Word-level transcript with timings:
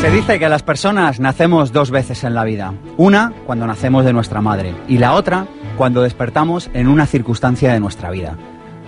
Se 0.00 0.10
dice 0.10 0.38
que 0.38 0.48
las 0.48 0.62
personas 0.62 1.20
nacemos 1.20 1.72
dos 1.72 1.90
veces 1.90 2.24
en 2.24 2.34
la 2.34 2.44
vida. 2.44 2.72
Una 2.96 3.34
cuando 3.44 3.66
nacemos 3.66 4.02
de 4.06 4.14
nuestra 4.14 4.40
madre 4.40 4.74
y 4.88 4.96
la 4.96 5.12
otra 5.12 5.46
cuando 5.76 6.00
despertamos 6.00 6.70
en 6.72 6.88
una 6.88 7.04
circunstancia 7.04 7.70
de 7.74 7.80
nuestra 7.80 8.10
vida. 8.10 8.38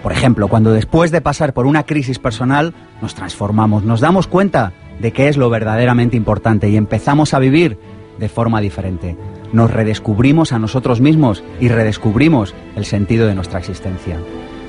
Por 0.03 0.13
ejemplo, 0.13 0.49
cuando 0.49 0.73
después 0.73 1.11
de 1.11 1.21
pasar 1.21 1.53
por 1.53 1.67
una 1.67 1.85
crisis 1.85 2.19
personal 2.19 2.73
nos 3.03 3.15
transformamos, 3.15 3.85
nos 3.85 4.01
damos 4.01 4.27
cuenta 4.27 4.73
de 5.01 5.13
qué 5.13 5.29
es 5.29 5.37
lo 5.37 5.51
verdaderamente 5.51 6.17
importante 6.17 6.71
y 6.71 6.79
empezamos 6.79 7.35
a 7.35 7.39
vivir 7.39 7.79
de 8.19 8.31
forma 8.31 8.63
diferente. 8.63 9.15
Nos 9.53 9.71
redescubrimos 9.71 10.53
a 10.53 10.59
nosotros 10.59 11.03
mismos 11.03 11.45
y 11.61 11.69
redescubrimos 11.69 12.55
el 12.75 12.87
sentido 12.87 13.27
de 13.27 13.35
nuestra 13.35 13.59
existencia. 13.59 14.17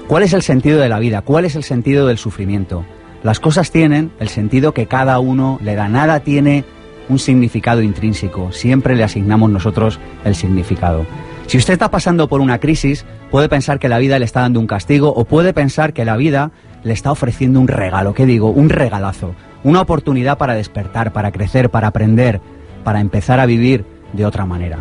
¿Cuál 0.07 0.23
es 0.23 0.33
el 0.33 0.41
sentido 0.41 0.81
de 0.81 0.89
la 0.89 0.99
vida? 0.99 1.21
¿Cuál 1.21 1.45
es 1.45 1.55
el 1.55 1.63
sentido 1.63 2.05
del 2.05 2.17
sufrimiento? 2.17 2.83
Las 3.23 3.39
cosas 3.39 3.71
tienen 3.71 4.11
el 4.19 4.27
sentido 4.27 4.73
que 4.73 4.87
cada 4.87 5.19
uno 5.19 5.57
le 5.63 5.75
da. 5.75 5.87
Nada 5.87 6.19
tiene 6.19 6.65
un 7.07 7.19
significado 7.19 7.81
intrínseco. 7.81 8.51
Siempre 8.51 8.95
le 8.95 9.03
asignamos 9.03 9.49
nosotros 9.49 9.99
el 10.25 10.35
significado. 10.35 11.05
Si 11.47 11.57
usted 11.57 11.73
está 11.73 11.89
pasando 11.89 12.27
por 12.27 12.41
una 12.41 12.59
crisis, 12.59 13.05
puede 13.31 13.47
pensar 13.47 13.79
que 13.79 13.89
la 13.89 13.97
vida 13.97 14.19
le 14.19 14.25
está 14.25 14.41
dando 14.41 14.59
un 14.59 14.67
castigo 14.67 15.13
o 15.13 15.23
puede 15.23 15.53
pensar 15.53 15.93
que 15.93 16.05
la 16.05 16.17
vida 16.17 16.51
le 16.83 16.93
está 16.93 17.11
ofreciendo 17.11 17.61
un 17.61 17.67
regalo. 17.69 18.13
¿Qué 18.13 18.25
digo? 18.25 18.49
Un 18.49 18.69
regalazo. 18.69 19.35
Una 19.63 19.81
oportunidad 19.81 20.37
para 20.37 20.53
despertar, 20.53 21.13
para 21.13 21.31
crecer, 21.31 21.69
para 21.69 21.87
aprender, 21.87 22.41
para 22.83 22.99
empezar 22.99 23.39
a 23.39 23.45
vivir 23.45 23.85
de 24.11 24.25
otra 24.25 24.45
manera. 24.45 24.79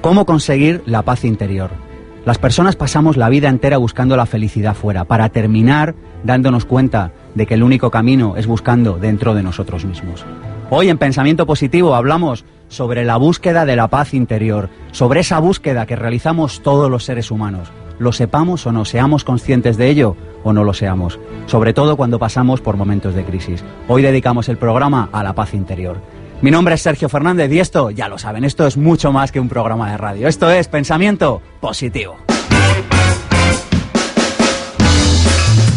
¿Cómo 0.00 0.24
conseguir 0.24 0.82
la 0.86 1.02
paz 1.02 1.24
interior? 1.24 1.83
Las 2.24 2.38
personas 2.38 2.74
pasamos 2.74 3.18
la 3.18 3.28
vida 3.28 3.50
entera 3.50 3.76
buscando 3.76 4.16
la 4.16 4.24
felicidad 4.24 4.74
fuera, 4.74 5.04
para 5.04 5.28
terminar 5.28 5.94
dándonos 6.22 6.64
cuenta 6.64 7.12
de 7.34 7.44
que 7.44 7.52
el 7.52 7.62
único 7.62 7.90
camino 7.90 8.36
es 8.38 8.46
buscando 8.46 8.98
dentro 8.98 9.34
de 9.34 9.42
nosotros 9.42 9.84
mismos. 9.84 10.24
Hoy 10.70 10.88
en 10.88 10.96
Pensamiento 10.96 11.44
Positivo 11.44 11.94
hablamos 11.94 12.46
sobre 12.68 13.04
la 13.04 13.18
búsqueda 13.18 13.66
de 13.66 13.76
la 13.76 13.88
paz 13.88 14.14
interior, 14.14 14.70
sobre 14.90 15.20
esa 15.20 15.38
búsqueda 15.38 15.84
que 15.84 15.96
realizamos 15.96 16.62
todos 16.62 16.90
los 16.90 17.04
seres 17.04 17.30
humanos. 17.30 17.68
Lo 17.98 18.10
sepamos 18.10 18.66
o 18.66 18.72
no, 18.72 18.86
seamos 18.86 19.22
conscientes 19.22 19.76
de 19.76 19.90
ello 19.90 20.16
o 20.44 20.54
no 20.54 20.64
lo 20.64 20.72
seamos, 20.72 21.20
sobre 21.44 21.74
todo 21.74 21.98
cuando 21.98 22.18
pasamos 22.18 22.62
por 22.62 22.78
momentos 22.78 23.14
de 23.14 23.24
crisis. 23.24 23.62
Hoy 23.86 24.00
dedicamos 24.00 24.48
el 24.48 24.56
programa 24.56 25.10
a 25.12 25.22
la 25.22 25.34
paz 25.34 25.52
interior. 25.52 26.00
Mi 26.42 26.50
nombre 26.50 26.74
es 26.74 26.82
Sergio 26.82 27.08
Fernández 27.08 27.50
y 27.52 27.60
esto, 27.60 27.90
ya 27.90 28.08
lo 28.08 28.18
saben, 28.18 28.44
esto 28.44 28.66
es 28.66 28.76
mucho 28.76 29.12
más 29.12 29.32
que 29.32 29.40
un 29.40 29.48
programa 29.48 29.90
de 29.90 29.96
radio. 29.96 30.28
Esto 30.28 30.50
es 30.50 30.68
Pensamiento 30.68 31.40
Positivo. 31.60 32.16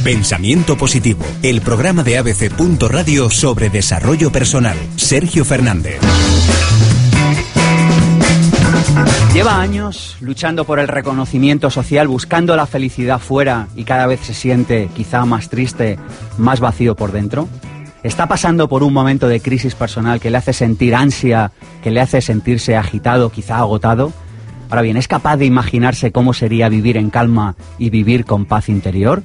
Pensamiento 0.03 0.77
Positivo, 0.77 1.25
el 1.44 1.61
programa 1.61 2.03
de 2.03 2.17
ABC. 2.17 2.52
Radio 2.89 3.30
sobre 3.30 3.69
desarrollo 3.69 4.31
personal. 4.31 4.77
Sergio 4.95 5.44
Fernández. 5.44 5.99
Lleva 9.33 9.59
años 9.59 10.15
luchando 10.21 10.65
por 10.65 10.80
el 10.80 10.87
reconocimiento 10.87 11.70
social, 11.70 12.08
buscando 12.08 12.55
la 12.55 12.65
felicidad 12.65 13.20
fuera 13.20 13.67
y 13.76 13.83
cada 13.83 14.08
vez 14.08 14.21
se 14.21 14.33
siente 14.33 14.89
quizá 14.95 15.26
más 15.26 15.49
triste, 15.49 15.99
más 16.37 16.59
vacío 16.59 16.95
por 16.95 17.11
dentro. 17.11 17.48
Está 18.03 18.27
pasando 18.27 18.69
por 18.69 18.83
un 18.83 18.93
momento 18.93 19.27
de 19.27 19.39
crisis 19.39 19.75
personal 19.75 20.19
que 20.19 20.30
le 20.30 20.37
hace 20.37 20.53
sentir 20.53 20.95
ansia, 20.95 21.52
que 21.83 21.91
le 21.91 21.99
hace 21.99 22.21
sentirse 22.21 22.75
agitado, 22.75 23.31
quizá 23.31 23.58
agotado. 23.58 24.13
Ahora 24.69 24.83
bien, 24.83 24.97
¿es 24.97 25.08
capaz 25.08 25.37
de 25.37 25.45
imaginarse 25.45 26.11
cómo 26.11 26.33
sería 26.33 26.69
vivir 26.69 26.97
en 26.97 27.09
calma 27.09 27.55
y 27.80 27.89
vivir 27.89 28.25
con 28.25 28.45
paz 28.45 28.69
interior? 28.69 29.23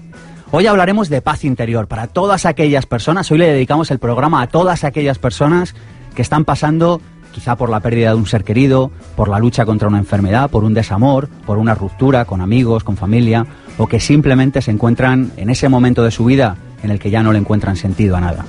Hoy 0.51 0.67
hablaremos 0.67 1.09
de 1.09 1.21
paz 1.21 1.45
interior 1.45 1.87
para 1.87 2.07
todas 2.07 2.47
aquellas 2.47 2.87
personas. 2.87 3.31
Hoy 3.31 3.39
le 3.39 3.53
dedicamos 3.53 3.91
el 3.91 3.99
programa 3.99 4.43
a 4.43 4.49
todas 4.49 4.85
aquellas 4.85 5.19
personas 5.19 5.75
que 6.15 6.23
están 6.23 6.45
pasando 6.45 7.01
quizá 7.33 7.57
por 7.57 7.71
la 7.71 7.81
pérdida 7.81 8.11
de 8.11 8.17
un 8.17 8.27
ser 8.27 8.45
querido, 8.45 8.91
por 9.17 9.29
la 9.29 9.39
lucha 9.39 9.65
contra 9.65 9.89
una 9.89 9.99
enfermedad, 9.99 10.51
por 10.51 10.65
un 10.65 10.75
desamor, 10.75 11.29
por 11.47 11.59
una 11.59 11.75
ruptura 11.75 12.25
con 12.25 12.41
amigos, 12.41 12.85
con 12.85 12.97
familia, 12.97 13.47
o 13.79 13.87
que 13.87 14.01
simplemente 14.01 14.61
se 14.61 14.71
encuentran 14.71 15.33
en 15.37 15.51
ese 15.51 15.69
momento 15.69 16.03
de 16.05 16.11
su 16.11 16.27
vida 16.27 16.57
en 16.83 16.91
el 16.91 16.99
que 16.99 17.11
ya 17.11 17.23
no 17.23 17.33
le 17.33 17.39
encuentran 17.39 17.77
sentido 17.77 18.17
a 18.17 18.21
nada. 18.21 18.45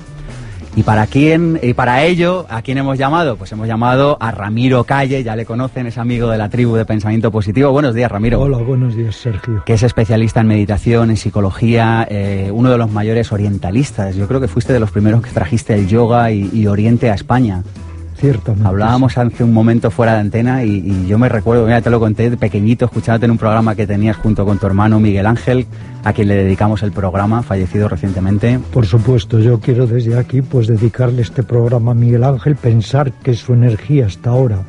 ¿Y 0.76 0.82
para 0.82 1.06
quién? 1.06 1.60
Y 1.62 1.76
para 1.76 2.04
ello, 2.04 2.48
¿a 2.50 2.64
quién 2.64 2.80
hemos 2.80 2.98
llamado? 2.98 3.36
Pues 3.36 3.52
hemos 3.52 3.68
llamado 3.68 4.18
a 4.20 4.32
Ramiro 4.32 4.84
Calle, 4.86 5.24
ya 5.24 5.36
le 5.36 5.46
conocen, 5.46 5.86
es 5.86 6.00
amigo 6.00 6.30
de 6.30 6.40
la 6.40 6.50
tribu 6.50 6.76
de 6.76 6.84
Pensamiento 6.84 7.30
Positivo. 7.30 7.72
Buenos 7.72 7.94
días, 7.94 8.12
Ramiro. 8.12 8.42
Hola, 8.42 8.58
buenos 8.58 8.96
días, 8.96 9.16
Sergio. 9.16 9.62
Que 9.68 9.74
es 9.74 9.84
especialista 9.84 10.42
en 10.42 10.48
meditación, 10.48 11.12
en 11.12 11.18
psicología, 11.18 12.08
eh, 12.10 12.50
uno 12.52 12.72
de 12.72 12.80
los 12.80 12.92
mayores 12.92 13.32
orientalistas. 13.32 14.16
Yo 14.16 14.28
creo 14.28 14.42
que 14.42 14.48
fuiste 14.48 14.74
de 14.74 14.80
los 14.80 14.90
primeros 14.90 15.22
que 15.22 15.30
trajiste 15.30 15.76
el 15.76 15.88
yoga 15.88 16.32
y 16.32 16.66
Oriente 16.66 17.12
a 17.12 17.14
España. 17.14 17.62
Hablábamos 18.64 19.18
hace 19.18 19.44
un 19.44 19.52
momento 19.52 19.92
fuera 19.92 20.14
de 20.14 20.22
antena 20.22 20.64
y, 20.64 21.08
yo 21.08 21.18
me 21.18 21.28
recuerdo, 21.28 21.66
mira, 21.66 21.82
te 21.82 21.90
lo 21.90 22.00
conté 22.00 22.30
de 22.30 22.38
pequeñito, 22.38 22.86
escuchándote 22.86 23.26
en 23.26 23.32
un 23.32 23.38
programa 23.38 23.76
que 23.76 23.86
tenías 23.86 24.16
junto 24.16 24.46
con 24.46 24.60
tu 24.60 24.66
hermano 24.66 25.00
Miguel 25.00 25.26
Ángel, 25.26 25.66
a 26.06 26.14
quien 26.14 26.30
le 26.30 26.36
dedicamos 26.36 26.84
el 26.84 26.94
programa, 26.94 27.44
fallecido 27.44 27.90
recientemente. 27.90 28.60
Por 28.72 28.86
supuesto, 28.86 29.40
yo 29.40 29.60
quiero 29.60 29.88
desde 29.88 30.18
aquí 30.18 30.42
pues 30.42 30.68
dedicarle 30.68 31.22
este 31.22 31.44
programa 31.44 31.92
a 31.92 31.96
Miguel 31.96 32.24
Ángel, 32.24 32.56
pensar 32.56 33.12
que 33.12 33.34
su 33.34 33.54
energía 33.54 34.06
está 34.06 34.30
ahora 34.30 34.60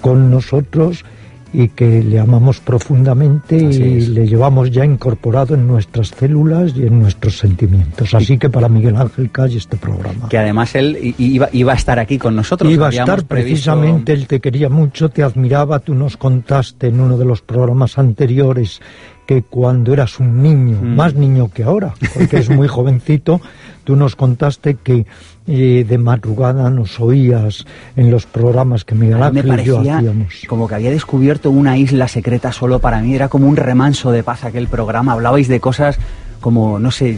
con 0.00 0.30
nosotros 0.30 1.04
y 1.52 1.68
que 1.68 2.02
le 2.02 2.18
amamos 2.18 2.60
profundamente 2.60 3.56
y 3.56 4.06
le 4.06 4.26
llevamos 4.26 4.70
ya 4.70 4.84
incorporado 4.84 5.54
en 5.54 5.66
nuestras 5.66 6.08
células 6.08 6.72
y 6.76 6.86
en 6.86 7.00
nuestros 7.00 7.38
sentimientos. 7.38 8.14
Así 8.14 8.38
que 8.38 8.48
para 8.48 8.68
Miguel 8.68 8.96
Ángel 8.96 9.30
Calle 9.30 9.58
este 9.58 9.76
programa. 9.76 10.28
Que 10.28 10.38
además 10.38 10.74
él 10.74 11.14
iba, 11.18 11.48
iba 11.52 11.72
a 11.72 11.76
estar 11.76 11.98
aquí 11.98 12.18
con 12.18 12.36
nosotros. 12.36 12.72
Iba 12.72 12.88
a 12.88 12.90
estar 12.90 13.24
precisamente, 13.24 14.12
él 14.12 14.26
te 14.26 14.40
quería 14.40 14.68
mucho, 14.68 15.08
te 15.08 15.22
admiraba, 15.22 15.80
tú 15.80 15.94
nos 15.94 16.16
contaste 16.16 16.88
en 16.88 17.00
uno 17.00 17.18
de 17.18 17.24
los 17.24 17.42
programas 17.42 17.98
anteriores 17.98 18.80
que 19.30 19.44
cuando 19.44 19.92
eras 19.92 20.18
un 20.18 20.42
niño, 20.42 20.78
mm. 20.82 20.96
más 20.96 21.14
niño 21.14 21.52
que 21.54 21.62
ahora, 21.62 21.94
porque 22.14 22.38
es 22.38 22.50
muy 22.50 22.66
jovencito, 22.76 23.40
tú 23.84 23.94
nos 23.94 24.16
contaste 24.16 24.74
que 24.74 25.06
eh, 25.46 25.86
de 25.88 25.98
madrugada 25.98 26.68
nos 26.68 26.98
oías 26.98 27.64
en 27.94 28.10
los 28.10 28.26
programas 28.26 28.84
que 28.84 28.96
Miguel 28.96 29.22
Ángel 29.22 29.60
y 29.60 29.64
yo 29.66 29.78
hacíamos. 29.78 30.34
Como 30.48 30.66
que 30.66 30.74
había 30.74 30.90
descubierto 30.90 31.52
una 31.52 31.78
isla 31.78 32.08
secreta 32.08 32.50
solo 32.50 32.80
para 32.80 33.00
mí, 33.02 33.14
era 33.14 33.28
como 33.28 33.46
un 33.46 33.54
remanso 33.54 34.10
de 34.10 34.24
paz 34.24 34.42
aquel 34.42 34.66
programa, 34.66 35.12
hablabais 35.12 35.46
de 35.46 35.60
cosas 35.60 36.00
como, 36.40 36.78
no 36.78 36.90
sé, 36.90 37.16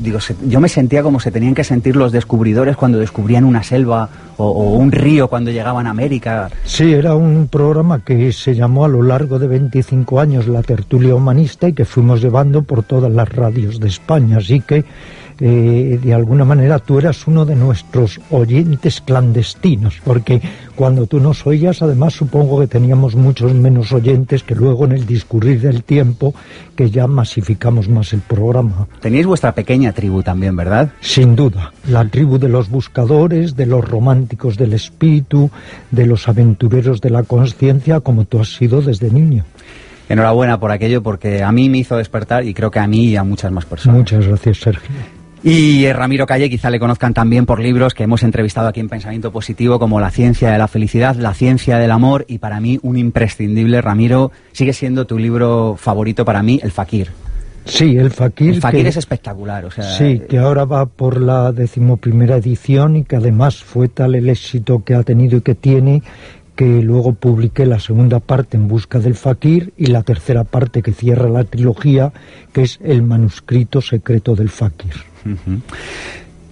digo, 0.00 0.18
yo 0.46 0.60
me 0.60 0.68
sentía 0.68 1.02
como 1.02 1.20
se 1.20 1.30
tenían 1.30 1.54
que 1.54 1.64
sentir 1.64 1.96
los 1.96 2.12
descubridores 2.12 2.76
cuando 2.76 2.98
descubrían 2.98 3.44
una 3.44 3.62
selva 3.62 4.08
o, 4.36 4.74
un 4.74 4.92
río 4.92 5.28
cuando 5.28 5.50
llegaban 5.50 5.86
a 5.86 5.90
América. 5.90 6.50
Sí, 6.64 6.92
era 6.92 7.14
un 7.14 7.48
programa 7.48 8.04
que 8.04 8.32
se 8.32 8.54
llamó 8.54 8.84
a 8.84 8.88
lo 8.88 9.02
largo 9.02 9.38
de 9.38 9.48
25 9.48 10.20
años 10.20 10.46
La 10.46 10.62
Tertulia 10.62 11.14
Humanista 11.14 11.68
y 11.68 11.72
que 11.72 11.84
fuimos 11.84 12.20
llevando 12.20 12.62
por 12.62 12.82
todas 12.82 13.12
las 13.12 13.28
radios 13.28 13.80
de 13.80 13.88
España, 13.88 14.38
así 14.38 14.60
que 14.60 14.84
eh, 15.40 16.00
de 16.02 16.14
alguna 16.14 16.44
manera 16.44 16.78
tú 16.80 16.98
eras 16.98 17.26
uno 17.26 17.44
de 17.44 17.54
nuestros 17.54 18.20
oyentes 18.30 19.00
clandestinos, 19.00 20.00
porque 20.04 20.40
cuando 20.74 21.06
tú 21.06 21.20
nos 21.20 21.46
oías, 21.46 21.80
además 21.82 22.14
supongo 22.14 22.60
que 22.60 22.66
teníamos 22.66 23.14
muchos 23.14 23.54
menos 23.54 23.92
oyentes 23.92 24.42
que 24.42 24.54
luego 24.54 24.84
en 24.84 24.92
el 24.92 25.06
discurrir 25.06 25.60
del 25.60 25.84
tiempo, 25.84 26.34
que 26.74 26.90
ya 26.90 27.06
masificamos 27.06 27.88
más 27.88 28.12
el 28.12 28.20
programa. 28.20 28.88
Teníais 29.00 29.26
vuestra 29.26 29.54
pequeña 29.54 29.92
tribu 29.92 30.22
también, 30.22 30.56
¿verdad? 30.56 30.90
Sin 31.00 31.36
duda, 31.36 31.72
la 31.88 32.04
tribu 32.06 32.38
de 32.38 32.48
los 32.48 32.68
buscadores, 32.68 33.54
de 33.54 33.66
los 33.66 33.84
románticos 33.84 34.56
del 34.56 34.72
espíritu, 34.72 35.50
de 35.90 36.06
los 36.06 36.28
aventureros 36.28 37.00
de 37.00 37.10
la 37.10 37.22
conciencia, 37.22 38.00
como 38.00 38.24
tú 38.24 38.40
has 38.40 38.54
sido 38.54 38.82
desde 38.82 39.10
niño. 39.10 39.44
Enhorabuena 40.08 40.58
por 40.58 40.72
aquello, 40.72 41.02
porque 41.02 41.42
a 41.42 41.52
mí 41.52 41.68
me 41.68 41.78
hizo 41.78 41.96
despertar 41.96 42.44
y 42.44 42.54
creo 42.54 42.70
que 42.70 42.78
a 42.78 42.86
mí 42.86 43.04
y 43.06 43.16
a 43.16 43.24
muchas 43.24 43.52
más 43.52 43.66
personas. 43.66 43.98
Muchas 43.98 44.26
gracias, 44.26 44.58
Sergio. 44.58 45.17
Y 45.42 45.90
Ramiro 45.92 46.26
Calle 46.26 46.50
quizá 46.50 46.68
le 46.68 46.80
conozcan 46.80 47.14
también 47.14 47.46
por 47.46 47.60
libros 47.60 47.94
que 47.94 48.02
hemos 48.02 48.22
entrevistado 48.22 48.68
aquí 48.68 48.80
en 48.80 48.88
Pensamiento 48.88 49.30
Positivo 49.30 49.78
como 49.78 50.00
La 50.00 50.10
ciencia 50.10 50.50
de 50.50 50.58
la 50.58 50.66
felicidad, 50.66 51.14
La 51.14 51.34
ciencia 51.34 51.78
del 51.78 51.92
amor 51.92 52.24
y 52.28 52.38
para 52.38 52.60
mí 52.60 52.80
un 52.82 52.96
imprescindible, 52.96 53.80
Ramiro, 53.80 54.32
sigue 54.52 54.72
siendo 54.72 55.06
tu 55.06 55.18
libro 55.18 55.76
favorito 55.78 56.24
para 56.24 56.42
mí, 56.42 56.58
El 56.62 56.72
Fakir. 56.72 57.12
Sí, 57.64 57.96
el 57.96 58.10
Fakir. 58.10 58.54
El 58.54 58.60
Fakir 58.60 58.86
es 58.86 58.96
espectacular, 58.96 59.66
o 59.66 59.70
sea... 59.70 59.84
Sí, 59.84 60.22
que 60.28 60.38
ahora 60.38 60.64
va 60.64 60.86
por 60.86 61.20
la 61.20 61.52
decimoprimera 61.52 62.36
edición 62.36 62.96
y 62.96 63.04
que 63.04 63.16
además 63.16 63.62
fue 63.62 63.88
tal 63.88 64.14
el 64.14 64.28
éxito 64.30 64.82
que 64.84 64.94
ha 64.94 65.02
tenido 65.02 65.36
y 65.36 65.40
que 65.42 65.54
tiene 65.54 66.02
que 66.56 66.82
luego 66.82 67.12
publiqué 67.12 67.66
la 67.66 67.78
segunda 67.78 68.18
parte 68.18 68.56
en 68.56 68.66
busca 68.66 68.98
del 68.98 69.14
Fakir 69.14 69.72
y 69.76 69.86
la 69.86 70.02
tercera 70.02 70.42
parte 70.42 70.82
que 70.82 70.92
cierra 70.92 71.28
la 71.28 71.44
trilogía, 71.44 72.12
que 72.52 72.62
es 72.62 72.80
el 72.82 73.02
manuscrito 73.02 73.80
secreto 73.80 74.34
del 74.34 74.48
Fakir. 74.48 74.94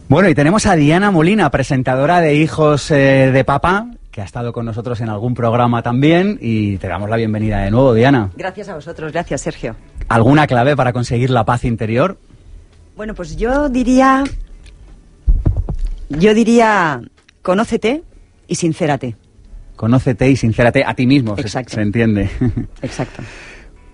Bueno, 0.09 0.29
y 0.29 0.35
tenemos 0.35 0.67
a 0.67 0.77
Diana 0.77 1.11
Molina, 1.11 1.51
presentadora 1.51 2.21
de 2.21 2.37
Hijos 2.37 2.91
eh, 2.91 3.31
de 3.33 3.45
Papá, 3.45 3.89
que 4.11 4.21
ha 4.21 4.25
estado 4.25 4.53
con 4.53 4.65
nosotros 4.65 5.01
en 5.01 5.09
algún 5.09 5.35
programa 5.35 5.83
también 5.83 6.39
y 6.41 6.79
te 6.79 6.89
damos 6.89 7.11
la 7.11 7.17
bienvenida 7.17 7.59
de 7.59 7.71
nuevo, 7.71 7.93
Diana. 7.93 8.31
Gracias 8.37 8.69
a 8.69 8.75
vosotros, 8.75 9.13
gracias 9.13 9.41
Sergio. 9.41 9.77
¿Alguna 10.09 10.47
clave 10.47 10.77
para 10.77 10.93
conseguir 10.93 11.31
la 11.31 11.45
paz 11.45 11.65
interior? 11.65 12.19
Bueno, 12.97 13.15
pues 13.15 13.37
yo 13.37 13.69
diría, 13.69 14.25
yo 16.09 16.33
diría, 16.35 17.03
conócete 17.43 18.03
y 18.47 18.55
sincérate. 18.55 19.17
Conócete 19.77 20.31
y 20.31 20.37
sincérate 20.37 20.85
a 20.87 20.95
ti 20.95 21.07
mismo, 21.07 21.35
Exacto. 21.37 21.75
Se, 21.75 21.83
entiende. 21.83 22.31
Exacto. 22.83 23.23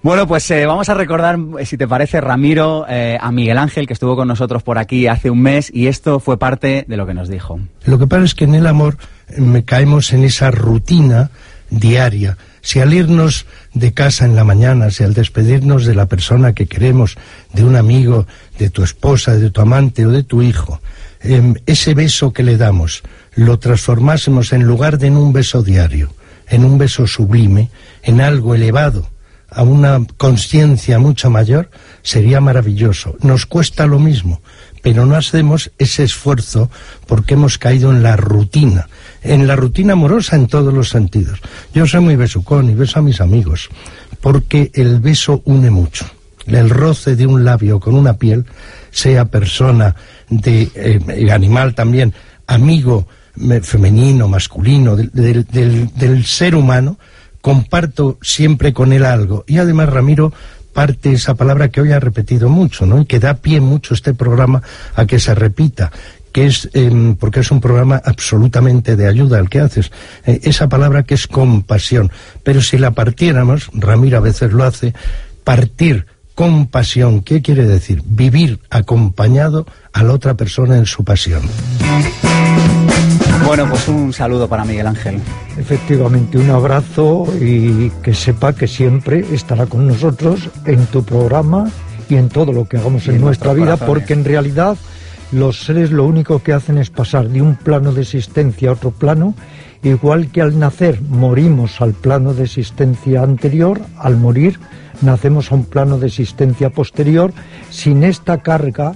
Bueno, 0.03 0.27
pues 0.27 0.51
eh, 0.51 0.67
vamos 0.67 0.89
a 0.89 0.95
recordar, 0.95 1.39
eh, 1.61 1.65
si 1.65 1.77
te 1.77 1.87
parece, 1.87 2.21
Ramiro, 2.21 2.85
eh, 2.89 3.17
a 3.21 3.31
Miguel 3.31 3.57
Ángel, 3.57 3.87
que 3.87 3.93
estuvo 3.93 4.17
con 4.17 4.27
nosotros 4.27 4.65
por 4.65 4.77
aquí 4.77 5.07
hace 5.07 5.31
un 5.31 5.41
mes, 5.41 5.71
y 5.73 5.87
esto 5.87 6.19
fue 6.19 6.41
parte 6.41 6.85
de 6.89 6.97
lo 6.97 7.07
que 7.07 7.15
nos 7.15 7.29
dijo. 7.29 7.61
Lo 7.85 8.01
que 8.01 8.09
pasa 8.09 8.25
es 8.25 8.35
que 8.35 8.43
en 8.43 8.57
el 8.57 8.67
amor 8.67 8.97
me 9.37 9.65
caemos 9.65 10.13
en 10.13 10.25
esa 10.25 10.51
rutina 10.51 11.31
diaria. 11.71 12.37
Si 12.63 12.81
al 12.81 12.93
irnos 12.93 13.47
de 13.75 13.95
casa 13.95 14.25
en 14.25 14.35
la 14.35 14.43
mañana, 14.43 14.91
si 14.91 15.05
al 15.05 15.15
despedirnos 15.15 15.87
de 15.87 15.95
la 15.95 16.07
persona 16.07 16.53
que 16.53 16.67
queremos, 16.67 17.17
de 17.53 17.63
un 17.63 17.77
amigo, 17.77 18.27
de 18.59 18.71
tu 18.71 18.83
esposa, 18.83 19.37
de 19.37 19.51
tu 19.51 19.61
amante 19.61 20.05
o 20.05 20.11
de 20.11 20.25
tu 20.25 20.43
hijo, 20.43 20.81
em, 21.21 21.55
ese 21.67 21.95
beso 21.95 22.33
que 22.33 22.43
le 22.43 22.57
damos 22.57 23.05
lo 23.37 23.61
transformásemos 23.61 24.53
en 24.53 24.65
lugar 24.65 24.99
de 24.99 25.07
en 25.07 25.17
un 25.17 25.33
beso 25.33 25.63
diario, 25.63 26.13
en 26.49 26.65
un 26.65 26.77
beso 26.77 27.07
sublime, 27.07 27.71
en 28.03 28.21
algo 28.21 28.57
elevado, 28.57 29.12
a 29.55 29.63
una 29.63 30.05
conciencia 30.17 30.99
mucho 30.99 31.31
mayor, 31.31 31.71
sería 32.03 32.41
maravilloso. 32.41 33.17
Nos 33.21 33.47
cuesta 33.47 33.87
lo 33.87 33.99
mismo, 33.99 34.41
pero 34.83 35.07
no 35.07 35.17
hacemos 35.17 35.71
ese 35.79 36.05
esfuerzo 36.05 36.71
porque 37.07 37.35
hemos 37.35 37.59
caído 37.59 37.91
en 37.93 38.03
la 38.03 38.17
rutina, 38.17 38.89
en 39.23 39.47
la 39.47 39.57
rutina 39.57 39.93
amorosa 39.93 40.37
en 40.37 40.49
todos 40.49 40.73
los 40.73 40.89
sentidos. 40.89 41.41
Yo 41.75 41.87
soy 41.87 42.01
muy 42.01 42.17
besucón 42.17 42.71
y 42.71 42.75
beso 42.75 42.99
a 42.99 43.03
mis 43.03 43.21
amigos, 43.21 43.69
porque 44.21 44.71
el 44.75 45.01
beso 45.01 45.43
une 45.45 45.71
mucho. 45.71 46.07
El 46.47 46.71
roce 46.71 47.15
de 47.15 47.27
un 47.27 47.45
labio 47.45 47.79
con 47.79 47.95
una 47.95 48.15
piel, 48.15 48.45
sea 48.91 49.27
persona 49.27 49.95
de 50.29 50.69
eh, 50.75 51.31
animal 51.31 51.75
también, 51.75 52.13
amigo 52.49 53.07
femenino, 53.63 54.29
masculino, 54.29 54.97
del, 54.97 55.47
del 55.47 56.25
ser 56.27 56.55
humano, 56.55 56.99
comparto 57.43 58.19
siempre 58.23 58.73
con 58.73 58.95
él 58.95 59.05
algo. 59.05 59.45
Y 59.47 59.59
además, 59.59 59.91
Ramiro, 59.91 60.33
parte 60.73 61.13
esa 61.13 61.35
palabra 61.35 61.69
que 61.69 61.83
hoy 61.83 61.93
ha 61.93 62.01
repetido 62.01 62.49
mucho, 62.49 62.87
¿no? 62.87 63.03
Y 63.03 63.05
que 63.05 63.19
da 63.19 63.35
pie 63.35 63.61
mucho 63.61 63.93
este 63.93 64.15
programa 64.15 64.63
a 64.95 65.05
que 65.05 65.19
se 65.19 65.35
repita, 65.35 65.93
que 66.33 66.47
es, 66.47 66.71
em, 66.73 67.17
porque 67.17 67.41
es 67.41 67.51
un 67.51 67.61
programa 67.61 68.01
absolutamente 68.03 68.97
de 68.97 69.07
ayuda 69.07 69.39
al 69.39 69.51
que 69.51 69.61
haces, 69.61 69.93
eh, 70.25 70.41
esa 70.45 70.69
palabra 70.69 71.03
que 71.03 71.15
es 71.15 71.27
compasión. 71.27 72.11
Pero 72.43 72.63
si 72.63 72.79
la 72.79 72.93
partiéramos, 72.93 73.69
Ramiro 73.75 74.17
a 74.17 74.21
veces 74.21 74.53
lo 74.53 74.65
hace, 74.65 74.95
partir 75.45 76.07
compasión, 76.35 77.21
¿qué 77.21 77.43
quiere 77.43 77.67
decir? 77.67 78.03
Vivir 78.07 78.61
acompañado 78.71 79.67
a 79.93 80.03
la 80.03 80.15
otra 80.15 80.35
persona 80.35 80.79
en 80.79 80.87
su 80.87 81.05
pasión. 81.05 81.43
Bueno, 83.45 83.69
pues 83.69 83.89
un 83.89 84.13
saludo 84.13 84.49
para 84.49 84.65
Miguel 84.65 84.87
Ángel. 84.87 85.21
Efectivamente, 85.59 86.39
un 86.39 86.51
abrazo 86.51 87.27
y 87.41 87.91
que 88.03 88.15
sepa 88.15 88.55
que 88.55 88.67
siempre 88.67 89.25
estará 89.33 89.67
con 89.67 89.87
nosotros 89.87 90.49
en 90.65 90.87
tu 90.87 91.05
programa 91.05 91.71
y 92.09 92.17
en 92.17 92.29
todo 92.29 92.53
lo 92.53 92.67
que 92.67 92.77
hagamos 92.77 93.09
en, 93.09 93.21
nuestra 93.21 93.53
vida, 93.53 93.77
porque 93.77 94.13
en 94.13 94.25
realidad 94.25 94.77
los 95.33 95.65
seres 95.65 95.91
lo 95.91 96.05
único 96.05 96.43
que 96.43 96.53
hacen 96.53 96.79
es 96.79 96.91
pasar 96.91 97.29
de 97.29 97.43
un 97.43 97.57
plano 97.57 97.93
de 97.93 98.03
existencia 98.03 98.71
a 98.71 98.73
otro 98.73 98.91
plano, 98.91 99.35
igual 99.83 100.29
que 100.29 100.43
al 100.43 100.59
nacer 100.59 101.01
morimos 101.03 101.81
al 101.81 101.93
plano 101.93 102.35
de 102.35 102.45
existencia 102.45 103.23
anterior, 103.23 103.81
al 103.99 104.17
morir 104.17 104.59
nacemos 105.01 105.51
a 105.51 105.57
un 105.57 105.65
plano 105.65 105.99
de 105.99 106.07
existencia 106.07 106.71
posterior, 106.71 107.33
sin 107.71 108.05
esta 108.05 108.43
carga 108.43 108.93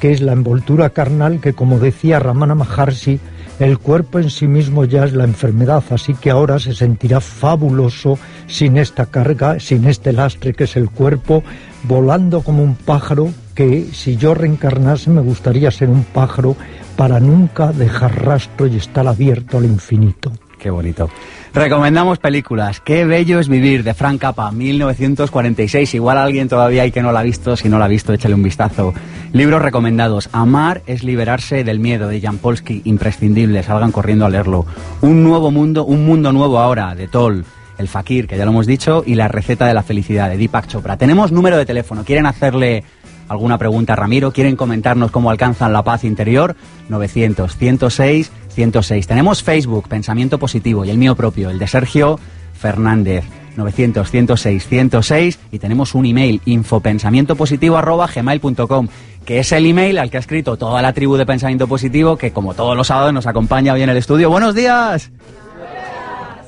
que 0.00 0.12
es 0.12 0.20
la 0.20 0.32
envoltura 0.32 0.90
carnal 0.90 1.40
que, 1.40 1.54
como 1.54 1.78
decía 1.78 2.18
Ramana 2.18 2.54
Maharshi, 2.54 3.18
el 3.58 3.78
cuerpo 3.78 4.18
en 4.18 4.30
sí 4.30 4.46
mismo 4.46 4.84
ya 4.84 5.04
es 5.04 5.12
la 5.12 5.24
enfermedad, 5.24 5.82
así 5.90 6.14
que 6.14 6.30
ahora 6.30 6.58
se 6.58 6.74
sentirá 6.74 7.20
fabuloso 7.20 8.18
sin 8.46 8.76
esta 8.76 9.06
carga, 9.06 9.58
sin 9.60 9.86
este 9.86 10.12
lastre 10.12 10.52
que 10.52 10.64
es 10.64 10.76
el 10.76 10.90
cuerpo, 10.90 11.42
volando 11.84 12.42
como 12.42 12.62
un 12.62 12.74
pájaro 12.74 13.30
que 13.54 13.86
si 13.92 14.16
yo 14.16 14.34
reencarnase 14.34 15.10
me 15.10 15.22
gustaría 15.22 15.70
ser 15.70 15.88
un 15.88 16.04
pájaro 16.04 16.56
para 16.96 17.20
nunca 17.20 17.72
dejar 17.72 18.24
rastro 18.24 18.66
y 18.66 18.76
estar 18.76 19.06
abierto 19.06 19.58
al 19.58 19.64
infinito. 19.64 20.32
Qué 20.66 20.70
bonito. 20.70 21.08
Recomendamos 21.54 22.18
películas. 22.18 22.80
Qué 22.80 23.04
bello 23.04 23.38
es 23.38 23.48
vivir, 23.48 23.84
de 23.84 23.94
Frank 23.94 24.20
Capra, 24.20 24.50
1946. 24.50 25.94
Igual 25.94 26.18
alguien 26.18 26.48
todavía 26.48 26.82
hay 26.82 26.90
que 26.90 27.02
no 27.02 27.12
la 27.12 27.20
ha 27.20 27.22
visto. 27.22 27.54
Si 27.54 27.68
no 27.68 27.78
la 27.78 27.84
ha 27.84 27.88
visto, 27.88 28.12
échale 28.12 28.34
un 28.34 28.42
vistazo. 28.42 28.92
Libros 29.32 29.62
recomendados. 29.62 30.28
Amar 30.32 30.82
es 30.88 31.04
liberarse 31.04 31.62
del 31.62 31.78
miedo, 31.78 32.08
de 32.08 32.20
Jan 32.20 32.38
Polsky. 32.38 32.82
Imprescindible, 32.84 33.62
salgan 33.62 33.92
corriendo 33.92 34.26
a 34.26 34.28
leerlo. 34.28 34.66
Un 35.02 35.22
nuevo 35.22 35.52
mundo, 35.52 35.84
un 35.84 36.04
mundo 36.04 36.32
nuevo 36.32 36.58
ahora, 36.58 36.96
de 36.96 37.06
Toll. 37.06 37.44
El 37.78 37.86
Fakir, 37.86 38.26
que 38.26 38.36
ya 38.36 38.44
lo 38.44 38.50
hemos 38.50 38.66
dicho, 38.66 39.04
y 39.06 39.14
la 39.14 39.28
receta 39.28 39.68
de 39.68 39.74
la 39.74 39.84
felicidad, 39.84 40.28
de 40.28 40.38
Deepak 40.38 40.66
Chopra. 40.66 40.96
Tenemos 40.96 41.30
número 41.30 41.58
de 41.58 41.64
teléfono. 41.64 42.02
¿Quieren 42.02 42.26
hacerle 42.26 42.82
alguna 43.28 43.56
pregunta 43.56 43.92
a 43.92 43.96
Ramiro? 43.96 44.32
¿Quieren 44.32 44.56
comentarnos 44.56 45.12
cómo 45.12 45.30
alcanzan 45.30 45.72
la 45.72 45.84
paz 45.84 46.02
interior? 46.02 46.56
900 46.88 47.56
106 47.56 48.32
106. 48.56 49.06
Tenemos 49.06 49.44
Facebook, 49.44 49.86
Pensamiento 49.86 50.38
Positivo, 50.38 50.84
y 50.84 50.90
el 50.90 50.98
mío 50.98 51.14
propio, 51.14 51.50
el 51.50 51.58
de 51.58 51.68
Sergio 51.68 52.18
Fernández. 52.54 53.24
900 53.56 54.10
106 54.10 54.66
106 54.66 55.38
y 55.50 55.58
tenemos 55.58 55.94
un 55.94 56.04
email 56.04 56.42
infopensamientopositivo@gmail.com 56.44 58.88
que 59.24 59.38
es 59.38 59.50
el 59.52 59.64
email 59.64 59.96
al 59.98 60.10
que 60.10 60.18
ha 60.18 60.20
escrito 60.20 60.58
toda 60.58 60.82
la 60.82 60.92
tribu 60.92 61.16
de 61.16 61.24
Pensamiento 61.24 61.66
Positivo 61.66 62.18
que 62.18 62.32
como 62.32 62.52
todos 62.52 62.76
los 62.76 62.88
sábados 62.88 63.14
nos 63.14 63.26
acompaña 63.26 63.72
hoy 63.72 63.80
en 63.82 63.88
el 63.88 63.96
estudio. 63.96 64.28
Buenos 64.28 64.54
días. 64.54 65.10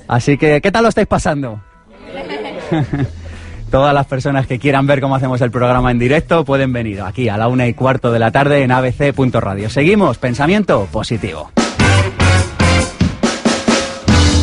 Así 0.07 0.37
que 0.37 0.61
¿qué 0.61 0.71
tal 0.71 0.83
lo 0.83 0.91
estáis 0.91 1.09
pasando? 1.09 1.63
Todas 3.71 3.95
las 3.95 4.07
personas 4.07 4.47
que 4.47 4.59
quieran 4.59 4.87
ver 4.87 5.01
cómo 5.01 5.15
hacemos 5.15 5.41
el 5.41 5.51
programa 5.51 5.91
en 5.91 5.99
directo 5.99 6.45
pueden 6.45 6.75
venir 6.75 7.01
aquí 7.01 7.31
a 7.31 7.39
la 7.39 7.49
una 7.49 7.67
y 7.67 7.73
cuarto 7.73 8.13
de 8.13 8.19
la 8.19 8.31
tarde 8.31 8.63
en 8.63 8.71
abc.radio. 8.71 9.71
Seguimos, 9.71 10.19
pensamiento 10.19 10.87
positivo. 10.93 11.51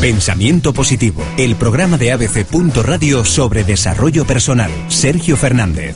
Pensamiento 0.06 0.72
Positivo, 0.72 1.24
el 1.36 1.56
programa 1.56 1.98
de 1.98 2.12
ABC. 2.12 2.46
Radio 2.84 3.26
sobre 3.26 3.64
desarrollo 3.64 4.24
personal. 4.24 4.70
Sergio 4.88 5.36
Fernández. 5.36 5.96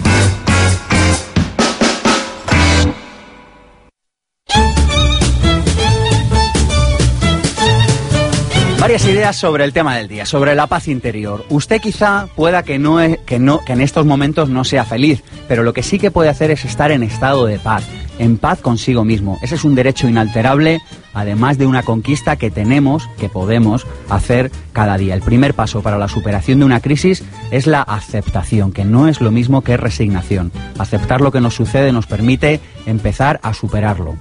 Varias 8.89 9.05
ideas 9.05 9.35
sobre 9.35 9.65
el 9.65 9.71
tema 9.71 9.95
del 9.95 10.07
día, 10.07 10.25
sobre 10.25 10.55
la 10.55 10.65
paz 10.65 10.87
interior. 10.87 11.45
Usted 11.49 11.79
quizá 11.79 12.25
pueda 12.35 12.63
que 12.63 12.79
no, 12.79 12.97
que 13.27 13.37
no 13.37 13.63
que 13.63 13.73
en 13.73 13.81
estos 13.81 14.03
momentos 14.03 14.49
no 14.49 14.63
sea 14.63 14.83
feliz, 14.83 15.21
pero 15.47 15.61
lo 15.61 15.73
que 15.73 15.83
sí 15.83 15.99
que 15.99 16.09
puede 16.09 16.27
hacer 16.27 16.49
es 16.49 16.65
estar 16.65 16.89
en 16.89 17.03
estado 17.03 17.45
de 17.45 17.59
paz, 17.59 17.83
en 18.17 18.39
paz 18.39 18.61
consigo 18.61 19.05
mismo. 19.05 19.37
Ese 19.43 19.53
es 19.53 19.63
un 19.63 19.75
derecho 19.75 20.07
inalterable 20.07 20.81
además 21.13 21.59
de 21.59 21.67
una 21.67 21.83
conquista 21.83 22.37
que 22.37 22.49
tenemos, 22.49 23.07
que 23.19 23.29
podemos 23.29 23.85
hacer 24.09 24.51
cada 24.73 24.97
día. 24.97 25.13
El 25.13 25.21
primer 25.21 25.53
paso 25.53 25.83
para 25.83 25.99
la 25.99 26.07
superación 26.07 26.57
de 26.57 26.65
una 26.65 26.79
crisis 26.79 27.23
es 27.51 27.67
la 27.67 27.83
aceptación, 27.83 28.71
que 28.71 28.85
no 28.85 29.07
es 29.07 29.21
lo 29.21 29.29
mismo 29.29 29.61
que 29.61 29.77
resignación. 29.77 30.51
Aceptar 30.79 31.21
lo 31.21 31.31
que 31.31 31.41
nos 31.41 31.53
sucede 31.53 31.91
nos 31.91 32.07
permite 32.07 32.59
empezar 32.87 33.39
a 33.43 33.53
superarlo. 33.53 34.15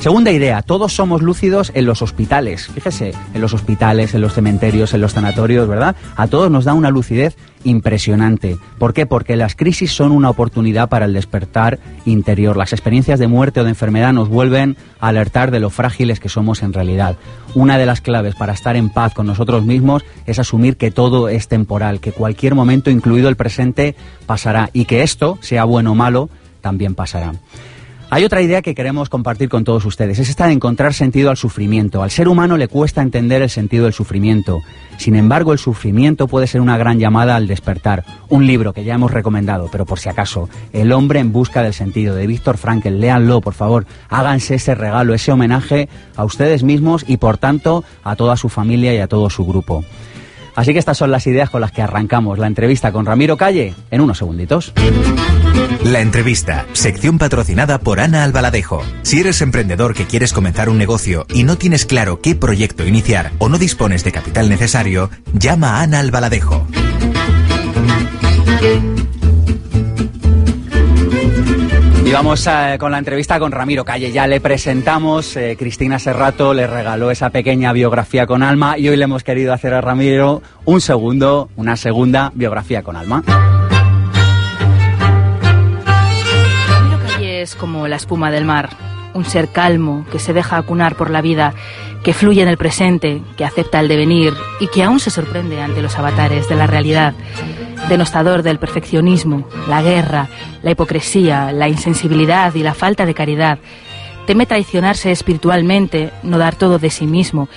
Segunda 0.00 0.32
idea, 0.32 0.62
todos 0.62 0.94
somos 0.94 1.20
lúcidos 1.20 1.72
en 1.74 1.84
los 1.84 2.00
hospitales. 2.00 2.68
Fíjese, 2.68 3.12
en 3.34 3.40
los 3.42 3.52
hospitales, 3.52 4.14
en 4.14 4.22
los 4.22 4.32
cementerios, 4.32 4.94
en 4.94 5.02
los 5.02 5.12
sanatorios, 5.12 5.68
¿verdad? 5.68 5.94
A 6.16 6.26
todos 6.26 6.50
nos 6.50 6.64
da 6.64 6.72
una 6.72 6.88
lucidez 6.88 7.36
impresionante. 7.64 8.56
¿Por 8.78 8.94
qué? 8.94 9.04
Porque 9.04 9.36
las 9.36 9.54
crisis 9.54 9.92
son 9.92 10.12
una 10.12 10.30
oportunidad 10.30 10.88
para 10.88 11.04
el 11.04 11.12
despertar 11.12 11.80
interior. 12.06 12.56
Las 12.56 12.72
experiencias 12.72 13.18
de 13.18 13.26
muerte 13.26 13.60
o 13.60 13.64
de 13.64 13.68
enfermedad 13.68 14.14
nos 14.14 14.30
vuelven 14.30 14.78
a 15.00 15.08
alertar 15.08 15.50
de 15.50 15.60
lo 15.60 15.68
frágiles 15.68 16.18
que 16.18 16.30
somos 16.30 16.62
en 16.62 16.72
realidad. 16.72 17.16
Una 17.54 17.76
de 17.76 17.84
las 17.84 18.00
claves 18.00 18.34
para 18.34 18.54
estar 18.54 18.76
en 18.76 18.88
paz 18.88 19.12
con 19.12 19.26
nosotros 19.26 19.66
mismos 19.66 20.02
es 20.24 20.38
asumir 20.38 20.78
que 20.78 20.90
todo 20.90 21.28
es 21.28 21.46
temporal, 21.46 22.00
que 22.00 22.12
cualquier 22.12 22.54
momento, 22.54 22.88
incluido 22.88 23.28
el 23.28 23.36
presente, 23.36 23.94
pasará 24.24 24.70
y 24.72 24.86
que 24.86 25.02
esto, 25.02 25.36
sea 25.42 25.64
bueno 25.64 25.92
o 25.92 25.94
malo, 25.94 26.30
también 26.62 26.94
pasará. 26.94 27.34
Hay 28.12 28.24
otra 28.24 28.42
idea 28.42 28.60
que 28.60 28.74
queremos 28.74 29.08
compartir 29.08 29.48
con 29.48 29.62
todos 29.62 29.84
ustedes, 29.84 30.18
es 30.18 30.28
esta 30.28 30.48
de 30.48 30.52
encontrar 30.52 30.94
sentido 30.94 31.30
al 31.30 31.36
sufrimiento. 31.36 32.02
Al 32.02 32.10
ser 32.10 32.26
humano 32.26 32.56
le 32.56 32.66
cuesta 32.66 33.02
entender 33.02 33.40
el 33.40 33.50
sentido 33.50 33.84
del 33.84 33.92
sufrimiento. 33.92 34.62
Sin 34.96 35.14
embargo, 35.14 35.52
el 35.52 35.60
sufrimiento 35.60 36.26
puede 36.26 36.48
ser 36.48 36.60
una 36.60 36.76
gran 36.76 36.98
llamada 36.98 37.36
al 37.36 37.46
despertar. 37.46 38.04
Un 38.28 38.48
libro 38.48 38.72
que 38.72 38.82
ya 38.82 38.94
hemos 38.94 39.12
recomendado, 39.12 39.68
pero 39.70 39.86
por 39.86 40.00
si 40.00 40.08
acaso, 40.08 40.48
El 40.72 40.90
hombre 40.90 41.20
en 41.20 41.30
busca 41.30 41.62
del 41.62 41.72
sentido, 41.72 42.16
de 42.16 42.26
Víctor 42.26 42.58
Frankl. 42.58 42.98
Léanlo, 42.98 43.40
por 43.40 43.54
favor. 43.54 43.86
Háganse 44.08 44.56
ese 44.56 44.74
regalo, 44.74 45.14
ese 45.14 45.30
homenaje 45.30 45.88
a 46.16 46.24
ustedes 46.24 46.64
mismos 46.64 47.04
y, 47.06 47.18
por 47.18 47.38
tanto, 47.38 47.84
a 48.02 48.16
toda 48.16 48.36
su 48.36 48.48
familia 48.48 48.92
y 48.92 48.98
a 48.98 49.06
todo 49.06 49.30
su 49.30 49.46
grupo. 49.46 49.84
Así 50.56 50.72
que 50.72 50.80
estas 50.80 50.98
son 50.98 51.12
las 51.12 51.28
ideas 51.28 51.48
con 51.48 51.60
las 51.60 51.70
que 51.70 51.80
arrancamos 51.80 52.40
la 52.40 52.48
entrevista 52.48 52.90
con 52.90 53.06
Ramiro 53.06 53.36
Calle 53.36 53.72
en 53.92 54.00
unos 54.00 54.18
segunditos. 54.18 54.72
La 55.84 56.00
entrevista, 56.00 56.66
sección 56.72 57.18
patrocinada 57.18 57.78
por 57.80 58.00
Ana 58.00 58.22
Albaladejo. 58.22 58.82
Si 59.02 59.18
eres 59.18 59.40
emprendedor 59.40 59.94
que 59.94 60.06
quieres 60.06 60.32
comenzar 60.32 60.68
un 60.68 60.78
negocio 60.78 61.26
y 61.32 61.44
no 61.44 61.58
tienes 61.58 61.86
claro 61.86 62.20
qué 62.20 62.34
proyecto 62.34 62.86
iniciar 62.86 63.32
o 63.38 63.48
no 63.48 63.58
dispones 63.58 64.04
de 64.04 64.12
capital 64.12 64.48
necesario, 64.48 65.10
llama 65.32 65.78
a 65.78 65.82
Ana 65.82 66.00
Albaladejo. 66.00 66.66
Y 72.04 72.12
vamos 72.12 72.46
eh, 72.46 72.76
con 72.78 72.90
la 72.90 72.98
entrevista 72.98 73.38
con 73.38 73.52
Ramiro 73.52 73.84
Calle. 73.84 74.10
Ya 74.10 74.26
le 74.26 74.40
presentamos, 74.40 75.36
eh, 75.36 75.56
Cristina 75.56 75.98
Serrato 75.98 76.54
le 76.54 76.66
regaló 76.66 77.10
esa 77.10 77.30
pequeña 77.30 77.72
biografía 77.72 78.26
con 78.26 78.42
alma 78.42 78.76
y 78.76 78.88
hoy 78.88 78.96
le 78.96 79.04
hemos 79.04 79.22
querido 79.22 79.52
hacer 79.52 79.74
a 79.74 79.80
Ramiro 79.80 80.42
un 80.64 80.80
segundo, 80.80 81.50
una 81.56 81.76
segunda 81.76 82.32
biografía 82.34 82.82
con 82.82 82.96
alma. 82.96 83.22
Es 87.40 87.54
como 87.54 87.88
la 87.88 87.96
espuma 87.96 88.30
del 88.30 88.44
mar, 88.44 88.70
un 89.14 89.24
ser 89.24 89.48
calmo 89.48 90.06
que 90.12 90.18
se 90.18 90.32
deja 90.32 90.56
acunar 90.56 90.96
por 90.96 91.10
la 91.10 91.20
vida, 91.20 91.54
que 92.02 92.14
fluye 92.14 92.42
en 92.42 92.48
el 92.48 92.56
presente, 92.56 93.22
que 93.36 93.44
acepta 93.44 93.80
el 93.80 93.88
devenir 93.88 94.34
y 94.60 94.68
que 94.68 94.82
aún 94.82 95.00
se 95.00 95.10
sorprende 95.10 95.60
ante 95.60 95.82
los 95.82 95.98
avatares 95.98 96.48
de 96.48 96.56
la 96.56 96.66
realidad 96.66 97.14
denostador 97.88 98.42
del 98.42 98.58
perfeccionismo, 98.58 99.44
la 99.68 99.82
guerra, 99.82 100.28
la 100.62 100.70
hipocresía, 100.70 101.52
la 101.52 101.68
insensibilidad 101.68 102.54
y 102.54 102.62
la 102.62 102.74
falta 102.74 103.06
de 103.06 103.14
caridad. 103.14 103.58
Teme 104.26 104.46
traicionarse 104.46 105.10
espiritualmente, 105.10 106.10
no 106.22 106.38
dar 106.38 106.54
todo 106.54 106.78
de 106.78 106.90
sí 106.90 107.06
mismo, 107.06 107.48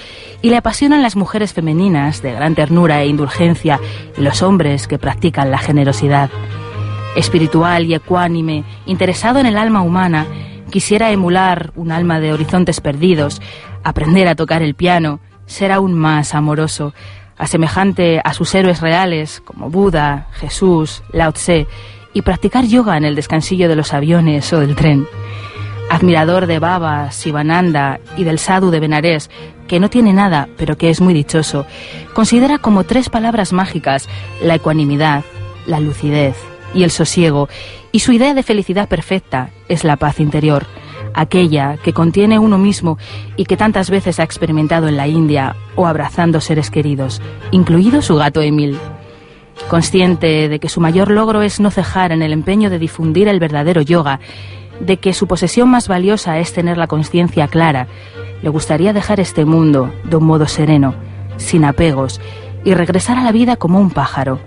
y 0.41 0.49
le 0.49 0.57
apasionan 0.57 1.03
las 1.03 1.15
mujeres 1.15 1.53
femeninas 1.53 2.21
de 2.21 2.33
gran 2.33 2.55
ternura 2.55 3.01
e 3.01 3.07
indulgencia 3.07 3.79
y 4.17 4.21
los 4.21 4.41
hombres 4.41 4.87
que 4.87 4.97
practican 4.97 5.51
la 5.51 5.59
generosidad. 5.59 6.29
Espiritual 7.15 7.85
y 7.85 7.93
ecuánime, 7.93 8.63
interesado 8.85 9.39
en 9.39 9.45
el 9.45 9.57
alma 9.57 9.81
humana, 9.81 10.25
quisiera 10.71 11.11
emular 11.11 11.71
un 11.75 11.91
alma 11.91 12.19
de 12.19 12.33
horizontes 12.33 12.81
perdidos, 12.81 13.39
aprender 13.83 14.27
a 14.27 14.35
tocar 14.35 14.63
el 14.63 14.73
piano, 14.73 15.19
ser 15.45 15.71
aún 15.71 15.93
más 15.93 16.33
amoroso, 16.33 16.95
asemejante 17.37 18.19
a 18.23 18.33
sus 18.33 18.55
héroes 18.55 18.81
reales 18.81 19.41
como 19.41 19.69
Buda, 19.69 20.27
Jesús, 20.33 21.03
Lao 21.11 21.31
Tse, 21.33 21.67
y 22.13 22.23
practicar 22.23 22.65
yoga 22.65 22.97
en 22.97 23.05
el 23.05 23.15
descansillo 23.15 23.69
de 23.69 23.75
los 23.75 23.93
aviones 23.93 24.51
o 24.51 24.59
del 24.59 24.75
tren. 24.75 25.07
Admirador 25.91 26.47
de 26.47 26.57
Baba, 26.57 27.11
Sivananda 27.11 27.99
y 28.17 28.23
del 28.23 28.39
Sadhu 28.39 28.71
de 28.71 28.79
Benarés, 28.79 29.29
que 29.67 29.79
no 29.79 29.91
tiene 29.91 30.13
nada, 30.13 30.47
pero 30.57 30.77
que 30.77 30.89
es 30.89 31.01
muy 31.01 31.13
dichoso, 31.13 31.67
considera 32.13 32.57
como 32.57 32.83
tres 32.83 33.09
palabras 33.09 33.53
mágicas 33.53 34.09
la 34.41 34.55
ecuanimidad, 34.55 35.23
la 35.67 35.79
lucidez 35.79 36.52
y 36.73 36.83
el 36.83 36.91
sosiego, 36.91 37.49
y 37.91 37.99
su 37.99 38.11
idea 38.11 38.33
de 38.33 38.43
felicidad 38.43 38.87
perfecta 38.87 39.49
es 39.67 39.83
la 39.83 39.97
paz 39.97 40.19
interior 40.19 40.65
aquella 41.13 41.77
que 41.77 41.93
contiene 41.93 42.39
uno 42.39 42.57
mismo 42.57 42.97
y 43.37 43.45
que 43.45 43.57
tantas 43.57 43.89
veces 43.89 44.19
ha 44.19 44.23
experimentado 44.23 44.87
en 44.87 44.97
la 44.97 45.07
India 45.07 45.55
o 45.75 45.87
abrazando 45.87 46.41
seres 46.41 46.69
queridos, 46.69 47.21
incluido 47.51 48.01
su 48.01 48.15
gato 48.15 48.41
Emil. 48.41 48.77
Consciente 49.69 50.49
de 50.49 50.59
que 50.59 50.69
su 50.69 50.81
mayor 50.81 51.11
logro 51.11 51.41
es 51.41 51.59
no 51.59 51.69
cejar 51.69 52.11
en 52.11 52.21
el 52.21 52.33
empeño 52.33 52.69
de 52.69 52.79
difundir 52.79 53.27
el 53.27 53.39
verdadero 53.39 53.81
yoga, 53.81 54.19
de 54.79 54.97
que 54.97 55.13
su 55.13 55.27
posesión 55.27 55.69
más 55.69 55.87
valiosa 55.87 56.39
es 56.39 56.53
tener 56.53 56.77
la 56.77 56.87
conciencia 56.87 57.47
clara, 57.47 57.87
le 58.41 58.49
gustaría 58.49 58.93
dejar 58.93 59.19
este 59.19 59.45
mundo 59.45 59.93
de 60.03 60.15
un 60.15 60.25
modo 60.25 60.47
sereno, 60.47 60.95
sin 61.37 61.65
apegos, 61.65 62.19
y 62.65 62.73
regresar 62.73 63.17
a 63.17 63.23
la 63.23 63.31
vida 63.31 63.55
como 63.55 63.79
un 63.79 63.91
pájaro, 63.91 64.39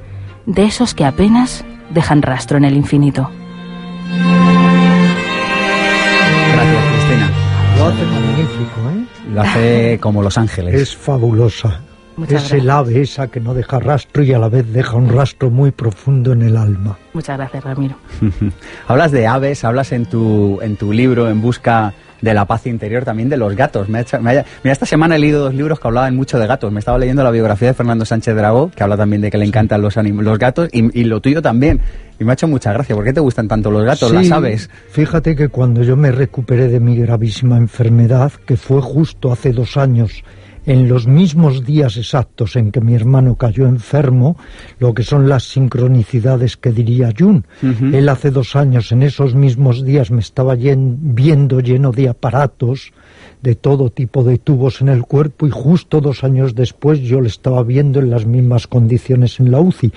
de 0.44 0.64
esos 0.64 0.92
que 0.92 1.04
apenas 1.04 1.64
dejan 1.90 2.22
rastro 2.22 2.58
en 2.58 2.64
el 2.64 2.76
infinito. 2.76 3.30
Lo 7.76 7.84
hace 7.86 8.04
magnífico, 8.06 8.80
¿eh? 8.90 9.06
Lo 9.32 9.40
hace 9.42 9.98
como 10.00 10.22
Los 10.22 10.38
Ángeles. 10.38 10.74
Es 10.74 10.96
fabulosa. 10.96 11.82
es 12.28 12.52
el 12.52 12.70
ave 12.70 13.02
esa 13.02 13.28
que 13.28 13.38
no 13.40 13.52
deja 13.54 13.78
rastro 13.78 14.22
y 14.22 14.32
a 14.32 14.38
la 14.38 14.48
vez 14.48 14.72
deja 14.72 14.96
un 14.96 15.08
rastro 15.08 15.50
muy 15.50 15.70
profundo 15.70 16.32
en 16.32 16.42
el 16.42 16.56
alma. 16.56 16.98
Muchas 17.12 17.36
gracias, 17.36 17.62
Ramiro. 17.62 17.96
hablas 18.88 19.12
de 19.12 19.26
aves, 19.26 19.64
hablas 19.64 19.92
en 19.92 20.06
tu, 20.06 20.58
en 20.62 20.76
tu 20.76 20.92
libro 20.92 21.28
En 21.28 21.42
busca 21.42 21.92
de 22.20 22.34
la 22.34 22.44
paz 22.44 22.66
interior, 22.66 23.04
también 23.04 23.28
de 23.28 23.36
los 23.36 23.54
gatos. 23.54 23.88
Me 23.88 24.04
mira, 24.20 24.44
esta 24.64 24.86
semana 24.86 25.16
he 25.16 25.18
leído 25.18 25.44
dos 25.44 25.54
libros 25.54 25.80
que 25.80 25.88
hablaban 25.88 26.16
mucho 26.16 26.38
de 26.38 26.46
gatos. 26.46 26.72
Me 26.72 26.80
estaba 26.80 26.98
leyendo 26.98 27.22
la 27.22 27.30
biografía 27.30 27.68
de 27.68 27.74
Fernando 27.74 28.04
Sánchez 28.04 28.34
Dragó, 28.34 28.70
que 28.74 28.82
habla 28.82 28.96
también 28.96 29.22
de 29.22 29.30
que 29.30 29.38
le 29.38 29.44
encantan 29.44 29.82
los, 29.82 29.96
los 29.96 30.38
gatos, 30.38 30.68
y, 30.72 31.04
lo 31.04 31.20
tuyo 31.20 31.42
también. 31.42 31.80
Y 32.18 32.24
me 32.24 32.32
ha 32.32 32.34
hecho 32.34 32.48
mucha 32.48 32.72
gracia. 32.72 32.94
¿Por 32.94 33.04
qué 33.04 33.12
te 33.12 33.20
gustan 33.20 33.48
tanto 33.48 33.70
los 33.70 33.84
gatos, 33.84 34.10
las 34.12 34.30
aves? 34.30 34.70
Fíjate 34.90 35.36
que 35.36 35.48
cuando 35.48 35.82
yo 35.82 35.96
me 35.96 36.10
recuperé 36.10 36.68
de 36.68 36.80
mi 36.80 36.96
gravísima 36.96 37.58
enfermedad, 37.58 38.32
que 38.46 38.56
fue 38.56 38.80
justo 38.80 39.32
hace 39.32 39.52
dos 39.52 39.76
años, 39.76 40.24
en 40.66 40.88
los 40.88 41.06
mismos 41.06 41.64
días 41.64 41.96
exactos 41.96 42.56
en 42.56 42.72
que 42.72 42.80
mi 42.80 42.94
hermano 42.94 43.36
cayó 43.36 43.66
enfermo, 43.66 44.36
lo 44.78 44.92
que 44.92 45.04
son 45.04 45.28
las 45.28 45.44
sincronicidades 45.44 46.56
que 46.56 46.72
diría 46.72 47.12
Jun. 47.16 47.46
Él 47.62 48.08
hace 48.08 48.30
dos 48.30 48.56
años, 48.56 48.92
en 48.92 49.02
esos 49.02 49.34
mismos 49.34 49.84
días, 49.84 50.10
me 50.10 50.20
estaba 50.20 50.56
viendo 50.56 51.60
lleno 51.60 51.92
de 51.92 52.08
aparatos, 52.08 52.92
de 53.42 53.54
todo 53.54 53.90
tipo 53.90 54.24
de 54.24 54.38
tubos 54.38 54.80
en 54.80 54.88
el 54.88 55.02
cuerpo 55.02 55.46
y 55.46 55.50
justo 55.50 56.00
dos 56.00 56.24
años 56.24 56.54
después 56.54 56.98
yo 57.00 57.20
le 57.20 57.28
estaba 57.28 57.62
viendo 57.62 58.00
en 58.00 58.10
las 58.10 58.26
mismas 58.26 58.66
condiciones 58.66 59.38
en 59.38 59.52
la 59.52 59.60
UCI. 59.60 59.92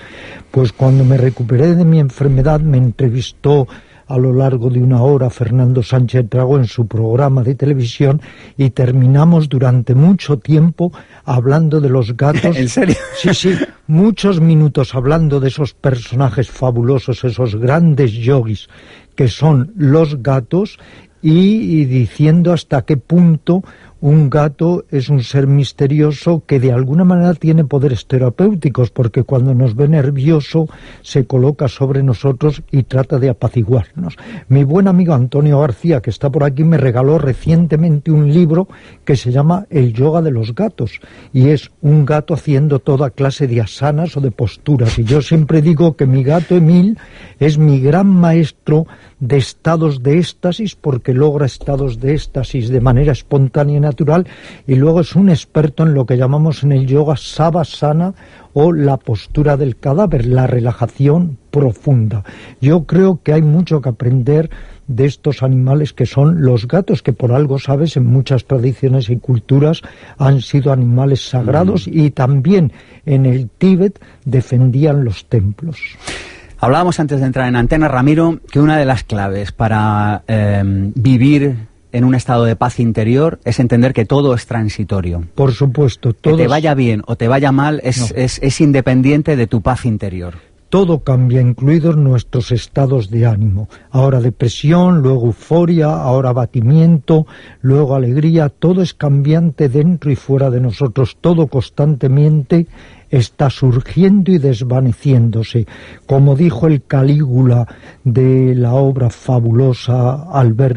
Pues 0.50 0.72
cuando 0.72 1.04
me 1.04 1.16
recuperé 1.16 1.74
de 1.74 1.84
mi 1.84 1.98
enfermedad 1.98 2.60
me 2.60 2.78
entrevistó 2.78 3.66
a 4.10 4.18
lo 4.18 4.32
largo 4.32 4.70
de 4.70 4.82
una 4.82 5.02
hora 5.02 5.30
Fernando 5.30 5.84
Sánchez 5.84 6.28
Trago 6.28 6.58
en 6.58 6.66
su 6.66 6.88
programa 6.88 7.44
de 7.44 7.54
televisión 7.54 8.20
y 8.56 8.70
terminamos 8.70 9.48
durante 9.48 9.94
mucho 9.94 10.36
tiempo 10.40 10.92
hablando 11.24 11.80
de 11.80 11.90
los 11.90 12.16
gatos. 12.16 12.56
¿En 12.56 12.68
serio? 12.68 12.96
Sí, 13.16 13.32
sí, 13.32 13.54
muchos 13.86 14.40
minutos 14.40 14.96
hablando 14.96 15.38
de 15.38 15.46
esos 15.46 15.74
personajes 15.74 16.50
fabulosos, 16.50 17.22
esos 17.22 17.54
grandes 17.54 18.10
yogis 18.10 18.68
que 19.14 19.28
son 19.28 19.72
los 19.76 20.20
gatos 20.20 20.78
y, 21.22 21.84
diciendo 21.84 22.52
hasta 22.52 22.82
qué 22.82 22.96
punto 22.96 23.62
un 24.00 24.30
gato 24.30 24.84
es 24.90 25.08
un 25.08 25.22
ser 25.22 25.46
misterioso 25.46 26.42
que 26.46 26.58
de 26.58 26.72
alguna 26.72 27.04
manera 27.04 27.34
tiene 27.34 27.64
poderes 27.64 28.06
terapéuticos 28.06 28.90
porque 28.90 29.24
cuando 29.24 29.54
nos 29.54 29.76
ve 29.76 29.88
nervioso 29.88 30.68
se 31.02 31.26
coloca 31.26 31.68
sobre 31.68 32.02
nosotros 32.02 32.62
y 32.70 32.84
trata 32.84 33.18
de 33.18 33.28
apaciguarnos. 33.28 34.16
Mi 34.48 34.64
buen 34.64 34.88
amigo 34.88 35.12
Antonio 35.12 35.60
García, 35.60 36.00
que 36.00 36.10
está 36.10 36.30
por 36.30 36.44
aquí, 36.44 36.64
me 36.64 36.78
regaló 36.78 37.18
recientemente 37.18 38.10
un 38.10 38.32
libro 38.32 38.68
que 39.04 39.16
se 39.16 39.32
llama 39.32 39.66
El 39.68 39.92
yoga 39.92 40.22
de 40.22 40.30
los 40.30 40.54
gatos 40.54 41.00
y 41.32 41.48
es 41.48 41.70
un 41.82 42.06
gato 42.06 42.34
haciendo 42.34 42.78
toda 42.78 43.10
clase 43.10 43.46
de 43.46 43.60
asanas 43.60 44.16
o 44.16 44.20
de 44.20 44.30
posturas 44.30 44.98
y 44.98 45.04
yo 45.04 45.20
siempre 45.20 45.60
digo 45.60 45.96
que 45.96 46.06
mi 46.06 46.22
gato 46.22 46.56
Emil 46.56 46.98
es 47.38 47.58
mi 47.58 47.80
gran 47.80 48.06
maestro 48.06 48.86
de 49.20 49.36
estados 49.36 50.02
de 50.02 50.18
éxtasis 50.18 50.74
porque 50.74 51.12
logra 51.14 51.46
estados 51.46 52.00
de 52.00 52.14
éxtasis 52.14 52.70
de 52.70 52.80
manera 52.80 53.12
espontánea 53.12 53.76
y 53.76 53.80
natural 53.80 54.26
y 54.66 54.74
luego 54.74 55.00
es 55.02 55.14
un 55.14 55.28
experto 55.28 55.82
en 55.84 55.94
lo 55.94 56.06
que 56.06 56.16
llamamos 56.16 56.64
en 56.64 56.72
el 56.72 56.86
yoga 56.86 57.16
savasana 57.16 58.14
o 58.52 58.72
la 58.72 58.96
postura 58.96 59.56
del 59.56 59.76
cadáver, 59.76 60.26
la 60.26 60.46
relajación 60.46 61.38
profunda. 61.50 62.24
Yo 62.60 62.84
creo 62.84 63.20
que 63.22 63.32
hay 63.32 63.42
mucho 63.42 63.80
que 63.80 63.90
aprender 63.90 64.50
de 64.88 65.04
estos 65.04 65.44
animales 65.44 65.92
que 65.92 66.04
son 66.04 66.42
los 66.42 66.66
gatos, 66.66 67.02
que 67.02 67.12
por 67.12 67.30
algo 67.30 67.60
sabes, 67.60 67.96
en 67.96 68.06
muchas 68.06 68.44
tradiciones 68.44 69.08
y 69.08 69.18
culturas 69.18 69.82
han 70.18 70.40
sido 70.40 70.72
animales 70.72 71.28
sagrados 71.28 71.86
mm. 71.86 71.90
y 71.92 72.10
también 72.10 72.72
en 73.06 73.24
el 73.24 73.48
Tíbet 73.48 74.00
defendían 74.24 75.04
los 75.04 75.26
templos. 75.26 75.78
Hablábamos 76.62 77.00
antes 77.00 77.20
de 77.20 77.26
entrar 77.26 77.48
en 77.48 77.56
antena, 77.56 77.88
Ramiro, 77.88 78.38
que 78.50 78.60
una 78.60 78.76
de 78.76 78.84
las 78.84 79.02
claves 79.02 79.50
para 79.50 80.24
eh, 80.28 80.62
vivir 80.94 81.68
en 81.90 82.04
un 82.04 82.14
estado 82.14 82.44
de 82.44 82.54
paz 82.54 82.80
interior 82.80 83.40
es 83.44 83.58
entender 83.60 83.94
que 83.94 84.04
todo 84.04 84.34
es 84.34 84.46
transitorio. 84.46 85.24
Por 85.34 85.52
supuesto. 85.52 86.14
Que 86.20 86.34
te 86.34 86.46
vaya 86.46 86.74
bien 86.74 87.02
o 87.06 87.16
te 87.16 87.28
vaya 87.28 87.50
mal 87.50 87.80
es, 87.82 88.12
es, 88.14 88.60
independiente 88.60 89.36
de 89.36 89.46
tu 89.46 89.62
paz 89.62 89.86
interior. 89.86 90.34
Todo 90.68 91.00
cambia, 91.00 91.40
incluidos 91.40 91.96
nuestros 91.96 92.52
estados 92.52 93.10
de 93.10 93.26
ánimo. 93.26 93.68
Ahora 93.90 94.20
depresión, 94.20 95.00
luego 95.00 95.26
euforia, 95.26 95.86
ahora 95.86 96.28
abatimiento, 96.28 97.26
luego 97.62 97.96
alegría. 97.96 98.50
Todo 98.50 98.82
es 98.82 98.92
cambiante 98.92 99.70
dentro 99.70 100.12
y 100.12 100.16
fuera 100.16 100.50
de 100.50 100.60
nosotros. 100.60 101.16
Todo 101.20 101.48
constantemente 101.48 102.68
está 103.10 103.50
surgiendo 103.50 104.32
y 104.32 104.38
desvaneciéndose. 104.38 105.66
Como 106.06 106.36
dijo 106.36 106.66
el 106.66 106.82
Calígula 106.82 107.66
de 108.04 108.54
la 108.54 108.74
obra 108.74 109.10
fabulosa 109.10 110.26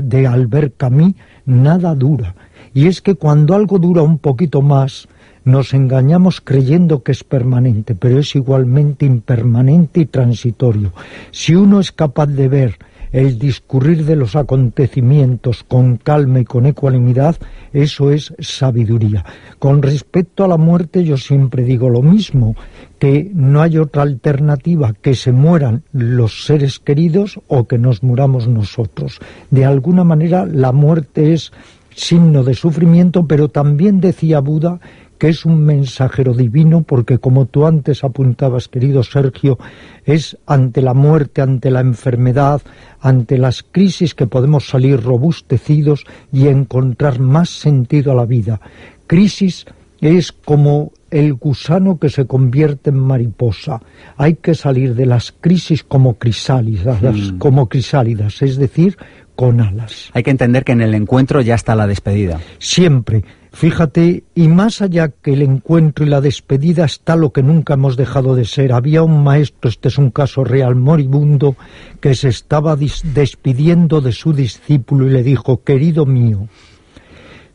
de 0.04 0.28
Albert 0.28 0.76
Camus, 0.78 1.14
nada 1.46 1.96
dura. 1.96 2.36
Y 2.74 2.88
es 2.88 3.02
que 3.02 3.16
cuando 3.16 3.54
algo 3.54 3.78
dura 3.78 4.02
un 4.02 4.18
poquito 4.18 4.62
más, 4.62 5.08
nos 5.46 5.74
engañamos 5.74 6.42
creyendo 6.42 7.04
que 7.04 7.12
es 7.12 7.24
permanente, 7.24 7.96
pero 7.96 8.20
es 8.20 8.36
igualmente 8.36 9.06
impermanente 9.06 10.02
y 10.02 10.06
transitorio. 10.06 10.94
Si 11.32 11.54
uno 11.54 11.80
es 11.80 11.92
capaz 11.92 12.28
de 12.28 12.48
ver 12.48 12.80
el 13.14 13.38
discurrir 13.40 14.06
de 14.06 14.16
los 14.16 14.36
acontecimientos 14.36 15.64
con 15.64 15.98
calma 15.98 16.42
y 16.42 16.46
con 16.46 16.66
ecuanimidad, 16.66 17.38
eso 17.72 18.12
es 18.12 18.34
sabiduría. 18.40 19.24
Con 19.60 19.82
respecto 19.82 20.44
a 20.44 20.48
la 20.48 20.58
muerte 20.58 21.04
yo 21.04 21.16
siempre 21.16 21.64
digo 21.64 21.90
lo 21.90 22.02
mismo, 22.02 22.56
que 23.00 23.30
no 23.34 23.62
hay 23.62 23.78
otra 23.78 24.02
alternativa 24.02 24.94
que 25.00 25.16
se 25.16 25.32
mueran 25.32 25.84
los 25.94 26.46
seres 26.46 26.80
queridos 26.80 27.40
o 27.48 27.68
que 27.68 27.78
nos 27.78 28.02
muramos 28.02 28.48
nosotros. 28.48 29.20
De 29.52 29.64
alguna 29.64 30.04
manera 30.04 30.46
la 30.46 30.72
muerte 30.72 31.34
es 31.34 31.54
signo 31.96 32.44
de 32.44 32.56
sufrimiento, 32.56 33.28
pero 33.28 33.50
también 33.50 34.02
decía 34.02 34.40
Buda 34.40 34.80
que 35.24 35.30
es 35.30 35.46
un 35.46 35.64
mensajero 35.64 36.34
divino, 36.34 36.84
porque 36.84 37.18
como 37.18 37.46
tú 37.46 37.66
antes 37.66 38.04
apuntabas, 38.04 38.68
querido 38.68 39.04
Sergio, 39.04 39.58
es 40.04 40.38
ante 40.46 40.82
la 40.82 40.94
muerte, 40.94 41.42
ante 41.42 41.72
la 41.72 41.80
enfermedad, 41.80 42.62
ante 43.00 43.38
las 43.38 43.64
crisis 43.64 44.16
que 44.16 44.28
podemos 44.28 44.68
salir 44.68 45.02
robustecidos 45.02 46.04
y 46.34 46.50
encontrar 46.50 47.22
más 47.22 47.50
sentido 47.50 48.12
a 48.12 48.16
la 48.16 48.26
vida. 48.26 48.60
Crisis 49.08 49.66
es 50.02 50.34
como 50.34 50.92
el 51.10 51.36
gusano 51.36 52.00
que 52.00 52.10
se 52.10 52.26
convierte 52.26 52.90
en 52.90 53.00
mariposa. 53.00 53.82
Hay 54.18 54.36
que 54.36 54.56
salir 54.56 54.94
de 54.94 55.06
las 55.06 55.32
crisis 55.32 55.86
como 55.86 56.16
crisálidas, 56.16 57.02
mm. 57.02 57.38
como 57.38 57.70
crisálidas, 57.70 58.42
es 58.42 58.58
decir, 58.58 58.98
con 59.36 59.62
alas. 59.62 60.10
Hay 60.14 60.24
que 60.24 60.32
entender 60.32 60.64
que 60.64 60.74
en 60.74 60.82
el 60.82 60.94
encuentro 60.94 61.42
ya 61.42 61.56
está 61.56 61.76
la 61.76 61.88
despedida. 61.88 62.40
Siempre. 62.60 63.24
Fíjate, 63.52 64.24
y 64.34 64.48
más 64.48 64.82
allá 64.82 65.10
que 65.10 65.34
el 65.34 65.44
encuentro 65.44 66.04
y 66.04 66.10
la 66.10 66.22
despedida 66.22 66.86
está 66.86 67.16
lo 67.16 67.32
que 67.32 67.44
nunca 67.44 67.76
hemos 67.76 67.98
dejado 67.98 68.36
de 68.36 68.46
ser. 68.46 68.74
Había 68.74 69.04
un 69.04 69.24
maestro, 69.24 69.70
este 69.70 69.90
es 69.90 70.00
un 70.00 70.10
caso 70.10 70.44
real, 70.44 70.76
moribundo, 70.76 71.56
que 72.02 72.16
se 72.16 72.30
estaba 72.30 72.76
despidiendo 72.76 74.02
de 74.02 74.12
su 74.12 74.34
discípulo 74.34 75.06
y 75.06 75.12
le 75.12 75.22
dijo, 75.22 75.64
querido 75.64 76.08
mío, 76.08 76.48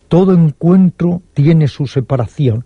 todo 0.07 0.35
encuentro 0.35 1.23
tiene 1.35 1.67
su 1.67 1.89
separación, 1.89 2.65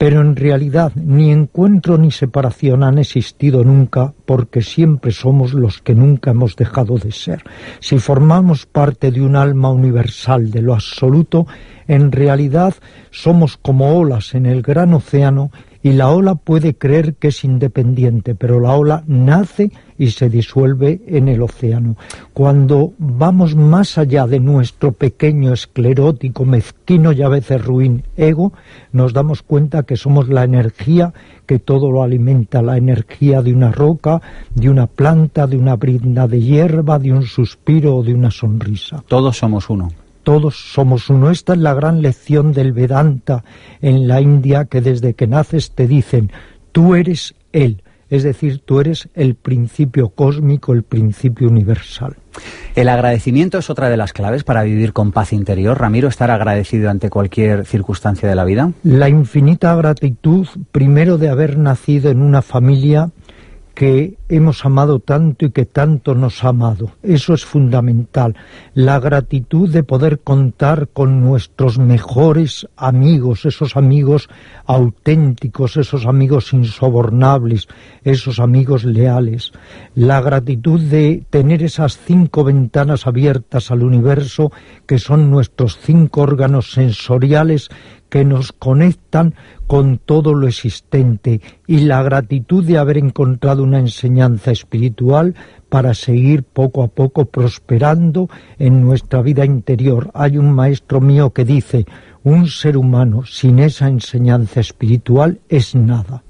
pero 0.00 0.22
en 0.22 0.34
realidad 0.34 0.92
ni 0.94 1.30
encuentro 1.30 1.98
ni 1.98 2.10
separación 2.10 2.84
han 2.84 2.96
existido 2.96 3.64
nunca 3.64 4.14
porque 4.24 4.62
siempre 4.62 5.12
somos 5.12 5.52
los 5.52 5.82
que 5.82 5.94
nunca 5.94 6.30
hemos 6.30 6.56
dejado 6.56 6.96
de 6.96 7.12
ser. 7.12 7.44
Si 7.80 7.98
formamos 7.98 8.64
parte 8.64 9.10
de 9.10 9.20
un 9.20 9.36
alma 9.36 9.68
universal 9.68 10.50
de 10.50 10.62
lo 10.62 10.72
absoluto, 10.72 11.46
en 11.86 12.12
realidad 12.12 12.72
somos 13.10 13.58
como 13.58 13.94
olas 13.98 14.34
en 14.34 14.46
el 14.46 14.62
gran 14.62 14.94
océano 14.94 15.50
y 15.82 15.92
la 15.92 16.10
ola 16.10 16.34
puede 16.34 16.74
creer 16.74 17.14
que 17.14 17.28
es 17.28 17.44
independiente, 17.44 18.34
pero 18.34 18.60
la 18.60 18.72
ola 18.72 19.02
nace 19.06 19.70
y 19.98 20.10
se 20.10 20.28
disuelve 20.28 21.00
en 21.06 21.28
el 21.28 21.42
océano. 21.42 21.96
Cuando 22.32 22.92
vamos 22.98 23.54
más 23.54 23.98
allá 23.98 24.26
de 24.26 24.40
nuestro 24.40 24.92
pequeño, 24.92 25.52
esclerótico, 25.52 26.44
mezquino 26.44 27.12
y 27.12 27.22
a 27.22 27.28
veces 27.28 27.64
ruin 27.64 28.02
ego, 28.16 28.52
nos 28.92 29.12
damos 29.12 29.42
cuenta 29.42 29.82
que 29.84 29.96
somos 29.96 30.28
la 30.28 30.44
energía 30.44 31.12
que 31.46 31.58
todo 31.58 31.90
lo 31.90 32.02
alimenta, 32.02 32.62
la 32.62 32.76
energía 32.76 33.42
de 33.42 33.52
una 33.52 33.72
roca, 33.72 34.20
de 34.54 34.70
una 34.70 34.86
planta, 34.86 35.46
de 35.46 35.56
una 35.56 35.76
brinda 35.76 36.28
de 36.28 36.40
hierba, 36.40 36.98
de 36.98 37.12
un 37.12 37.22
suspiro 37.22 37.96
o 37.96 38.02
de 38.02 38.14
una 38.14 38.30
sonrisa. 38.30 39.02
Todos 39.08 39.38
somos 39.38 39.68
uno 39.68 39.90
todos 40.22 40.72
somos 40.72 41.10
uno. 41.10 41.30
Esta 41.30 41.54
es 41.54 41.58
la 41.58 41.74
gran 41.74 42.02
lección 42.02 42.52
del 42.52 42.72
Vedanta 42.72 43.44
en 43.80 44.08
la 44.08 44.20
India 44.20 44.64
que 44.64 44.80
desde 44.80 45.14
que 45.14 45.26
naces 45.26 45.72
te 45.72 45.86
dicen, 45.86 46.30
tú 46.72 46.94
eres 46.94 47.34
Él, 47.52 47.82
es 48.10 48.24
decir, 48.24 48.60
tú 48.64 48.80
eres 48.80 49.08
el 49.14 49.36
principio 49.36 50.08
cósmico, 50.08 50.72
el 50.72 50.82
principio 50.82 51.48
universal. 51.48 52.16
El 52.74 52.88
agradecimiento 52.88 53.58
es 53.58 53.70
otra 53.70 53.88
de 53.88 53.96
las 53.96 54.12
claves 54.12 54.42
para 54.42 54.64
vivir 54.64 54.92
con 54.92 55.12
paz 55.12 55.32
interior. 55.32 55.78
Ramiro, 55.78 56.08
estar 56.08 56.30
agradecido 56.30 56.90
ante 56.90 57.08
cualquier 57.08 57.66
circunstancia 57.66 58.28
de 58.28 58.34
la 58.34 58.44
vida. 58.44 58.72
La 58.82 59.08
infinita 59.08 59.74
gratitud, 59.76 60.46
primero 60.72 61.18
de 61.18 61.28
haber 61.28 61.56
nacido 61.56 62.10
en 62.10 62.20
una 62.20 62.42
familia 62.42 63.10
que 63.80 64.18
hemos 64.28 64.66
amado 64.66 64.98
tanto 64.98 65.46
y 65.46 65.52
que 65.52 65.64
tanto 65.64 66.14
nos 66.14 66.44
ha 66.44 66.48
amado. 66.48 66.90
Eso 67.02 67.32
es 67.32 67.46
fundamental. 67.46 68.36
La 68.74 69.00
gratitud 69.00 69.70
de 69.70 69.82
poder 69.82 70.18
contar 70.18 70.88
con 70.88 71.22
nuestros 71.22 71.78
mejores 71.78 72.68
amigos, 72.76 73.46
esos 73.46 73.78
amigos 73.78 74.28
auténticos, 74.66 75.78
esos 75.78 76.04
amigos 76.04 76.52
insobornables, 76.52 77.68
esos 78.04 78.38
amigos 78.38 78.84
leales. 78.84 79.50
La 79.94 80.20
gratitud 80.20 80.78
de 80.78 81.24
tener 81.30 81.62
esas 81.62 81.96
cinco 82.04 82.44
ventanas 82.44 83.06
abiertas 83.06 83.70
al 83.70 83.82
universo 83.82 84.52
que 84.84 84.98
son 84.98 85.30
nuestros 85.30 85.78
cinco 85.78 86.20
órganos 86.20 86.72
sensoriales 86.72 87.70
que 88.10 88.26
nos 88.26 88.52
conectan 88.52 89.34
con 89.70 89.98
todo 89.98 90.34
lo 90.34 90.48
existente 90.48 91.40
y 91.68 91.82
la 91.82 92.02
gratitud 92.02 92.64
de 92.64 92.76
haber 92.76 92.98
encontrado 92.98 93.62
una 93.62 93.78
enseñanza 93.78 94.50
espiritual 94.50 95.36
para 95.68 95.94
seguir 95.94 96.42
poco 96.42 96.82
a 96.82 96.88
poco 96.88 97.26
prosperando 97.26 98.28
en 98.58 98.82
nuestra 98.82 99.22
vida 99.22 99.44
interior. 99.44 100.10
Hay 100.12 100.38
un 100.38 100.50
maestro 100.50 101.00
mío 101.00 101.30
que 101.30 101.44
dice, 101.44 101.86
un 102.24 102.48
ser 102.48 102.76
humano 102.76 103.24
sin 103.24 103.60
esa 103.60 103.86
enseñanza 103.86 104.58
espiritual 104.58 105.38
es 105.48 105.76
nada. 105.76 106.24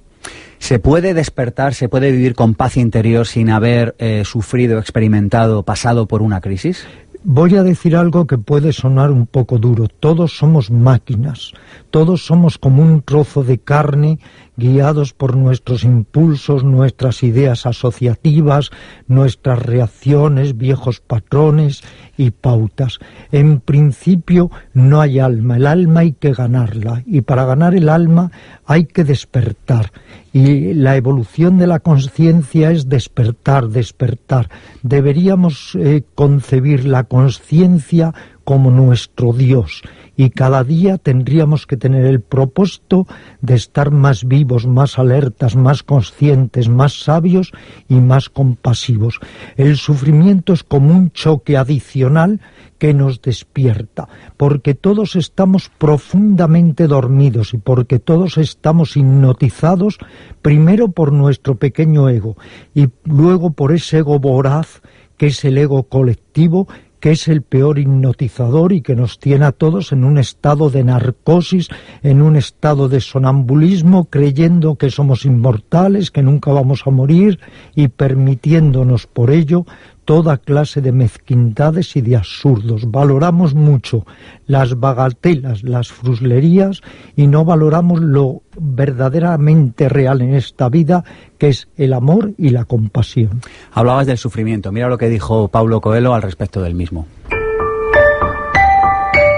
¿Se 0.58 0.78
puede 0.78 1.14
despertar, 1.14 1.72
se 1.72 1.88
puede 1.88 2.12
vivir 2.12 2.34
con 2.34 2.52
paz 2.54 2.76
interior 2.76 3.26
sin 3.26 3.48
haber 3.48 3.94
eh, 3.98 4.22
sufrido, 4.26 4.78
experimentado, 4.78 5.62
pasado 5.62 6.04
por 6.06 6.20
una 6.20 6.42
crisis? 6.42 6.86
Voy 7.22 7.54
a 7.56 7.62
decir 7.62 7.96
algo 7.96 8.26
que 8.26 8.38
puede 8.38 8.72
sonar 8.72 9.10
un 9.10 9.26
poco 9.26 9.58
duro. 9.58 9.88
Todos 9.88 10.38
somos 10.38 10.70
máquinas, 10.70 11.52
todos 11.90 12.24
somos 12.24 12.56
como 12.56 12.82
un 12.82 13.02
trozo 13.02 13.44
de 13.44 13.58
carne 13.58 14.18
guiados 14.56 15.12
por 15.12 15.36
nuestros 15.36 15.84
impulsos, 15.84 16.64
nuestras 16.64 17.22
ideas 17.22 17.66
asociativas, 17.66 18.70
nuestras 19.06 19.58
reacciones, 19.58 20.56
viejos 20.56 21.00
patrones 21.00 21.82
y 22.16 22.30
pautas. 22.30 23.00
En 23.32 23.60
principio 23.60 24.50
no 24.72 25.02
hay 25.02 25.18
alma, 25.18 25.56
el 25.56 25.66
alma 25.66 26.00
hay 26.00 26.12
que 26.12 26.32
ganarla 26.32 27.02
y 27.04 27.20
para 27.20 27.44
ganar 27.44 27.74
el 27.74 27.90
alma 27.90 28.32
hay 28.64 28.84
que 28.84 29.04
despertar. 29.04 29.92
Y 30.32 30.74
la 30.74 30.96
evolución 30.96 31.58
de 31.58 31.66
la 31.66 31.80
conciencia 31.80 32.70
es 32.70 32.88
despertar, 32.88 33.68
despertar. 33.68 34.48
Deberíamos 34.82 35.74
eh, 35.74 36.02
concebir 36.14 36.84
la 36.84 37.04
conciencia 37.04 38.14
como 38.44 38.70
nuestro 38.70 39.32
Dios 39.32 39.82
y 40.20 40.28
cada 40.28 40.64
día 40.64 40.98
tendríamos 40.98 41.66
que 41.66 41.78
tener 41.78 42.04
el 42.04 42.20
propósito 42.20 43.06
de 43.40 43.54
estar 43.54 43.90
más 43.90 44.28
vivos, 44.28 44.66
más 44.66 44.98
alertas, 44.98 45.56
más 45.56 45.82
conscientes, 45.82 46.68
más 46.68 46.92
sabios 47.04 47.52
y 47.88 47.94
más 47.94 48.28
compasivos. 48.28 49.18
El 49.56 49.78
sufrimiento 49.78 50.52
es 50.52 50.62
como 50.62 50.92
un 50.92 51.10
choque 51.12 51.56
adicional 51.56 52.42
que 52.76 52.92
nos 52.92 53.22
despierta, 53.22 54.10
porque 54.36 54.74
todos 54.74 55.16
estamos 55.16 55.70
profundamente 55.70 56.86
dormidos 56.86 57.54
y 57.54 57.56
porque 57.56 57.98
todos 57.98 58.36
estamos 58.36 58.98
hipnotizados 58.98 59.96
primero 60.42 60.88
por 60.88 61.14
nuestro 61.14 61.54
pequeño 61.54 62.10
ego 62.10 62.36
y 62.74 62.90
luego 63.04 63.52
por 63.52 63.72
ese 63.72 64.00
ego 64.00 64.18
voraz 64.18 64.82
que 65.16 65.28
es 65.28 65.42
el 65.46 65.56
ego 65.56 65.84
colectivo 65.84 66.68
que 67.00 67.12
es 67.12 67.28
el 67.28 67.42
peor 67.42 67.78
hipnotizador 67.78 68.72
y 68.72 68.82
que 68.82 68.94
nos 68.94 69.18
tiene 69.18 69.46
a 69.46 69.52
todos 69.52 69.92
en 69.92 70.04
un 70.04 70.18
estado 70.18 70.70
de 70.70 70.84
narcosis, 70.84 71.68
en 72.02 72.22
un 72.22 72.36
estado 72.36 72.88
de 72.88 73.00
sonambulismo, 73.00 74.04
creyendo 74.04 74.76
que 74.76 74.90
somos 74.90 75.24
inmortales, 75.24 76.10
que 76.10 76.22
nunca 76.22 76.52
vamos 76.52 76.82
a 76.86 76.90
morir 76.90 77.40
y 77.74 77.88
permitiéndonos 77.88 79.06
por 79.06 79.30
ello 79.30 79.64
toda 80.10 80.38
clase 80.38 80.80
de 80.80 80.90
mezquindades 80.90 81.94
y 81.94 82.00
de 82.00 82.16
absurdos. 82.16 82.90
Valoramos 82.90 83.54
mucho 83.54 84.04
las 84.48 84.80
bagatelas, 84.80 85.62
las 85.62 85.92
fruslerías 85.92 86.80
y 87.14 87.28
no 87.28 87.44
valoramos 87.44 88.00
lo 88.00 88.42
verdaderamente 88.58 89.88
real 89.88 90.20
en 90.20 90.34
esta 90.34 90.68
vida, 90.68 91.04
que 91.38 91.50
es 91.50 91.68
el 91.76 91.92
amor 91.92 92.32
y 92.38 92.48
la 92.50 92.64
compasión. 92.64 93.40
Hablabas 93.72 94.08
del 94.08 94.18
sufrimiento. 94.18 94.72
Mira 94.72 94.88
lo 94.88 94.98
que 94.98 95.08
dijo 95.08 95.46
Paulo 95.46 95.80
Coelho 95.80 96.12
al 96.12 96.22
respecto 96.22 96.60
del 96.60 96.74
mismo. 96.74 97.06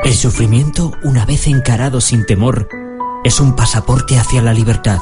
El 0.04 0.14
sufrimiento, 0.14 0.92
una 1.04 1.26
vez 1.26 1.48
encarado 1.48 2.00
sin 2.00 2.24
temor, 2.24 2.66
es 3.24 3.40
un 3.40 3.54
pasaporte 3.54 4.18
hacia 4.18 4.40
la 4.40 4.54
libertad. 4.54 5.00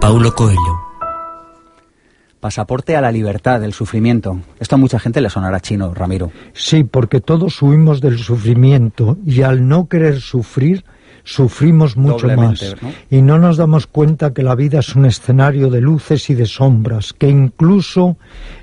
Paulo 0.00 0.34
Coelho 0.34 0.86
pasaporte 2.46 2.94
a 2.94 3.00
la 3.00 3.10
libertad, 3.10 3.60
del 3.60 3.72
sufrimiento. 3.72 4.38
Esto 4.60 4.76
a 4.76 4.78
mucha 4.78 5.00
gente 5.00 5.20
le 5.20 5.28
sonará 5.30 5.58
chino, 5.58 5.92
Ramiro. 5.92 6.30
Sí, 6.52 6.84
porque 6.84 7.20
todos 7.20 7.60
huimos 7.60 8.00
del 8.00 8.20
sufrimiento 8.20 9.18
y 9.26 9.42
al 9.42 9.66
no 9.66 9.88
querer 9.88 10.20
sufrir, 10.20 10.84
sufrimos 11.24 11.96
mucho 11.96 12.28
más. 12.28 12.76
Y 13.10 13.20
no 13.20 13.36
nos 13.40 13.56
damos 13.56 13.88
cuenta 13.88 14.32
que 14.32 14.44
la 14.44 14.54
vida 14.54 14.78
es 14.78 14.94
un 14.94 15.06
escenario 15.06 15.70
de 15.70 15.80
luces 15.80 16.30
y 16.30 16.34
de 16.34 16.46
sombras, 16.46 17.12
que 17.12 17.28
incluso 17.28 18.16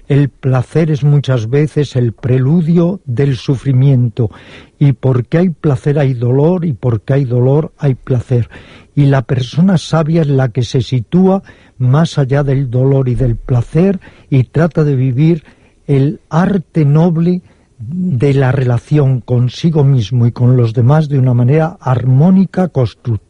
el 0.07 0.29
placer 0.29 0.89
es 0.89 1.03
muchas 1.03 1.49
veces 1.49 1.97
el 1.97 2.13
preludio 2.13 3.01
del 3.03 3.35
sufrimiento. 3.35 4.31
Y 4.79 4.93
porque 4.93 5.39
hay 5.39 5.49
placer 5.49 5.99
hay 5.99 6.13
dolor 6.13 6.63
y 6.63 6.71
porque 6.71 7.15
hay 7.15 7.25
dolor 7.25 7.73
hay 7.77 7.95
placer. 7.95 8.49
Y 8.95 9.05
la 9.05 9.23
persona 9.23 9.77
sabia 9.77 10.21
es 10.21 10.27
la 10.27 10.49
que 10.49 10.63
se 10.63 10.81
sitúa 10.81 11.43
más 11.77 12.17
allá 12.17 12.43
del 12.43 12.69
dolor 12.69 13.09
y 13.09 13.15
del 13.15 13.35
placer 13.35 13.99
y 14.29 14.43
trata 14.43 14.83
de 14.83 14.95
vivir 14.95 15.43
el 15.87 16.21
arte 16.29 16.85
noble 16.85 17.41
de 17.79 18.33
la 18.33 18.51
relación 18.51 19.19
consigo 19.19 19.83
mismo 19.83 20.25
y 20.25 20.31
con 20.31 20.55
los 20.55 20.73
demás 20.73 21.09
de 21.09 21.19
una 21.19 21.33
manera 21.33 21.77
armónica, 21.81 22.69
constructiva 22.69 23.22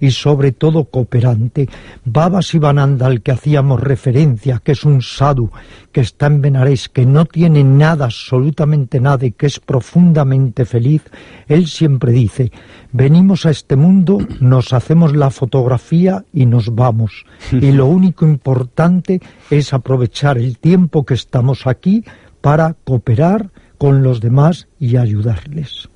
y 0.00 0.10
sobre 0.10 0.52
todo 0.52 0.84
cooperante. 0.84 1.68
Baba 2.04 2.42
Sivananda, 2.42 3.06
al 3.06 3.22
que 3.22 3.32
hacíamos 3.32 3.80
referencia, 3.80 4.60
que 4.62 4.72
es 4.72 4.84
un 4.84 5.00
sadhu, 5.02 5.50
que 5.90 6.02
está 6.02 6.26
en 6.26 6.40
Benares, 6.42 6.88
que 6.88 7.06
no 7.06 7.24
tiene 7.24 7.64
nada, 7.64 8.06
absolutamente 8.06 9.00
nada 9.00 9.24
y 9.26 9.32
que 9.32 9.46
es 9.46 9.58
profundamente 9.58 10.64
feliz, 10.64 11.02
él 11.48 11.66
siempre 11.66 12.12
dice, 12.12 12.52
venimos 12.92 13.46
a 13.46 13.50
este 13.50 13.76
mundo, 13.76 14.18
nos 14.40 14.72
hacemos 14.72 15.14
la 15.14 15.30
fotografía 15.30 16.24
y 16.32 16.46
nos 16.46 16.74
vamos. 16.74 17.24
Y 17.52 17.72
lo 17.72 17.86
único 17.86 18.26
importante 18.26 19.20
es 19.50 19.72
aprovechar 19.72 20.38
el 20.38 20.58
tiempo 20.58 21.04
que 21.04 21.14
estamos 21.14 21.66
aquí 21.66 22.04
para 22.40 22.74
cooperar, 22.84 23.50
con 23.82 24.04
los 24.04 24.20
demás 24.20 24.68
y 24.78 24.96
ayudarles. 24.96 25.88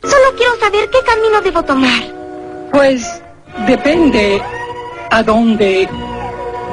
Solo 0.00 0.28
quiero 0.34 0.56
saber 0.58 0.88
qué 0.88 0.98
camino 1.04 1.42
debo 1.42 1.62
tomar. 1.62 2.15
Pues 2.76 3.22
depende 3.66 4.38
a 5.10 5.22
dónde 5.22 5.88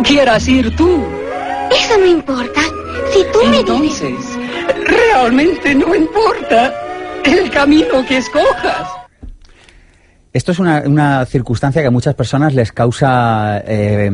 quieras 0.03 0.45
ir 0.49 0.75
tú. 0.75 1.01
Eso 1.71 1.97
no 1.97 2.05
importa. 2.05 2.59
Si 3.13 3.23
tú 3.31 3.39
me 3.49 3.61
Entonces, 3.61 4.37
realmente 4.85 5.73
no 5.73 5.95
importa 5.95 6.73
el 7.23 7.49
camino 7.49 8.05
que 8.05 8.17
escojas. 8.17 8.85
Esto 10.33 10.51
es 10.51 10.59
una, 10.59 11.25
circunstancia 11.25 11.81
que 11.81 11.87
a 11.87 11.91
muchas 11.91 12.15
personas 12.15 12.53
les 12.53 12.73
causa 12.73 13.63
eh, 13.65 14.11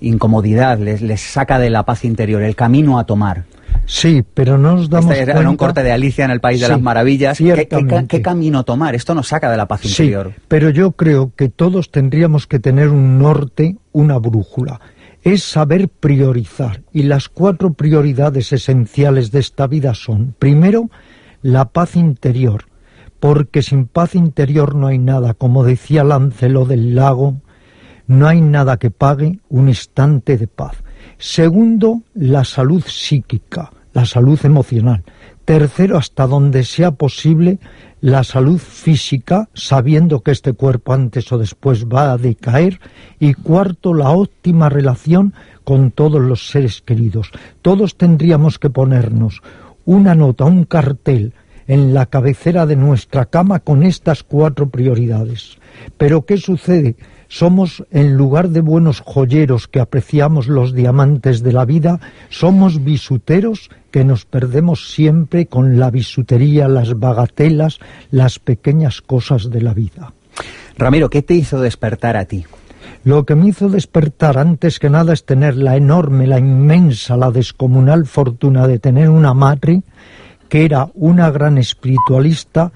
incomodidad, 0.00 0.78
les, 0.78 1.02
les 1.02 1.20
saca 1.20 1.58
de 1.58 1.70
la 1.70 1.82
paz 1.82 2.04
interior, 2.04 2.40
el 2.42 2.54
camino 2.54 3.00
a 3.00 3.04
tomar. 3.04 3.46
Sí, 3.86 4.24
pero 4.34 4.58
no 4.58 4.76
nos 4.76 4.88
damos 4.88 5.12
este 5.12 5.30
era 5.30 5.48
un 5.48 5.56
corte 5.56 5.82
de 5.82 5.92
Alicia 5.92 6.24
en 6.24 6.30
el 6.30 6.40
País 6.40 6.60
de 6.60 6.68
las 6.68 6.80
Maravillas. 6.80 7.38
¿Qué, 7.38 8.22
camino 8.22 8.64
tomar? 8.64 8.94
Esto 8.94 9.14
nos 9.14 9.28
saca 9.28 9.50
de 9.50 9.56
la 9.56 9.66
paz 9.66 9.84
interior. 9.84 10.32
pero 10.48 10.70
yo 10.70 10.92
creo 10.92 11.32
que 11.36 11.48
todos 11.48 11.90
tendríamos 11.90 12.46
que 12.46 12.58
tener 12.58 12.88
un 12.88 13.18
norte, 13.18 13.76
una 13.92 14.18
brújula. 14.18 14.80
Es 15.22 15.44
saber 15.44 15.88
priorizar. 15.88 16.82
Y 16.92 17.04
las 17.04 17.28
cuatro 17.28 17.74
prioridades 17.74 18.52
esenciales 18.52 19.30
de 19.30 19.40
esta 19.40 19.66
vida 19.66 19.94
son, 19.94 20.34
primero, 20.38 20.90
la 21.42 21.66
paz 21.66 21.96
interior. 21.96 22.64
Porque 23.20 23.62
sin 23.62 23.86
paz 23.86 24.16
interior 24.16 24.74
no 24.74 24.88
hay 24.88 24.98
nada. 24.98 25.34
Como 25.34 25.64
decía 25.64 26.02
Lancelot 26.02 26.66
del 26.66 26.96
Lago, 26.96 27.36
no 28.08 28.26
hay 28.26 28.40
nada 28.40 28.78
que 28.78 28.90
pague 28.90 29.38
un 29.48 29.68
instante 29.68 30.36
de 30.36 30.48
paz. 30.48 30.76
Segundo, 31.22 32.02
la 32.14 32.42
salud 32.42 32.82
psíquica, 32.84 33.70
la 33.92 34.04
salud 34.04 34.40
emocional. 34.42 35.04
Tercero, 35.44 35.96
hasta 35.96 36.26
donde 36.26 36.64
sea 36.64 36.90
posible, 36.90 37.60
la 38.00 38.24
salud 38.24 38.58
física, 38.58 39.48
sabiendo 39.54 40.24
que 40.24 40.32
este 40.32 40.52
cuerpo 40.52 40.94
antes 40.94 41.30
o 41.30 41.38
después 41.38 41.86
va 41.86 42.10
a 42.10 42.18
decaer. 42.18 42.80
Y 43.20 43.34
cuarto, 43.34 43.94
la 43.94 44.10
óptima 44.10 44.68
relación 44.68 45.32
con 45.62 45.92
todos 45.92 46.20
los 46.20 46.48
seres 46.50 46.82
queridos. 46.82 47.30
Todos 47.62 47.96
tendríamos 47.96 48.58
que 48.58 48.70
ponernos 48.70 49.42
una 49.84 50.16
nota, 50.16 50.44
un 50.44 50.64
cartel 50.64 51.34
en 51.68 51.94
la 51.94 52.06
cabecera 52.06 52.66
de 52.66 52.74
nuestra 52.74 53.26
cama 53.26 53.60
con 53.60 53.84
estas 53.84 54.24
cuatro 54.24 54.70
prioridades. 54.70 55.56
Pero 55.96 56.26
¿qué 56.26 56.36
sucede? 56.36 56.96
Somos, 57.32 57.82
en 57.90 58.14
lugar 58.18 58.50
de 58.50 58.60
buenos 58.60 59.00
joyeros 59.00 59.66
que 59.66 59.80
apreciamos 59.80 60.48
los 60.48 60.74
diamantes 60.74 61.42
de 61.42 61.52
la 61.54 61.64
vida, 61.64 61.98
somos 62.28 62.84
bisuteros 62.84 63.70
que 63.90 64.04
nos 64.04 64.26
perdemos 64.26 64.92
siempre 64.92 65.46
con 65.46 65.78
la 65.78 65.90
bisutería, 65.90 66.68
las 66.68 66.98
bagatelas, 66.98 67.78
las 68.10 68.38
pequeñas 68.38 69.00
cosas 69.00 69.48
de 69.48 69.62
la 69.62 69.72
vida. 69.72 70.12
Ramiro, 70.76 71.08
¿qué 71.08 71.22
te 71.22 71.32
hizo 71.32 71.58
despertar 71.58 72.18
a 72.18 72.26
ti? 72.26 72.44
Lo 73.02 73.24
que 73.24 73.34
me 73.34 73.48
hizo 73.48 73.70
despertar 73.70 74.36
antes 74.36 74.78
que 74.78 74.90
nada 74.90 75.14
es 75.14 75.24
tener 75.24 75.56
la 75.56 75.74
enorme, 75.78 76.26
la 76.26 76.38
inmensa, 76.38 77.16
la 77.16 77.30
descomunal 77.30 78.04
fortuna 78.04 78.66
de 78.66 78.78
tener 78.78 79.08
una 79.08 79.32
madre 79.32 79.84
que 80.50 80.66
era 80.66 80.90
una 80.92 81.30
gran 81.30 81.56
espiritualista, 81.56 82.72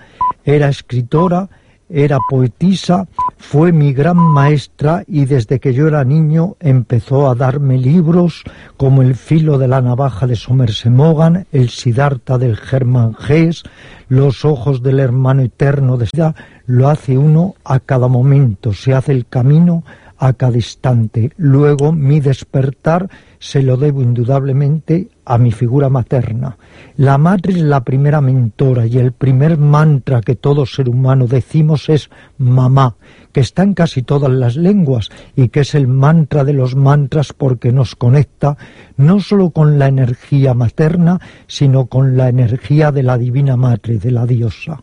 era 0.47 0.71
escritora, 0.71 1.51
era 1.89 2.19
poetisa, 2.29 3.07
fue 3.39 3.73
mi 3.73 3.93
gran 3.93 4.17
maestra 4.17 5.05
y 5.07 5.25
desde 5.25 5.61
que 5.61 5.73
yo 5.73 5.89
era 5.89 6.05
niño 6.05 6.57
empezó 6.61 7.29
a 7.29 7.35
darme 7.35 7.79
libros 7.79 8.43
como 8.77 9.03
El 9.03 9.15
filo 9.15 9.59
de 9.59 9.69
la 9.69 9.81
navaja 9.81 10.27
de 10.27 10.37
Somerset 10.37 10.93
Maugham, 10.93 11.45
El 11.53 11.69
Siddhartha 11.69 12.39
del 12.39 12.57
Germán 12.57 13.15
Gess, 13.15 13.63
Los 14.09 14.45
ojos 14.45 14.83
del 14.83 15.01
hermano 15.01 15.43
eterno 15.43 15.97
de 15.97 16.09
vida. 16.13 16.35
Lo 16.67 16.89
hace 16.89 17.17
uno 17.17 17.55
a 17.65 17.79
cada 17.79 18.09
momento, 18.09 18.73
se 18.73 18.95
hace 18.95 19.13
el 19.13 19.27
camino 19.27 19.85
a 20.19 20.33
cada 20.33 20.57
instante. 20.57 21.33
Luego 21.37 21.93
mi 21.93 22.21
despertar 22.21 23.09
se 23.39 23.63
lo 23.63 23.77
debo 23.77 24.03
indudablemente 24.03 25.09
a 25.25 25.39
mi 25.39 25.53
figura 25.53 25.89
materna. 25.89 26.57
La 26.97 27.19
madre 27.19 27.53
es 27.53 27.61
la 27.61 27.85
primera 27.85 28.21
mentora 28.21 28.87
y 28.87 28.99
el 28.99 29.13
primer 29.13 29.59
mantra 29.59 30.21
que 30.21 30.37
todo 30.37 30.67
ser 30.67 30.89
humano 30.89 31.27
decimos 31.27 31.89
es 31.89 32.11
mamá, 32.39 32.95
que 33.33 33.41
está 33.41 33.63
en 33.63 33.75
casi 33.75 34.03
todas 34.03 34.31
las 34.31 34.57
lenguas 34.57 35.11
y 35.35 35.49
que 35.49 35.61
es 35.61 35.75
el 35.75 35.89
mantra 35.89 36.45
de 36.45 36.55
los 36.55 36.75
mantras 36.75 37.33
porque 37.33 37.73
nos 37.73 37.95
conecta 37.95 38.57
no 38.97 39.21
solo 39.21 39.51
con 39.51 39.79
la 39.79 39.89
energía 39.89 40.55
materna, 40.55 41.21
sino 41.47 41.87
con 41.87 42.17
la 42.17 42.29
energía 42.29 42.93
de 42.93 43.03
la 43.03 43.19
divina 43.19 43.57
madre, 43.57 43.99
de 43.99 44.11
la 44.11 44.27
diosa. 44.27 44.81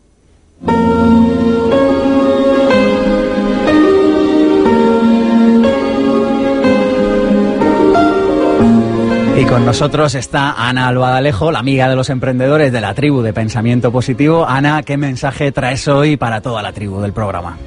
Y 9.36 9.44
con 9.46 9.66
nosotros 9.66 10.14
está 10.14 10.52
Ana 10.52 10.86
Albadalejo, 10.86 11.50
la 11.50 11.58
amiga 11.58 11.88
de 11.88 11.96
los 11.96 12.08
emprendedores 12.08 12.70
de 12.70 12.80
la 12.80 12.94
tribu 12.94 13.20
de 13.20 13.32
Pensamiento 13.32 13.90
Positivo. 13.90 14.46
Ana, 14.46 14.84
¿qué 14.84 14.96
mensaje 14.96 15.50
traes 15.50 15.88
hoy 15.88 16.16
para 16.16 16.40
toda 16.40 16.62
la 16.62 16.72
tribu 16.72 17.00
del 17.00 17.12
programa? 17.12 17.58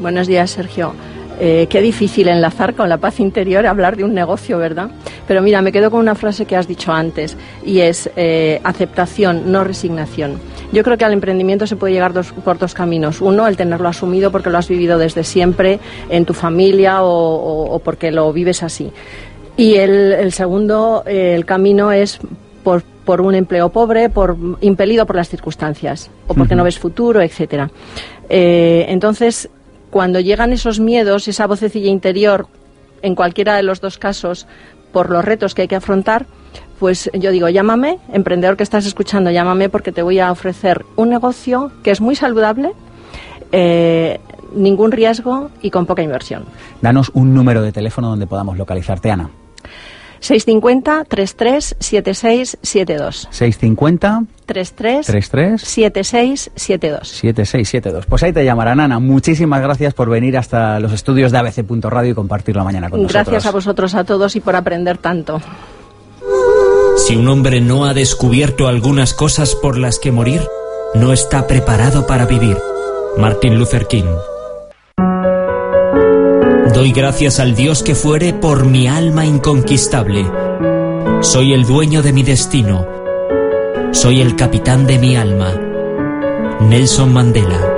Buenos 0.00 0.26
días, 0.26 0.50
Sergio. 0.50 0.92
Eh, 1.38 1.68
qué 1.70 1.80
difícil 1.80 2.26
enlazar 2.26 2.74
con 2.74 2.88
la 2.88 2.96
paz 2.98 3.20
interior 3.20 3.64
hablar 3.64 3.96
de 3.96 4.02
un 4.02 4.12
negocio, 4.12 4.58
¿verdad? 4.58 4.90
Pero 5.28 5.40
mira, 5.40 5.62
me 5.62 5.70
quedo 5.70 5.88
con 5.92 6.00
una 6.00 6.16
frase 6.16 6.46
que 6.46 6.56
has 6.56 6.66
dicho 6.66 6.92
antes 6.92 7.36
y 7.64 7.78
es 7.78 8.10
eh, 8.16 8.60
aceptación, 8.64 9.52
no 9.52 9.62
resignación. 9.62 10.40
Yo 10.72 10.82
creo 10.82 10.98
que 10.98 11.04
al 11.04 11.12
emprendimiento 11.12 11.68
se 11.68 11.76
puede 11.76 11.92
llegar 11.92 12.12
por 12.12 12.58
dos 12.58 12.74
caminos. 12.74 13.20
Uno, 13.20 13.46
el 13.46 13.56
tenerlo 13.56 13.88
asumido 13.88 14.32
porque 14.32 14.50
lo 14.50 14.58
has 14.58 14.68
vivido 14.68 14.98
desde 14.98 15.22
siempre 15.22 15.78
en 16.08 16.24
tu 16.24 16.34
familia 16.34 17.02
o 17.02 17.80
porque 17.84 18.10
lo 18.10 18.32
vives 18.32 18.64
así. 18.64 18.90
Y 19.56 19.74
el, 19.74 20.32
segundo, 20.32 21.04
eh, 21.06 21.34
el 21.34 21.44
camino 21.44 21.92
es 21.92 22.18
por 22.62 22.82
por 23.04 23.20
un 23.20 23.34
empleo 23.34 23.68
pobre, 23.68 24.08
por 24.08 24.36
impelido 24.60 25.06
por 25.06 25.16
las 25.16 25.28
circunstancias 25.28 26.10
o 26.26 26.34
porque 26.34 26.54
no 26.54 26.64
ves 26.64 26.78
futuro, 26.78 27.20
etcétera. 27.20 27.70
Eh, 28.28 28.86
entonces, 28.88 29.50
cuando 29.90 30.20
llegan 30.20 30.52
esos 30.52 30.80
miedos, 30.80 31.28
esa 31.28 31.46
vocecilla 31.46 31.90
interior, 31.90 32.46
en 33.02 33.14
cualquiera 33.14 33.56
de 33.56 33.62
los 33.62 33.80
dos 33.80 33.98
casos, 33.98 34.46
por 34.92 35.10
los 35.10 35.24
retos 35.24 35.54
que 35.54 35.62
hay 35.62 35.68
que 35.68 35.76
afrontar, 35.76 36.26
pues 36.78 37.10
yo 37.12 37.30
digo, 37.30 37.48
llámame, 37.48 37.98
emprendedor 38.12 38.56
que 38.56 38.62
estás 38.62 38.86
escuchando, 38.86 39.30
llámame 39.30 39.68
porque 39.68 39.92
te 39.92 40.02
voy 40.02 40.18
a 40.18 40.32
ofrecer 40.32 40.84
un 40.96 41.10
negocio 41.10 41.70
que 41.82 41.90
es 41.90 42.00
muy 42.00 42.16
saludable, 42.16 42.72
eh, 43.52 44.20
ningún 44.54 44.92
riesgo 44.92 45.50
y 45.60 45.70
con 45.70 45.84
poca 45.84 46.02
inversión. 46.02 46.44
Danos 46.80 47.10
un 47.14 47.34
número 47.34 47.60
de 47.62 47.72
teléfono 47.72 48.08
donde 48.08 48.26
podamos 48.26 48.56
localizarte, 48.56 49.10
Ana. 49.10 49.30
650 50.24 51.04
33 51.04 51.76
7672. 51.78 53.28
650 53.30 54.22
33 54.46 55.06
33 55.06 55.60
7672. 55.60 57.08
7672. 57.08 58.06
Pues 58.06 58.22
ahí 58.22 58.32
te 58.32 58.42
llamarán 58.42 58.80
Ana. 58.80 58.98
Muchísimas 59.00 59.60
gracias 59.60 59.92
por 59.92 60.08
venir 60.08 60.38
hasta 60.38 60.80
los 60.80 60.94
estudios 60.94 61.30
de 61.30 61.38
ABC.radio 61.38 62.12
y 62.12 62.14
compartir 62.14 62.56
la 62.56 62.64
mañana 62.64 62.88
con 62.88 63.02
nosotros. 63.02 63.26
Gracias 63.26 63.46
a 63.46 63.52
vosotros 63.52 63.94
a 63.94 64.04
todos 64.04 64.34
y 64.34 64.40
por 64.40 64.56
aprender 64.56 64.96
tanto. 64.96 65.42
Si 66.96 67.16
un 67.16 67.28
hombre 67.28 67.60
no 67.60 67.84
ha 67.84 67.92
descubierto 67.92 68.66
algunas 68.66 69.12
cosas 69.12 69.54
por 69.54 69.76
las 69.76 69.98
que 69.98 70.10
morir, 70.10 70.40
no 70.94 71.12
está 71.12 71.46
preparado 71.46 72.06
para 72.06 72.24
vivir. 72.24 72.56
Martin 73.18 73.58
Luther 73.58 73.86
King. 73.86 74.06
Doy 76.72 76.92
gracias 76.92 77.40
al 77.40 77.54
Dios 77.54 77.82
que 77.82 77.94
fuere 77.94 78.32
por 78.32 78.64
mi 78.64 78.88
alma 78.88 79.26
inconquistable. 79.26 80.24
Soy 81.20 81.52
el 81.52 81.66
dueño 81.66 82.02
de 82.02 82.12
mi 82.12 82.22
destino. 82.22 82.86
Soy 83.92 84.20
el 84.20 84.34
capitán 84.34 84.86
de 84.86 84.98
mi 84.98 85.16
alma. 85.16 85.54
Nelson 86.60 87.12
Mandela. 87.12 87.73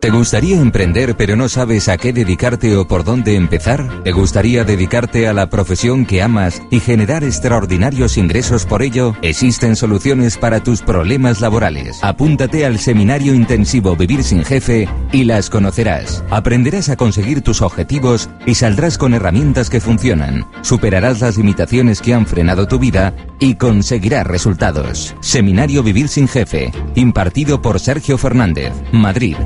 ¿Te 0.00 0.10
gustaría 0.10 0.60
emprender 0.60 1.16
pero 1.16 1.34
no 1.34 1.48
sabes 1.48 1.88
a 1.88 1.96
qué 1.96 2.12
dedicarte 2.12 2.76
o 2.76 2.86
por 2.86 3.02
dónde 3.02 3.34
empezar? 3.34 4.04
¿Te 4.04 4.12
gustaría 4.12 4.62
dedicarte 4.62 5.26
a 5.26 5.32
la 5.32 5.50
profesión 5.50 6.06
que 6.06 6.22
amas 6.22 6.62
y 6.70 6.78
generar 6.78 7.24
extraordinarios 7.24 8.16
ingresos 8.16 8.64
por 8.64 8.82
ello? 8.82 9.16
Existen 9.22 9.74
soluciones 9.74 10.38
para 10.38 10.62
tus 10.62 10.82
problemas 10.82 11.40
laborales. 11.40 11.98
Apúntate 12.02 12.64
al 12.64 12.78
seminario 12.78 13.34
intensivo 13.34 13.96
Vivir 13.96 14.22
sin 14.22 14.44
Jefe 14.44 14.88
y 15.10 15.24
las 15.24 15.50
conocerás. 15.50 16.22
Aprenderás 16.30 16.90
a 16.90 16.96
conseguir 16.96 17.42
tus 17.42 17.60
objetivos 17.60 18.30
y 18.46 18.54
saldrás 18.54 18.98
con 18.98 19.14
herramientas 19.14 19.68
que 19.68 19.80
funcionan. 19.80 20.46
Superarás 20.62 21.20
las 21.22 21.36
limitaciones 21.36 22.00
que 22.00 22.14
han 22.14 22.26
frenado 22.26 22.68
tu 22.68 22.78
vida 22.78 23.16
y 23.40 23.56
conseguirás 23.56 24.28
resultados. 24.28 25.16
Seminario 25.20 25.82
Vivir 25.82 26.06
sin 26.08 26.28
Jefe, 26.28 26.70
impartido 26.94 27.60
por 27.60 27.80
Sergio 27.80 28.16
Fernández, 28.16 28.72
Madrid, 28.92 29.36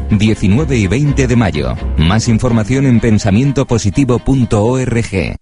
19 0.43 0.77
y 0.77 0.87
20 0.89 1.29
de 1.29 1.37
mayo. 1.37 1.77
Más 1.99 2.27
información 2.27 2.85
en 2.85 2.99
pensamientopositivo.org. 2.99 5.37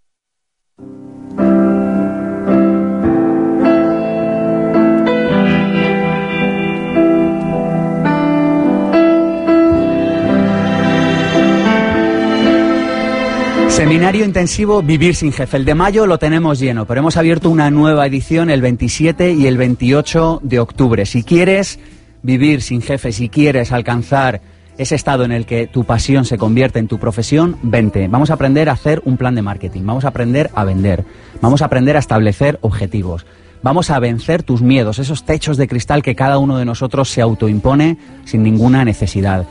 Seminario 13.70 14.26
intensivo 14.26 14.82
Vivir 14.82 15.14
sin 15.14 15.32
jefe. 15.32 15.56
El 15.56 15.64
de 15.64 15.74
mayo 15.74 16.06
lo 16.06 16.18
tenemos 16.18 16.60
lleno, 16.60 16.84
pero 16.84 17.00
hemos 17.00 17.16
abierto 17.16 17.48
una 17.48 17.70
nueva 17.70 18.06
edición 18.06 18.50
el 18.50 18.60
27 18.60 19.32
y 19.32 19.46
el 19.46 19.56
28 19.56 20.40
de 20.42 20.60
octubre. 20.60 21.06
Si 21.06 21.22
quieres 21.22 21.78
vivir 22.20 22.60
sin 22.60 22.82
jefe, 22.82 23.12
si 23.12 23.30
quieres 23.30 23.72
alcanzar 23.72 24.59
ese 24.80 24.94
estado 24.94 25.24
en 25.24 25.32
el 25.32 25.44
que 25.44 25.66
tu 25.66 25.84
pasión 25.84 26.24
se 26.24 26.38
convierte 26.38 26.78
en 26.78 26.88
tu 26.88 26.98
profesión, 26.98 27.58
vente. 27.62 28.08
Vamos 28.08 28.30
a 28.30 28.34
aprender 28.34 28.70
a 28.70 28.72
hacer 28.72 29.02
un 29.04 29.18
plan 29.18 29.34
de 29.34 29.42
marketing, 29.42 29.82
vamos 29.84 30.06
a 30.06 30.08
aprender 30.08 30.50
a 30.54 30.64
vender, 30.64 31.04
vamos 31.42 31.60
a 31.60 31.66
aprender 31.66 31.96
a 31.96 31.98
establecer 31.98 32.58
objetivos. 32.62 33.26
Vamos 33.62 33.90
a 33.90 33.98
vencer 33.98 34.42
tus 34.42 34.62
miedos, 34.62 34.98
esos 34.98 35.24
techos 35.24 35.58
de 35.58 35.68
cristal 35.68 36.02
que 36.02 36.14
cada 36.14 36.38
uno 36.38 36.56
de 36.56 36.64
nosotros 36.64 37.10
se 37.10 37.20
autoimpone 37.20 37.98
sin 38.24 38.42
ninguna 38.42 38.86
necesidad. 38.86 39.46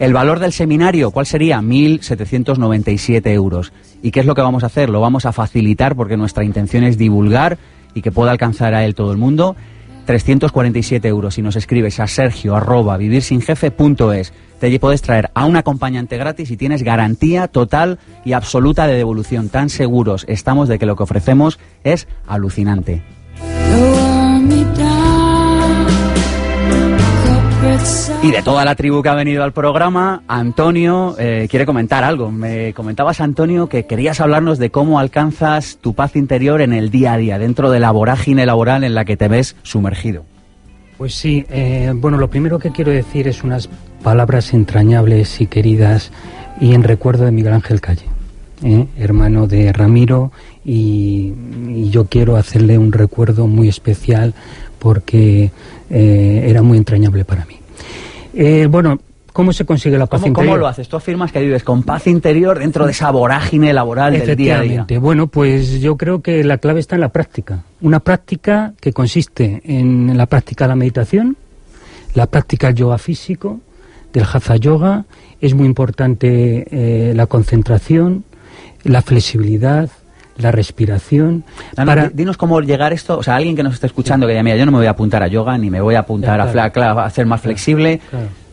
El 0.00 0.14
valor 0.14 0.40
del 0.40 0.52
seminario, 0.52 1.12
¿cuál 1.12 1.26
sería? 1.26 1.60
1.797 1.60 3.24
euros. 3.28 3.72
¿Y 4.02 4.10
qué 4.10 4.18
es 4.18 4.26
lo 4.26 4.34
que 4.34 4.42
vamos 4.42 4.64
a 4.64 4.66
hacer? 4.66 4.90
Lo 4.90 5.00
vamos 5.00 5.26
a 5.26 5.32
facilitar 5.32 5.94
porque 5.94 6.16
nuestra 6.16 6.42
intención 6.42 6.82
es 6.82 6.98
divulgar 6.98 7.56
y 7.94 8.02
que 8.02 8.10
pueda 8.10 8.32
alcanzar 8.32 8.74
a 8.74 8.84
él 8.84 8.96
todo 8.96 9.12
el 9.12 9.18
mundo. 9.18 9.54
347 10.06 11.06
euros 11.06 11.34
si 11.34 11.42
nos 11.42 11.54
escribes 11.54 12.00
a 12.00 12.08
sergio 12.08 12.56
arroba 12.56 12.96
vivirsinjefe.es. 12.96 14.32
Te 14.62 14.78
puedes 14.78 15.02
traer 15.02 15.28
a 15.34 15.44
un 15.44 15.56
acompañante 15.56 16.16
gratis 16.16 16.52
y 16.52 16.56
tienes 16.56 16.84
garantía 16.84 17.48
total 17.48 17.98
y 18.24 18.32
absoluta 18.32 18.86
de 18.86 18.94
devolución. 18.94 19.48
Tan 19.48 19.68
seguros 19.68 20.24
estamos 20.28 20.68
de 20.68 20.78
que 20.78 20.86
lo 20.86 20.94
que 20.94 21.02
ofrecemos 21.02 21.58
es 21.82 22.06
alucinante. 22.28 23.02
Y 28.22 28.30
de 28.30 28.42
toda 28.44 28.64
la 28.64 28.76
tribu 28.76 29.02
que 29.02 29.08
ha 29.08 29.16
venido 29.16 29.42
al 29.42 29.52
programa, 29.52 30.22
Antonio 30.28 31.16
eh, 31.18 31.48
quiere 31.50 31.66
comentar 31.66 32.04
algo. 32.04 32.30
Me 32.30 32.72
comentabas, 32.72 33.20
Antonio, 33.20 33.68
que 33.68 33.86
querías 33.86 34.20
hablarnos 34.20 34.60
de 34.60 34.70
cómo 34.70 35.00
alcanzas 35.00 35.78
tu 35.80 35.94
paz 35.94 36.14
interior 36.14 36.60
en 36.60 36.72
el 36.72 36.88
día 36.90 37.14
a 37.14 37.16
día, 37.16 37.40
dentro 37.40 37.68
de 37.72 37.80
la 37.80 37.90
vorágine 37.90 38.46
laboral 38.46 38.84
en 38.84 38.94
la 38.94 39.04
que 39.04 39.16
te 39.16 39.26
ves 39.26 39.56
sumergido. 39.64 40.24
Pues 40.98 41.16
sí, 41.16 41.44
eh, 41.50 41.92
bueno, 41.96 42.16
lo 42.16 42.30
primero 42.30 42.60
que 42.60 42.70
quiero 42.70 42.92
decir 42.92 43.26
es 43.26 43.42
unas 43.42 43.68
palabras 44.02 44.52
entrañables 44.52 45.40
y 45.40 45.46
queridas 45.46 46.10
y 46.60 46.74
en 46.74 46.82
recuerdo 46.82 47.24
de 47.24 47.32
Miguel 47.32 47.54
Ángel 47.54 47.80
Calle, 47.80 48.06
¿eh? 48.62 48.86
hermano 48.98 49.46
de 49.46 49.72
Ramiro, 49.72 50.32
y, 50.64 51.32
y, 51.68 51.90
yo 51.90 52.06
quiero 52.06 52.36
hacerle 52.36 52.78
un 52.78 52.92
recuerdo 52.92 53.46
muy 53.46 53.68
especial 53.68 54.34
porque 54.78 55.50
eh, 55.90 56.44
era 56.46 56.62
muy 56.62 56.78
entrañable 56.78 57.24
para 57.24 57.44
mí. 57.46 57.56
Eh, 58.34 58.66
bueno, 58.70 58.98
¿Cómo 59.32 59.52
se 59.54 59.64
consigue 59.64 59.96
la 59.96 60.06
paz 60.06 60.20
¿Cómo, 60.20 60.28
interior? 60.28 60.52
¿Cómo 60.52 60.58
lo 60.58 60.66
haces? 60.66 60.88
Tú 60.88 60.96
afirmas 60.96 61.32
que 61.32 61.40
vives 61.40 61.64
con 61.64 61.82
paz 61.84 62.06
interior 62.06 62.58
dentro 62.58 62.84
de 62.84 62.92
esa 62.92 63.10
vorágine 63.10 63.72
laboral 63.72 64.12
del 64.12 64.36
día 64.36 64.58
a 64.58 64.60
día. 64.60 64.86
Bueno, 65.00 65.26
pues 65.26 65.80
yo 65.80 65.96
creo 65.96 66.20
que 66.20 66.44
la 66.44 66.58
clave 66.58 66.80
está 66.80 66.96
en 66.96 67.00
la 67.00 67.08
práctica. 67.08 67.64
Una 67.80 68.00
práctica 68.00 68.74
que 68.78 68.92
consiste 68.92 69.62
en 69.64 70.18
la 70.18 70.26
práctica 70.26 70.64
de 70.64 70.68
la 70.68 70.76
meditación, 70.76 71.38
la 72.14 72.26
práctica 72.26 72.66
del 72.66 72.76
yoga 72.76 72.98
físico, 72.98 73.60
del 74.12 74.24
hatha 74.24 74.56
yoga. 74.56 75.04
Es 75.40 75.54
muy 75.54 75.66
importante 75.66 76.66
eh, 76.70 77.14
la 77.14 77.26
concentración, 77.26 78.24
la 78.84 79.02
flexibilidad, 79.02 79.90
la 80.38 80.52
respiración. 80.52 81.44
No, 81.76 81.84
para... 81.84 82.08
Dinos 82.08 82.36
cómo 82.36 82.60
llegar 82.60 82.92
esto, 82.92 83.18
o 83.18 83.22
sea, 83.22 83.36
alguien 83.36 83.56
que 83.56 83.62
nos 83.62 83.74
esté 83.74 83.86
escuchando 83.86 84.26
que 84.26 84.32
diga, 84.32 84.42
mira, 84.42 84.56
yo 84.56 84.66
no 84.66 84.72
me 84.72 84.78
voy 84.78 84.86
a 84.86 84.90
apuntar 84.90 85.22
a 85.22 85.26
yoga, 85.26 85.58
ni 85.58 85.70
me 85.70 85.80
voy 85.80 85.94
a 85.94 86.00
apuntar 86.00 86.52
ya, 86.54 86.70
claro. 86.70 87.00
a, 87.00 87.06
a, 87.06 87.10
ser 87.10 87.26
más 87.26 87.40
flexible. 87.40 88.00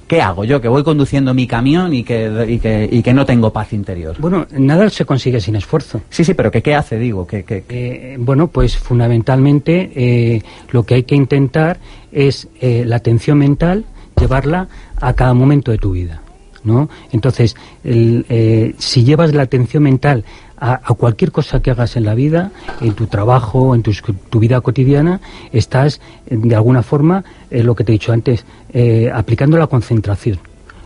¿Qué 0.09 0.23
hago 0.23 0.43
yo 0.43 0.59
que 0.59 0.67
voy 0.67 0.83
conduciendo 0.83 1.35
mi 1.35 1.45
camión 1.45 1.93
y 1.93 2.03
que, 2.03 2.47
y 2.49 2.57
que, 2.57 2.89
y 2.91 3.03
que 3.03 3.13
no 3.13 3.27
tengo 3.27 3.53
paz 3.53 3.73
interior? 3.73 4.15
Bueno, 4.17 4.47
nada 4.57 4.89
se 4.89 5.05
consigue 5.05 5.39
sin 5.39 5.55
esfuerzo. 5.55 6.01
Sí, 6.09 6.23
sí, 6.23 6.33
pero 6.33 6.49
¿qué, 6.49 6.63
qué 6.63 6.73
hace, 6.73 6.97
digo? 6.97 7.27
¿Qué, 7.27 7.43
qué, 7.43 7.63
eh, 7.69 8.15
bueno, 8.17 8.47
pues 8.47 8.75
fundamentalmente 8.75 9.91
eh, 9.95 10.41
lo 10.71 10.81
que 10.81 10.95
hay 10.95 11.03
que 11.03 11.13
intentar 11.13 11.77
es 12.11 12.47
eh, 12.59 12.85
la 12.87 12.95
atención 12.95 13.37
mental, 13.37 13.85
llevarla 14.19 14.67
a 15.01 15.13
cada 15.13 15.33
momento 15.33 15.71
de 15.71 15.77
tu 15.77 15.91
vida. 15.91 16.21
¿no? 16.63 16.89
Entonces, 17.11 17.55
eh, 17.83 18.75
si 18.77 19.03
llevas 19.03 19.33
la 19.33 19.43
atención 19.43 19.83
mental 19.83 20.25
a, 20.59 20.93
cualquier 20.95 21.31
cosa 21.31 21.61
que 21.61 21.71
hagas 21.71 21.95
en 21.95 22.05
la 22.05 22.15
vida, 22.15 22.51
en 22.81 22.93
tu 22.93 23.07
trabajo, 23.07 23.75
en 23.75 23.81
tu, 23.81 23.93
tu 24.29 24.39
vida 24.39 24.59
cotidiana, 24.61 25.21
estás 25.53 26.01
de 26.29 26.55
alguna 26.55 26.83
forma, 26.83 27.23
eh, 27.49 27.63
lo 27.63 27.75
que 27.75 27.83
te 27.83 27.91
he 27.91 27.93
dicho 27.93 28.11
antes, 28.11 28.45
eh, 28.73 29.09
aplicando 29.13 29.57
la 29.57 29.67
concentración. 29.67 30.39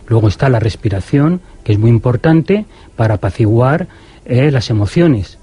Luego 0.06 0.28
está 0.28 0.48
la 0.48 0.60
respiración, 0.60 1.40
que 1.64 1.72
es 1.72 1.78
muy 1.78 1.90
importante 1.90 2.66
para 2.94 3.14
apaciguar 3.14 3.88
eh, 4.24 4.50
las 4.50 4.70
emociones. 4.70 5.38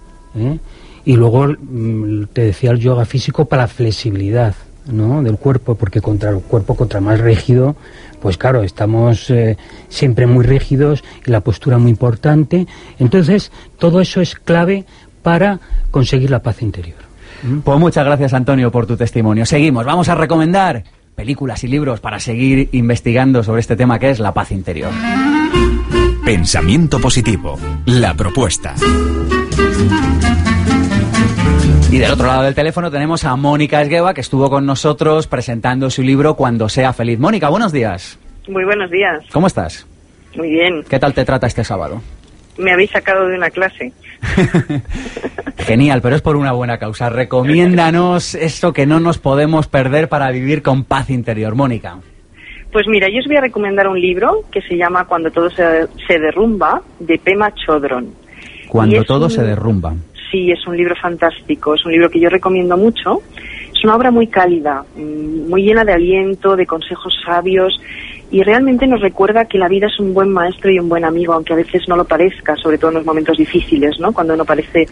Y 1.04 1.16
luego 1.16 1.48
mm, 1.48 2.26
te 2.32 2.44
decía 2.44 2.72
el 2.72 2.80
yoga 2.80 3.06
físico 3.06 3.46
para 3.46 3.64
la 3.64 3.68
flexibilidad. 3.68 4.56
¿No? 4.88 5.22
del 5.24 5.38
cuerpo, 5.38 5.76
porque 5.76 6.02
contra 6.02 6.30
el 6.30 6.40
cuerpo, 6.40 6.76
contra 6.76 7.02
más 7.02 7.20
rígido, 7.20 7.76
pues 8.22 8.38
claro, 8.38 8.64
estamos 8.64 9.30
eh, 9.30 9.58
siempre 9.90 10.28
muy 10.28 10.46
rígidos 10.46 11.04
y 11.26 11.32
la 11.32 11.42
postura 11.42 11.78
muy 11.78 11.92
importante. 11.92 12.68
Entonces, 13.00 13.52
todo 13.78 14.02
eso 14.02 14.22
es 14.22 14.36
clave 14.36 14.86
para 15.24 15.60
conseguir 15.90 16.30
la 16.30 16.42
paz 16.42 16.62
interior. 16.62 17.12
Pues 17.64 17.80
muchas 17.80 18.06
gracias, 18.06 18.34
Antonio, 18.34 18.72
por 18.72 18.86
tu 18.86 18.96
testimonio. 18.96 19.46
Seguimos, 19.48 19.86
vamos 19.86 20.10
a 20.10 20.16
recomendar 20.16 20.84
películas 21.16 21.64
y 21.64 21.68
libros 21.68 22.00
para 22.00 22.20
seguir 22.20 22.70
investigando 22.72 23.44
sobre 23.44 23.62
este 23.62 23.76
tema 23.76 23.98
que 23.98 24.12
es 24.12 24.20
la 24.20 24.34
paz 24.34 24.52
interior. 24.52 24.92
Pensamiento 26.24 27.00
positivo, 27.00 27.58
la 27.86 28.14
propuesta. 28.14 28.76
Y 31.92 32.00
del 32.00 32.10
otro 32.10 32.26
lado 32.26 32.44
del 32.44 32.56
teléfono 32.56 32.90
tenemos 32.90 33.26
a 33.26 33.36
Mónica 33.36 33.82
Esgueva, 33.82 34.14
que 34.14 34.22
estuvo 34.22 34.50
con 34.50 34.66
nosotros 34.66 35.28
presentando 35.28 35.90
su 35.90 36.04
libro 36.04 36.36
Cuando 36.36 36.70
sea 36.70 36.94
feliz. 36.94 37.20
Mónica, 37.20 37.50
buenos 37.50 37.74
días. 37.74 38.18
Muy 38.48 38.64
buenos 38.64 38.90
días. 38.90 39.26
¿Cómo 39.34 39.48
estás? 39.48 39.86
Muy 40.38 40.52
bien. 40.52 40.86
¿Qué 40.90 41.00
tal 41.00 41.14
te 41.14 41.26
trata 41.26 41.48
este 41.48 41.66
sábado? 41.66 42.02
Me 42.58 42.72
habéis 42.72 42.92
sacado 42.92 43.28
de 43.28 43.36
una 43.36 43.50
clase. 43.50 43.92
Genial, 45.58 46.02
pero 46.02 46.16
es 46.16 46.22
por 46.22 46.38
una 46.38 46.54
buena 46.54 46.78
causa. 46.78 47.10
Recomiéndanos 47.10 48.36
eso 48.36 48.72
que 48.72 48.86
no 48.86 49.02
nos 49.02 49.18
podemos 49.18 49.68
perder 49.68 50.08
para 50.08 50.32
vivir 50.32 50.62
con 50.62 50.86
paz 50.86 51.10
interior. 51.10 51.56
Mónica. 51.56 51.98
Pues 52.72 52.88
mira, 52.88 53.10
yo 53.10 53.20
os 53.20 53.28
voy 53.28 53.36
a 53.36 53.42
recomendar 53.42 53.90
un 53.90 54.00
libro 54.00 54.46
que 54.50 54.62
se 54.62 54.78
llama 54.78 55.04
Cuando 55.04 55.30
todo 55.30 55.50
se, 55.50 56.20
derrumba, 56.20 56.82
de 57.00 57.18
Pema 57.18 57.54
Chodron. 57.54 58.16
Cuando 58.70 59.04
todo 59.04 59.26
un... 59.26 59.32
se 59.32 59.44
derrumba. 59.44 59.94
Sí, 60.32 60.50
es 60.50 60.66
un 60.66 60.78
libro 60.78 60.96
fantástico, 60.96 61.76
es 61.76 61.86
un 61.86 61.92
libro 61.92 62.10
que 62.10 62.20
yo 62.20 62.30
recomiendo 62.30 62.78
mucho. 62.78 63.22
Es 63.76 63.84
una 63.84 63.96
obra 63.96 64.12
muy 64.12 64.28
cálida, 64.28 64.86
mm, 64.96 65.50
muy 65.50 65.64
llena 65.64 65.84
de 65.84 65.94
aliento, 65.94 66.56
de 66.56 66.66
consejos 66.66 67.14
sabios 67.26 67.78
y 68.32 68.44
realmente 68.44 68.88
nos 68.88 69.02
recuerda 69.02 69.46
que 69.46 69.58
la 69.58 69.68
vida 69.68 69.88
es 69.88 70.00
un 70.00 70.14
buen 70.14 70.30
maestro 70.30 70.72
y 70.72 70.80
un 70.80 70.88
buen 70.88 71.04
amigo, 71.04 71.34
aunque 71.34 71.52
a 71.52 71.58
veces 71.58 71.88
no 71.90 71.98
lo 71.98 72.06
parezca, 72.06 72.56
sobre 72.56 72.78
todo 72.78 72.92
en 72.92 72.98
los 72.98 73.06
momentos 73.06 73.38
difíciles, 73.38 74.00
¿no? 74.00 74.14
Cuando 74.14 74.36
uno 74.36 74.46
parece 74.46 74.86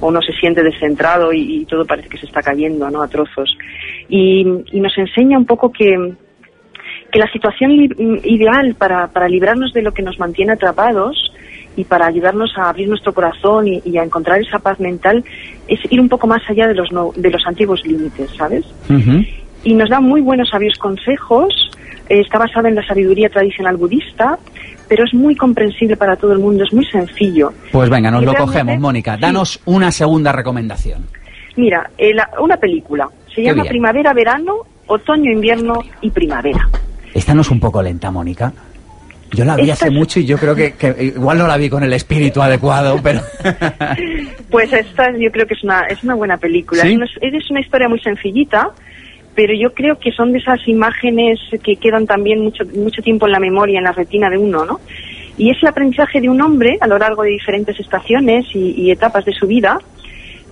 o 0.00 0.08
uno 0.08 0.20
se 0.20 0.32
siente 0.32 0.62
descentrado 0.62 1.32
y, 1.32 1.64
todo 1.64 1.86
parece 1.86 2.10
que 2.10 2.18
se 2.18 2.26
está 2.26 2.42
cayendo, 2.42 2.90
¿no? 2.90 3.00
A 3.00 3.08
trozos. 3.08 3.56
Y, 4.10 4.46
y 4.72 4.80
nos 4.80 4.96
enseña 4.98 5.38
un 5.38 5.46
poco 5.46 5.72
que, 5.72 6.12
que 7.10 7.18
la 7.18 7.30
situación 7.32 7.70
ideal 7.70 8.74
para, 8.74 9.06
para 9.06 9.28
librarnos 9.28 9.72
de 9.72 9.82
lo 9.82 9.92
que 9.92 10.02
nos 10.02 10.18
mantiene 10.18 10.52
atrapados 10.52 11.32
y 11.76 11.84
para 11.84 12.06
ayudarnos 12.06 12.52
a 12.56 12.68
abrir 12.68 12.88
nuestro 12.88 13.12
corazón 13.12 13.68
y, 13.68 13.82
y, 13.84 13.96
a 13.98 14.04
encontrar 14.04 14.40
esa 14.40 14.58
paz 14.58 14.78
mental 14.78 15.24
es 15.68 15.80
ir 15.90 16.00
un 16.00 16.08
poco 16.08 16.26
más 16.26 16.42
allá 16.48 16.66
de 16.66 16.74
los, 16.74 16.92
no, 16.92 17.10
de 17.16 17.30
los 17.30 17.46
antiguos 17.46 17.84
límites, 17.84 18.30
¿sabes? 18.36 18.64
Uh 18.88 18.94
-huh. 18.94 19.28
Y 19.64 19.74
nos 19.74 19.88
da 19.88 20.00
muy 20.00 20.20
buenos 20.20 20.50
sabios 20.50 20.76
consejos, 20.78 21.70
eh, 22.08 22.20
está 22.20 22.38
basado 22.38 22.68
en 22.68 22.74
la 22.74 22.86
sabiduría 22.86 23.28
tradicional 23.28 23.76
budista, 23.76 24.38
pero 24.88 25.04
es 25.04 25.14
muy 25.14 25.34
comprensible 25.36 25.96
para 25.96 26.16
todo 26.16 26.32
el 26.32 26.38
mundo, 26.38 26.64
es 26.64 26.72
muy 26.72 26.84
sencillo. 26.84 27.52
Pues 27.70 27.88
venga, 27.88 28.10
nos 28.10 28.22
y 28.22 28.26
lo 28.26 28.34
cogemos, 28.34 28.78
Mónica. 28.78 29.16
Danos 29.16 29.52
sí. 29.52 29.60
una 29.66 29.90
segunda 29.90 30.32
recomendación. 30.32 31.06
Mira, 31.56 31.90
eh, 31.96 32.12
la, 32.12 32.28
una 32.40 32.56
película. 32.56 33.08
Se 33.34 33.42
llama. 33.42 33.64
Primavera, 33.64 34.12
Verano, 34.12 34.56
Otoño, 34.86 35.30
Invierno 35.30 35.74
y 36.00 36.10
Primavera. 36.10 36.68
Esta 37.14 37.34
no 37.34 37.42
es 37.42 37.50
un 37.50 37.60
poco 37.60 37.82
lenta, 37.82 38.10
Mónica. 38.10 38.52
Yo 39.32 39.44
la 39.44 39.56
vi 39.56 39.70
hace 39.70 39.86
es- 39.86 39.92
mucho 39.92 40.20
y 40.20 40.24
yo 40.26 40.36
creo 40.38 40.54
que, 40.54 40.72
que 40.74 40.94
igual 41.04 41.38
no 41.38 41.46
la 41.46 41.56
vi 41.56 41.68
con 41.70 41.82
el 41.82 41.92
espíritu 41.92 42.40
adecuado, 42.42 43.00
pero 43.02 43.20
Pues 44.50 44.72
esta 44.72 45.10
yo 45.16 45.30
creo 45.30 45.46
que 45.46 45.54
es 45.54 45.64
una, 45.64 45.80
es 45.88 46.02
una 46.04 46.14
buena 46.14 46.36
película. 46.36 46.82
¿Sí? 46.82 46.88
Es, 46.90 46.96
una, 46.96 47.06
es 47.38 47.50
una 47.50 47.60
historia 47.60 47.88
muy 47.88 48.00
sencillita, 48.00 48.68
pero 49.34 49.54
yo 49.54 49.72
creo 49.72 49.98
que 49.98 50.12
son 50.12 50.32
de 50.32 50.38
esas 50.38 50.60
imágenes 50.68 51.38
que 51.62 51.76
quedan 51.76 52.06
también 52.06 52.40
mucho, 52.40 52.64
mucho 52.74 53.00
tiempo 53.02 53.26
en 53.26 53.32
la 53.32 53.40
memoria, 53.40 53.78
en 53.78 53.84
la 53.84 53.92
retina 53.92 54.28
de 54.28 54.36
uno, 54.38 54.64
¿no? 54.66 54.80
Y 55.38 55.50
es 55.50 55.56
el 55.62 55.68
aprendizaje 55.68 56.20
de 56.20 56.28
un 56.28 56.40
hombre 56.42 56.76
a 56.80 56.86
lo 56.86 56.98
largo 56.98 57.22
de 57.22 57.30
diferentes 57.30 57.80
estaciones 57.80 58.44
y, 58.54 58.74
y 58.76 58.90
etapas 58.90 59.24
de 59.24 59.32
su 59.32 59.46
vida, 59.46 59.78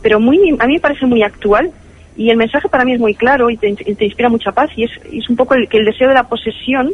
pero 0.02 0.18
muy, 0.18 0.38
a 0.58 0.66
mí 0.66 0.74
me 0.74 0.80
parece 0.80 1.04
muy 1.04 1.22
actual 1.22 1.70
y 2.16 2.30
el 2.30 2.38
mensaje 2.38 2.68
para 2.70 2.86
mí 2.86 2.94
es 2.94 3.00
muy 3.00 3.14
claro 3.14 3.50
y 3.50 3.58
te, 3.58 3.74
te 3.74 4.04
inspira 4.06 4.30
mucha 4.30 4.52
paz 4.52 4.70
y 4.76 4.84
es, 4.84 4.90
es 5.12 5.28
un 5.28 5.36
poco 5.36 5.54
el 5.54 5.68
que 5.68 5.76
el 5.76 5.84
deseo 5.84 6.08
de 6.08 6.14
la 6.14 6.24
posesión 6.24 6.90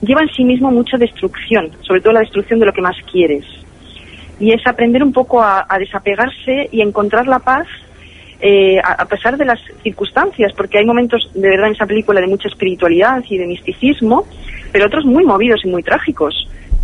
lleva 0.00 0.22
en 0.22 0.28
sí 0.28 0.44
mismo 0.44 0.70
mucha 0.70 0.96
destrucción, 0.96 1.70
sobre 1.82 2.00
todo 2.00 2.12
la 2.12 2.20
destrucción 2.20 2.60
de 2.60 2.66
lo 2.66 2.72
que 2.72 2.82
más 2.82 2.96
quieres. 3.10 3.44
Y 4.40 4.52
es 4.52 4.66
aprender 4.66 5.02
un 5.02 5.12
poco 5.12 5.42
a, 5.42 5.66
a 5.68 5.78
desapegarse 5.78 6.68
y 6.72 6.80
encontrar 6.80 7.26
la 7.26 7.38
paz 7.38 7.66
eh, 8.40 8.78
a, 8.78 9.02
a 9.02 9.04
pesar 9.06 9.36
de 9.36 9.44
las 9.44 9.60
circunstancias, 9.82 10.52
porque 10.56 10.78
hay 10.78 10.84
momentos 10.84 11.30
de 11.34 11.48
verdad 11.48 11.68
en 11.68 11.74
esa 11.74 11.86
película 11.86 12.20
de 12.20 12.26
mucha 12.26 12.48
espiritualidad 12.48 13.22
y 13.28 13.38
de 13.38 13.46
misticismo, 13.46 14.26
pero 14.72 14.86
otros 14.86 15.04
muy 15.04 15.24
movidos 15.24 15.60
y 15.64 15.68
muy 15.68 15.82
trágicos, 15.82 16.34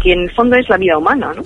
que 0.00 0.12
en 0.12 0.20
el 0.20 0.30
fondo 0.30 0.56
es 0.56 0.68
la 0.68 0.76
vida 0.76 0.96
humana, 0.96 1.32
¿no? 1.34 1.42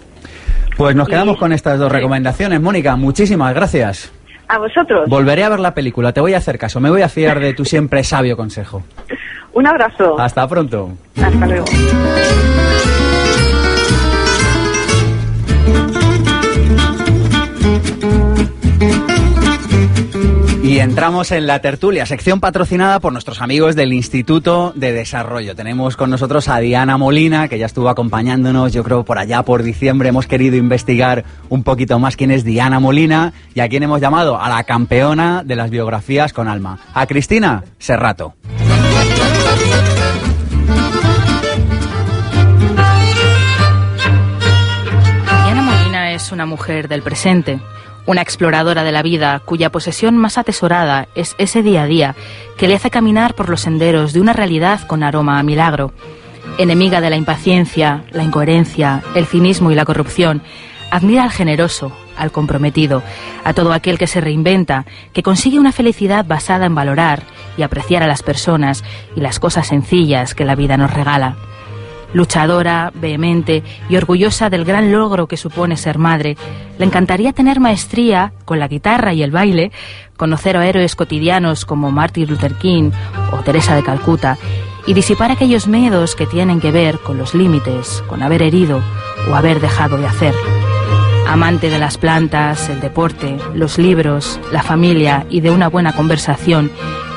pues 0.77 0.97
nos 0.97 1.09
quedamos 1.09 1.37
con 1.37 1.53
estas 1.53 1.79
dos 1.79 1.91
recomendaciones. 1.91 2.61
Mónica, 2.61 2.97
muchísimas 2.97 3.55
gracias. 3.55 4.13
A 4.47 4.59
vosotros, 4.59 5.09
Volveré 5.09 5.43
a 5.45 5.49
ver 5.49 5.61
la 5.61 5.73
película, 5.73 6.13
te 6.13 6.21
voy 6.21 6.35
a 6.35 6.39
hacer 6.39 6.59
caso, 6.59 6.79
me 6.79 6.91
voy 6.91 7.01
a 7.01 7.09
fiar 7.09 7.41
de 7.41 7.55
tu 7.55 7.65
siempre 7.65 8.05
sabio 8.05 8.37
consejo. 8.37 8.83
Un 9.55 9.67
abrazo. 9.67 10.19
Hasta 10.19 10.47
pronto. 10.47 10.91
Hasta 11.17 11.47
luego. 11.47 11.65
Y 20.65 20.81
entramos 20.81 21.31
en 21.31 21.47
la 21.47 21.61
tertulia, 21.61 22.05
sección 22.05 22.41
patrocinada 22.41 22.99
por 22.99 23.13
nuestros 23.13 23.41
amigos 23.41 23.77
del 23.77 23.93
Instituto 23.93 24.73
de 24.75 24.93
Desarrollo. 24.93 25.55
Tenemos 25.55 25.97
con 25.97 26.11
nosotros 26.11 26.49
a 26.49 26.59
Diana 26.59 26.97
Molina, 26.97 27.49
que 27.49 27.59
ya 27.59 27.67
estuvo 27.67 27.89
acompañándonos, 27.89 28.73
yo 28.73 28.83
creo, 28.83 29.05
por 29.05 29.19
allá 29.19 29.43
por 29.43 29.63
diciembre. 29.63 30.09
Hemos 30.09 30.27
querido 30.27 30.57
investigar 30.57 31.25
un 31.49 31.63
poquito 31.63 31.99
más 32.01 32.17
quién 32.17 32.31
es 32.31 32.45
Diana 32.45 32.81
Molina 32.81 33.35
y 33.55 33.61
a 33.61 33.69
quién 33.69 33.85
hemos 33.85 34.01
llamado 34.01 34.41
a 34.41 34.49
la 34.49 34.65
campeona 34.65 35.45
de 35.45 35.55
las 35.55 35.71
biografías 35.71 36.33
con 36.33 36.49
alma, 36.49 36.81
a 36.93 37.07
Cristina 37.07 37.63
Serrato. 37.79 38.35
Una 46.45 46.51
mujer 46.51 46.89
del 46.89 47.01
presente, 47.01 47.59
una 48.05 48.21
exploradora 48.21 48.85
de 48.85 48.93
la 48.93 49.03
vida 49.03 49.41
cuya 49.47 49.73
posesión 49.73 50.19
más 50.19 50.37
atesorada 50.37 51.09
es 51.15 51.35
ese 51.39 51.63
día 51.63 51.85
a 51.85 51.87
día 51.87 52.17
que 52.59 52.69
le 52.69 52.75
hace 52.75 52.91
caminar 52.91 53.35
por 53.35 53.49
los 53.49 53.63
senderos 53.63 54.13
de 54.13 54.21
una 54.21 54.35
realidad 54.35 54.87
con 54.87 55.03
aroma 55.03 55.39
a 55.39 55.43
milagro. 55.43 55.93
Enemiga 56.59 57.01
de 57.01 57.09
la 57.09 57.17
impaciencia, 57.17 58.05
la 58.11 58.25
incoherencia, 58.25 59.03
el 59.15 59.25
cinismo 59.25 59.71
y 59.71 59.75
la 59.75 59.87
corrupción, 59.87 60.43
admira 60.91 61.25
al 61.25 61.31
generoso, 61.31 61.93
al 62.19 62.31
comprometido, 62.31 63.03
a 63.43 63.55
todo 63.55 63.73
aquel 63.73 63.97
que 63.97 64.07
se 64.07 64.21
reinventa, 64.21 64.85
que 65.15 65.23
consigue 65.23 65.59
una 65.59 65.73
felicidad 65.73 66.27
basada 66.27 66.67
en 66.67 66.75
valorar 66.75 67.23
y 67.57 67.63
apreciar 67.63 68.03
a 68.03 68.07
las 68.07 68.23
personas 68.23 68.85
y 69.17 69.21
las 69.21 69.41
cosas 69.41 69.69
sencillas 69.69 70.35
que 70.35 70.45
la 70.45 70.57
vida 70.57 70.77
nos 70.77 70.93
regala 70.93 71.37
luchadora, 72.15 72.91
vehemente 72.95 73.63
y 73.91 73.97
orgullosa 73.97 74.49
del 74.49 74.65
gran 74.65 74.91
logro 74.91 75.27
que 75.27 75.37
supone 75.37 75.77
ser 75.77 75.99
madre, 75.99 76.39
le 76.79 76.87
encantaría 76.87 77.35
tener 77.35 77.61
maestría 77.61 78.33
con 78.47 78.59
la 78.59 78.69
guitarra 78.69 79.13
y 79.13 79.23
el 79.23 79.31
baile, 79.31 79.71
conocer 80.17 80.57
a 80.57 80.67
héroes 80.67 80.97
cotidianos 80.97 81.67
como 81.67 81.91
Martin 81.91 82.29
Luther 82.29 82.55
King 82.55 82.91
o 83.33 83.39
Teresa 83.43 83.77
de 83.77 83.83
Calcuta 83.83 84.39
y 84.87 84.95
disipar 84.95 85.31
aquellos 85.31 85.67
miedos 85.67 86.15
que 86.15 86.27
tienen 86.27 86.61
que 86.61 86.71
ver 86.71 86.99
con 87.01 87.19
los 87.19 87.35
límites, 87.35 88.03
con 88.07 88.23
haber 88.23 88.43
herido 88.43 88.81
o 89.31 89.35
haber 89.35 89.61
dejado 89.61 89.97
de 89.99 90.07
hacer. 90.07 90.35
Amante 91.27 91.71
de 91.71 91.79
las 91.79 91.99
plantas, 91.99 92.69
el 92.69 92.81
deporte, 92.81 93.39
los 93.55 93.79
libros, 93.79 94.39
la 94.53 94.63
familia 94.63 95.27
y 95.31 95.41
de 95.41 95.51
una 95.51 95.69
buena 95.69 95.93
conversación, 95.93 96.71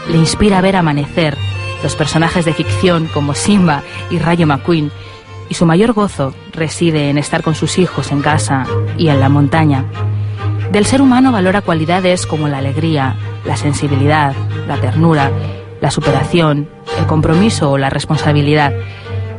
le 0.10 0.18
inspira 0.18 0.62
ver 0.62 0.78
amanecer 0.78 1.38
los 1.84 1.96
personajes 1.96 2.46
de 2.46 2.54
ficción 2.54 3.08
como 3.14 3.34
Simba 3.34 3.84
y 4.10 4.20
Rayo 4.20 4.48
McQueen, 4.48 4.92
y 5.50 5.54
su 5.54 5.66
mayor 5.66 5.94
gozo 5.94 6.34
reside 6.52 7.10
en 7.10 7.18
estar 7.18 7.44
con 7.44 7.56
sus 7.56 7.78
hijos 7.78 8.12
en 8.12 8.22
casa 8.22 8.66
y 8.98 9.08
en 9.08 9.20
la 9.20 9.30
montaña. 9.30 9.86
Del 10.72 10.86
ser 10.86 11.02
humano 11.02 11.32
valora 11.32 11.62
cualidades 11.62 12.26
como 12.26 12.48
la 12.48 12.58
alegría, 12.58 13.16
la 13.46 13.56
sensibilidad, 13.56 14.34
la 14.68 14.76
ternura, 14.78 15.32
la 15.80 15.92
superación, 15.92 16.68
el 17.00 17.06
compromiso 17.06 17.72
o 17.72 17.78
la 17.78 17.90
responsabilidad. 17.90 18.74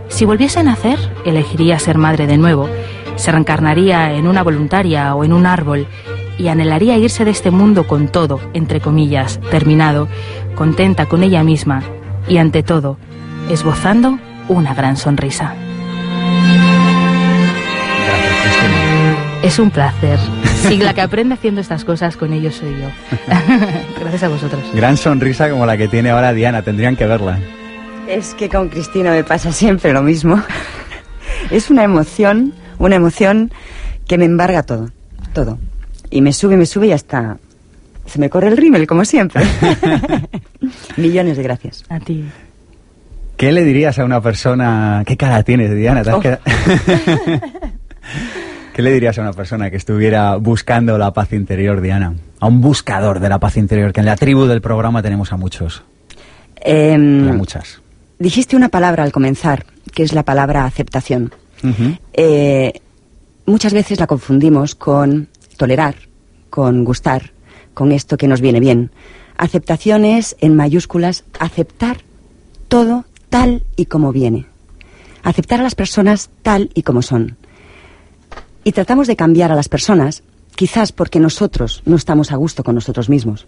Si 0.09 0.25
volviese 0.25 0.61
a 0.61 0.63
nacer, 0.63 0.99
elegiría 1.27 1.79
ser 1.79 1.99
madre 1.99 2.27
de 2.27 2.39
nuevo, 2.39 2.69
se 3.17 3.31
reencarnaría 3.31 4.15
en 4.15 4.27
una 4.27 4.43
voluntaria 4.43 5.15
o 5.15 5.25
en 5.25 5.35
un 5.35 5.45
árbol 5.45 5.87
y 6.39 6.49
anhelaría 6.49 6.97
irse 6.97 7.25
de 7.25 7.33
este 7.33 7.51
mundo 7.51 7.87
con 7.87 8.09
todo, 8.09 8.41
entre 8.55 8.81
comillas, 8.81 9.41
terminado, 9.51 10.09
contenta 10.55 11.07
con 11.07 11.23
ella 11.23 11.43
misma 11.43 11.83
y 12.29 12.39
ante 12.39 12.63
todo, 12.63 12.99
esbozando 13.51 14.19
una 14.49 14.75
gran 14.75 14.97
sonrisa. 14.97 15.55
Es 19.43 19.59
un 19.59 19.71
placer. 19.71 20.19
Y 20.71 20.79
la 20.79 20.93
que 20.95 21.01
aprende 21.01 21.35
haciendo 21.35 21.61
estas 21.61 21.85
cosas 21.85 22.17
con 22.17 22.33
ellos 22.33 22.57
soy 22.57 22.71
yo. 22.71 22.89
Gracias 24.01 24.25
a 24.25 24.29
vosotros. 24.29 24.63
Gran 24.75 24.97
sonrisa 24.97 25.49
como 25.49 25.65
la 25.65 25.77
que 25.77 25.89
tiene 25.89 26.11
ahora 26.11 26.33
Diana, 26.33 26.63
tendrían 26.63 26.97
que 26.97 27.07
verla. 27.07 27.39
Es 28.09 28.35
que 28.35 28.49
con 28.49 28.69
Cristina 28.69 29.13
me 29.13 29.25
pasa 29.25 29.53
siempre 29.53 29.93
lo 29.93 30.03
mismo. 30.03 30.43
Es 31.51 31.71
una 31.71 31.85
emoción, 31.85 32.53
una 32.79 32.97
emoción 32.97 33.53
que 34.07 34.19
me 34.19 34.25
embarga 34.25 34.65
todo, 34.65 34.91
todo. 35.33 35.59
Y 36.11 36.21
me 36.21 36.33
sube, 36.33 36.57
me 36.57 36.67
sube 36.67 36.89
y 36.89 36.93
hasta 36.93 37.39
se 38.09 38.19
me 38.19 38.29
corre 38.31 38.49
el 38.49 38.57
rímel, 38.57 38.87
como 38.87 39.05
siempre. 39.05 39.43
Millones 40.97 41.37
de 41.37 41.43
gracias. 41.43 41.85
A 41.89 42.01
ti. 42.01 42.25
¿Qué 43.37 43.53
le 43.53 43.65
dirías 43.65 43.99
a 43.99 44.05
una 44.05 44.21
persona? 44.21 45.03
¿Qué 45.07 45.17
cara 45.17 45.43
tienes, 45.45 45.75
Diana? 45.75 46.03
¿Te 46.03 46.11
has 46.11 46.17
Oh. 46.17 46.21
quedado- 46.21 46.41
¿Qué 48.75 48.83
le 48.83 48.93
dirías 48.93 49.19
a 49.19 49.23
una 49.23 49.33
persona 49.33 49.71
que 49.71 49.77
estuviera 49.77 50.37
buscando 50.37 50.99
la 50.99 51.13
paz 51.13 51.33
interior, 51.33 51.81
Diana? 51.81 52.15
A 52.41 52.47
un 52.47 52.61
buscador 52.61 53.19
de 53.21 53.29
la 53.29 53.39
paz 53.41 53.57
interior, 53.57 53.93
que 53.93 54.01
en 54.01 54.07
la 54.07 54.17
tribu 54.17 54.45
del 54.47 54.61
programa 54.61 55.03
tenemos 55.03 55.33
a 55.33 55.37
muchos. 55.37 55.83
Em, 56.61 57.29
a 57.29 57.33
muchas. 57.33 57.81
Dijiste 58.21 58.55
una 58.57 58.69
palabra 58.69 59.03
al 59.03 59.11
comenzar, 59.13 59.67
que 59.95 60.03
es 60.05 60.13
la 60.13 60.23
palabra 60.23 60.65
aceptación. 60.65 61.33
Eh, 62.13 62.73
muchas 63.47 63.73
veces 63.73 63.99
la 63.99 64.07
confundimos 64.07 64.77
con 64.77 65.29
tolerar, 65.57 65.97
con 66.51 66.85
gustar, 66.85 67.33
con 67.79 67.93
esto 67.93 68.17
que 68.17 68.27
nos 68.27 68.41
viene 68.41 68.59
bien. 68.59 68.91
Aceptación 69.37 70.05
es, 70.05 70.35
en 70.41 70.57
mayúsculas, 70.57 71.23
aceptar 71.39 71.99
todo 72.67 73.05
tal 73.29 73.63
y 73.77 73.87
como 73.87 74.11
viene. 74.11 74.47
Aceptar 75.23 75.61
a 75.61 75.63
las 75.63 75.77
personas 75.77 76.29
tal 76.43 76.71
y 76.75 76.83
como 76.83 77.03
son. 77.03 77.37
Y 78.65 78.73
tratamos 78.73 79.07
de 79.07 79.15
cambiar 79.15 79.53
a 79.53 79.55
las 79.55 79.69
personas, 79.69 80.25
quizás 80.57 80.91
porque 80.91 81.21
nosotros 81.21 81.83
no 81.87 81.95
estamos 81.95 82.33
a 82.33 82.37
gusto 82.37 82.65
con 82.65 82.75
nosotros 82.75 83.09
mismos. 83.09 83.47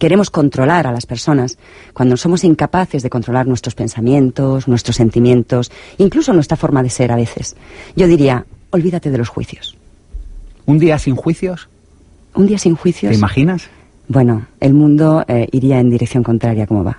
Queremos 0.00 0.28
controlar 0.30 0.88
a 0.88 0.92
las 0.92 1.06
personas 1.06 1.56
cuando 1.92 2.16
somos 2.16 2.42
incapaces 2.42 3.04
de 3.04 3.10
controlar 3.10 3.46
nuestros 3.46 3.76
pensamientos, 3.76 4.66
nuestros 4.66 4.96
sentimientos, 4.96 5.70
incluso 5.98 6.32
nuestra 6.32 6.56
forma 6.56 6.82
de 6.82 6.90
ser 6.90 7.12
a 7.12 7.16
veces. 7.16 7.54
Yo 7.94 8.08
diría, 8.08 8.44
olvídate 8.70 9.12
de 9.12 9.18
los 9.18 9.28
juicios. 9.28 9.76
¿Un 10.66 10.80
día 10.80 10.98
sin 10.98 11.14
juicios? 11.14 11.68
¿Un 12.34 12.46
día 12.46 12.58
sin 12.58 12.76
juicios? 12.76 13.10
¿Te 13.10 13.16
imaginas? 13.16 13.68
Bueno, 14.08 14.46
el 14.60 14.74
mundo 14.74 15.24
eh, 15.28 15.48
iría 15.52 15.78
en 15.78 15.90
dirección 15.90 16.22
contraria 16.22 16.66
como 16.66 16.84
va. 16.84 16.98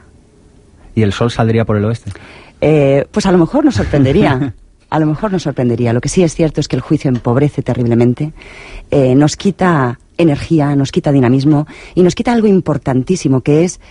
¿Y 0.95 1.01
el 1.01 1.11
sol 1.11 1.29
saldría 1.29 1.65
por 1.65 1.77
el 1.77 1.85
oeste? 1.85 2.11
Eh, 2.61 3.05
pues 3.11 3.25
a 3.25 3.31
lo 3.31 3.37
mejor 3.37 3.65
nos 3.65 3.75
sorprendería. 3.75 4.53
a 4.89 4.99
lo 4.99 5.05
mejor 5.05 5.31
nos 5.31 5.43
sorprendería. 5.43 5.93
Lo 5.93 6.01
que 6.01 6.09
sí 6.09 6.23
es 6.23 6.33
cierto 6.33 6.61
es 6.61 6.67
que 6.67 6.75
el 6.75 6.81
juicio 6.81 7.09
empobrece 7.09 7.61
terriblemente, 7.61 8.33
eh, 8.91 9.13
nos 9.13 9.35
quita 9.35 9.99
energía, 10.17 10.75
nos 10.75 10.91
quita 10.91 11.11
dinamismo 11.11 11.67
y 11.93 12.01
nos 12.01 12.15
quita 12.15 12.31
algo 12.31 12.47
importantísimo 12.47 13.41
que 13.41 13.65
es 13.65 13.81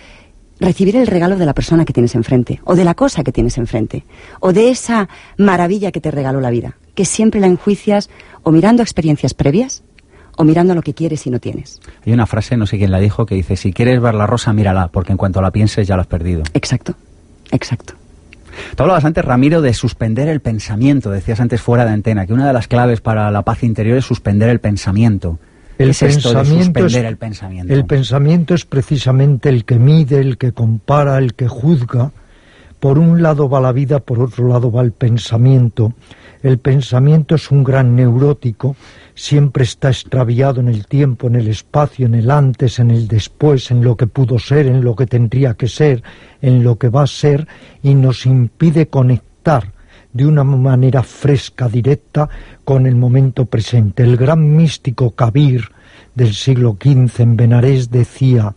recibir 0.59 0.95
el 0.95 1.05
regalo 1.05 1.35
de 1.35 1.45
la 1.45 1.53
persona 1.53 1.85
que 1.85 1.93
tienes 1.93 2.15
enfrente, 2.15 2.61
o 2.63 2.75
de 2.75 2.85
la 2.85 2.95
cosa 2.95 3.23
que 3.23 3.31
tienes 3.31 3.57
enfrente, 3.57 4.03
o 4.39 4.53
de 4.53 4.69
esa 4.69 5.09
maravilla 5.37 5.91
que 5.91 6.01
te 6.01 6.11
regaló 6.11 6.39
la 6.39 6.49
vida, 6.49 6.77
que 6.95 7.05
siempre 7.05 7.41
la 7.41 7.47
enjuicias 7.47 8.09
o 8.41 8.51
mirando 8.51 8.81
experiencias 8.81 9.33
previas 9.33 9.83
o 10.37 10.43
mirando 10.43 10.75
lo 10.75 10.81
que 10.81 10.93
quieres 10.93 11.25
y 11.27 11.29
no 11.29 11.39
tienes. 11.39 11.79
Hay 12.05 12.13
una 12.13 12.25
frase, 12.25 12.57
no 12.57 12.65
sé 12.67 12.77
quién 12.77 12.91
la 12.91 12.99
dijo, 12.99 13.25
que 13.25 13.35
dice, 13.35 13.55
si 13.55 13.71
quieres 13.73 14.01
ver 14.01 14.13
la 14.15 14.27
rosa, 14.27 14.53
mírala, 14.53 14.87
porque 14.89 15.11
en 15.11 15.17
cuanto 15.17 15.41
la 15.41 15.51
pienses 15.51 15.87
ya 15.87 15.95
la 15.95 16.01
has 16.01 16.07
perdido. 16.07 16.43
Exacto, 16.53 16.95
exacto. 17.51 17.93
Tú 18.75 18.83
hablabas 18.83 19.03
antes, 19.03 19.23
Ramiro, 19.25 19.61
de 19.61 19.73
suspender 19.73 20.29
el 20.29 20.39
pensamiento. 20.39 21.11
Decías 21.11 21.39
antes 21.41 21.61
fuera 21.61 21.83
de 21.85 21.91
antena 21.91 22.25
que 22.25 22.33
una 22.33 22.47
de 22.47 22.53
las 22.53 22.67
claves 22.69 23.01
para 23.01 23.29
la 23.31 23.41
paz 23.41 23.63
interior 23.63 23.97
es 23.97 24.05
suspender 24.05 24.49
el 24.49 24.59
pensamiento. 24.59 25.39
El 25.77 25.89
es 25.89 26.01
esto 26.03 26.29
de 26.29 26.35
pensamiento 26.35 26.63
suspender 26.79 27.05
es- 27.05 27.09
el 27.11 27.17
pensamiento. 27.17 27.73
El 27.73 27.85
pensamiento 27.85 28.53
es 28.53 28.63
precisamente 28.65 29.49
el 29.49 29.65
que 29.65 29.75
mide, 29.77 30.19
el 30.19 30.37
que 30.37 30.53
compara, 30.53 31.17
el 31.17 31.33
que 31.33 31.49
juzga. 31.49 32.11
Por 32.79 32.97
un 32.97 33.21
lado 33.21 33.49
va 33.49 33.59
la 33.59 33.73
vida, 33.73 33.99
por 33.99 34.21
otro 34.21 34.47
lado 34.47 34.71
va 34.71 34.83
el 34.83 34.93
pensamiento. 34.93 35.93
El 36.43 36.59
pensamiento 36.59 37.35
es 37.35 37.51
un 37.51 37.63
gran 37.63 37.95
neurótico, 37.95 38.77
siempre 39.15 39.63
está 39.63 39.87
extraviado 39.89 40.59
en 40.59 40.67
el 40.67 40.85
tiempo, 40.85 41.27
en 41.27 41.35
el 41.35 41.47
espacio, 41.47 42.05
en 42.05 42.15
el 42.15 42.29
antes, 42.29 42.79
en 42.79 42.91
el 42.91 43.07
después, 43.07 43.71
en 43.71 43.83
lo 43.83 43.95
que 43.95 44.07
pudo 44.07 44.37
ser, 44.37 44.67
en 44.67 44.83
lo 44.83 44.95
que 44.95 45.07
tendría 45.07 45.55
que 45.55 45.67
ser, 45.67 46.03
en 46.41 46.63
lo 46.63 46.77
que 46.77 46.89
va 46.89 47.03
a 47.03 47.07
ser, 47.07 47.47
y 47.81 47.95
nos 47.95 48.25
impide 48.25 48.87
conectar 48.87 49.73
de 50.11 50.25
una 50.25 50.43
manera 50.43 51.01
fresca, 51.03 51.67
directa, 51.67 52.29
con 52.63 52.85
el 52.85 52.95
momento 52.95 53.45
presente. 53.45 54.03
El 54.03 54.17
gran 54.17 54.55
místico 54.55 55.11
Kabir 55.11 55.69
del 56.13 56.33
siglo 56.33 56.77
XV 56.81 57.21
en 57.21 57.35
Benarés 57.35 57.89
decía, 57.89 58.55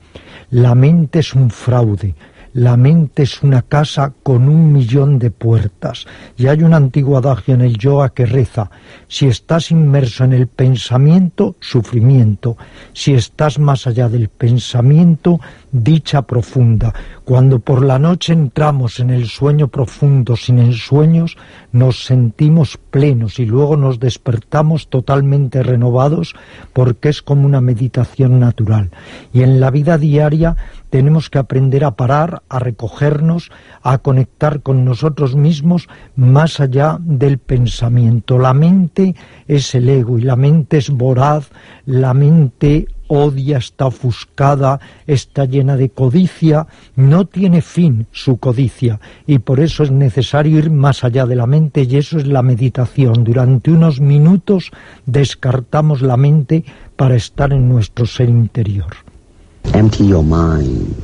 la 0.51 0.75
mente 0.75 1.21
es 1.21 1.35
un 1.35 1.51
fraude, 1.51 2.15
la 2.59 2.77
mente 2.77 3.23
es 3.23 3.45
una 3.45 3.63
casa 3.63 4.13
con 4.25 4.49
un 4.49 4.73
millón 4.73 5.21
de 5.21 5.31
puertas. 5.31 6.07
Y 6.37 6.49
hay 6.49 6.65
un 6.65 6.75
antiguo 6.75 7.17
adagio 7.17 7.55
en 7.55 7.61
el 7.61 7.79
yoga 7.79 8.09
que 8.09 8.27
reza, 8.27 8.69
si 9.07 9.29
estás 9.29 9.71
inmerso 9.71 10.25
en 10.25 10.33
el 10.33 10.49
pensamiento, 10.49 11.55
sufrimiento. 11.61 12.57
Si 12.93 13.15
estás 13.15 13.61
más 13.61 13.87
allá 13.87 14.09
del 14.09 14.29
pensamiento, 14.29 15.39
dicha 15.73 16.23
profunda. 16.23 16.95
Cuando 17.25 17.59
por 17.61 17.85
la 17.85 17.99
noche 17.99 18.33
entramos 18.33 19.01
en 19.01 19.11
el 19.11 19.27
sueño 19.27 19.69
profundo 19.69 20.37
sin 20.37 20.59
ensueños, 20.59 21.37
nos 21.73 22.05
sentimos 22.05 22.79
plenos 22.79 23.39
y 23.39 23.47
luego 23.47 23.77
nos 23.77 24.01
despertamos 24.01 24.89
totalmente 24.89 25.63
renovados 25.63 26.35
porque 26.73 27.11
es 27.11 27.23
como 27.23 27.45
una 27.47 27.61
meditación 27.61 28.41
natural. 28.41 28.91
Y 29.33 29.43
en 29.43 29.61
la 29.61 29.71
vida 29.71 29.99
diaria 29.99 30.57
tenemos 30.91 31.29
que 31.29 31.39
aprender 31.39 31.85
a 31.85 31.93
parar, 31.93 32.43
a 32.49 32.59
recogernos, 32.59 33.51
a 33.83 33.99
conectar 33.99 34.63
con 34.63 34.85
nosotros 34.85 35.37
mismos 35.37 35.89
más 36.17 36.61
allá 36.61 36.97
del 37.01 37.39
pensamiento. 37.39 38.39
La 38.39 38.55
mente 38.55 39.15
es 39.47 39.75
el 39.75 39.89
ego 39.89 40.19
y 40.19 40.23
la 40.23 40.37
mente 40.37 40.79
es 40.79 40.91
voraz, 40.91 41.51
la 41.85 42.15
mente 42.15 42.89
odia, 43.09 43.59
está 43.59 43.87
ofuscada, 43.87 44.81
está 45.07 45.45
llena 45.45 45.77
de 45.77 45.89
codicia, 45.89 46.67
no 46.95 47.27
tiene 47.27 47.63
fin 47.63 48.07
su 48.13 48.39
codicia 48.39 49.01
y 49.27 49.41
por 49.41 49.61
eso 49.61 49.83
es 49.83 49.91
necesario 49.91 50.59
ir 50.59 50.71
más 50.71 51.03
allá 51.03 51.27
de 51.27 51.37
la 51.37 51.47
mente 51.47 51.83
y 51.83 51.97
eso 51.97 52.19
es 52.19 52.27
la 52.27 52.43
meditación. 52.43 53.25
Durante 53.25 53.71
unos 53.71 54.01
minutos 54.01 54.71
descartamos 55.07 56.03
la 56.03 56.17
mente 56.17 56.65
para 56.97 57.17
estar 57.17 57.53
en 57.53 57.69
nuestro 57.69 58.07
ser 58.07 58.29
interior. 58.29 59.08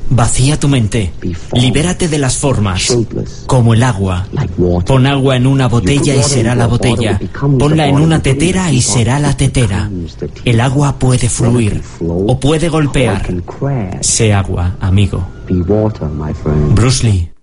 Vacía 0.09 0.59
tu 0.59 0.67
mente. 0.67 1.11
Libérate 1.53 2.07
de 2.07 2.17
las 2.17 2.37
formas. 2.37 2.95
Como 3.47 3.73
el 3.73 3.83
agua. 3.83 4.27
Pon 4.85 5.05
agua 5.07 5.35
en 5.35 5.47
una 5.47 5.67
botella 5.67 6.15
y 6.15 6.23
será 6.23 6.55
la 6.55 6.67
botella. 6.67 7.19
Ponla 7.59 7.87
en 7.87 7.95
una 7.95 8.21
tetera 8.21 8.71
y 8.71 8.81
será 8.81 9.19
la 9.19 9.35
tetera. 9.35 9.89
El 10.43 10.61
agua 10.61 10.97
puede 10.99 11.29
fluir 11.29 11.81
o 11.99 12.39
puede 12.39 12.69
golpear. 12.69 13.33
Sé 14.01 14.33
agua, 14.33 14.75
amigo. 14.79 15.25
Bruce 16.75 17.03
Lee. 17.05 17.34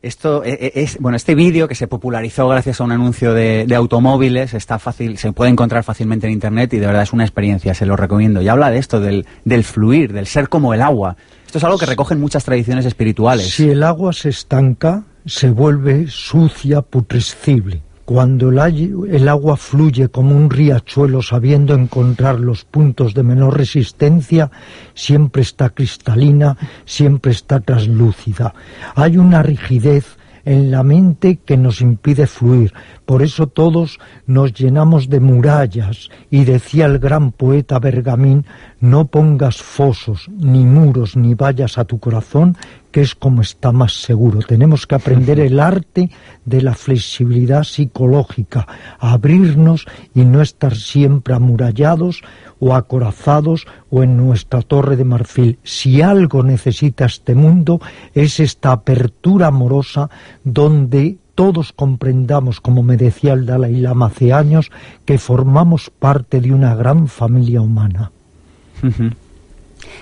Esto 0.00 0.44
e- 0.44 0.52
e- 0.52 0.72
es, 0.82 0.98
bueno, 0.98 1.16
este 1.16 1.34
vídeo 1.34 1.66
que 1.66 1.74
se 1.74 1.88
popularizó 1.88 2.48
gracias 2.48 2.80
a 2.80 2.84
un 2.84 2.92
anuncio 2.92 3.34
de, 3.34 3.66
automóviles 3.74 4.54
está 4.54 4.78
fácil, 4.78 5.18
se 5.18 5.32
puede 5.32 5.50
encontrar 5.50 5.82
fácilmente 5.82 6.26
en 6.26 6.32
internet 6.32 6.72
y 6.74 6.78
de 6.78 6.86
verdad 6.86 7.02
es 7.02 7.12
una 7.12 7.24
experiencia, 7.24 7.74
se 7.74 7.86
lo 7.86 7.96
recomiendo. 7.96 8.40
Y 8.40 8.48
habla 8.48 8.70
de 8.70 8.78
esto, 8.78 9.00
del, 9.00 9.26
del 9.44 9.64
fluir, 9.64 10.12
del 10.12 10.26
ser 10.26 10.48
como 10.48 10.72
el 10.72 10.82
agua. 10.82 11.16
Esto 11.46 11.58
es 11.58 11.64
algo 11.64 11.78
que 11.78 11.86
recogen 11.86 12.20
muchas 12.20 12.44
tradiciones 12.44 12.86
espirituales. 12.86 13.48
Si 13.48 13.70
el 13.70 13.82
agua 13.82 14.12
se 14.12 14.28
estanca, 14.28 15.04
se 15.26 15.50
vuelve 15.50 16.06
sucia, 16.08 16.82
putrescible. 16.82 17.82
Cuando 18.08 18.48
el, 18.48 19.28
agua 19.28 19.58
fluye 19.58 20.08
como 20.08 20.34
un 20.34 20.48
riachuelo 20.48 21.20
sabiendo 21.20 21.74
encontrar 21.74 22.40
los 22.40 22.64
puntos 22.64 23.12
de 23.12 23.22
menor 23.22 23.58
resistencia, 23.58 24.50
siempre 24.94 25.42
está 25.42 25.68
cristalina, 25.68 26.56
siempre 26.86 27.32
está 27.32 27.60
traslúcida. 27.60 28.54
Hay 28.94 29.18
una 29.18 29.42
rigidez 29.42 30.16
en 30.46 30.70
la 30.70 30.82
mente 30.82 31.40
que 31.44 31.58
nos 31.58 31.82
impide 31.82 32.26
fluir. 32.26 32.72
Por 33.04 33.22
eso 33.22 33.46
todos 33.46 33.98
nos 34.26 34.54
llenamos 34.54 35.10
de 35.10 35.20
murallas 35.20 36.08
y 36.30 36.44
decía 36.44 36.86
el 36.86 36.98
gran 36.98 37.32
poeta 37.32 37.78
Bergamín, 37.78 38.46
no 38.80 39.06
pongas 39.06 39.56
fosos, 39.56 40.28
ni 40.28 40.64
muros, 40.64 41.16
ni 41.16 41.34
vallas 41.34 41.78
a 41.78 41.84
tu 41.84 41.98
corazón, 41.98 42.56
que 42.90 43.00
es 43.00 43.14
como 43.14 43.42
está 43.42 43.72
más 43.72 44.00
seguro. 44.00 44.40
Tenemos 44.40 44.86
que 44.86 44.94
aprender 44.94 45.40
el 45.40 45.60
arte 45.60 46.10
de 46.44 46.62
la 46.62 46.74
flexibilidad 46.74 47.64
psicológica, 47.64 48.66
abrirnos 48.98 49.86
y 50.14 50.24
no 50.24 50.40
estar 50.40 50.74
siempre 50.74 51.34
amurallados 51.34 52.22
o 52.60 52.74
acorazados 52.74 53.66
o 53.90 54.02
en 54.02 54.16
nuestra 54.16 54.62
torre 54.62 54.96
de 54.96 55.04
marfil. 55.04 55.58
Si 55.62 56.00
algo 56.00 56.42
necesita 56.42 57.04
este 57.04 57.34
mundo 57.34 57.80
es 58.14 58.40
esta 58.40 58.72
apertura 58.72 59.48
amorosa 59.48 60.08
donde 60.44 61.18
todos 61.34 61.72
comprendamos, 61.72 62.60
como 62.60 62.82
me 62.82 62.96
decía 62.96 63.32
el 63.32 63.46
Dalai 63.46 63.76
Lama 63.76 64.06
hace 64.06 64.32
años, 64.32 64.72
que 65.04 65.18
formamos 65.18 65.90
parte 65.90 66.40
de 66.40 66.52
una 66.52 66.74
gran 66.74 67.06
familia 67.06 67.60
humana. 67.60 68.10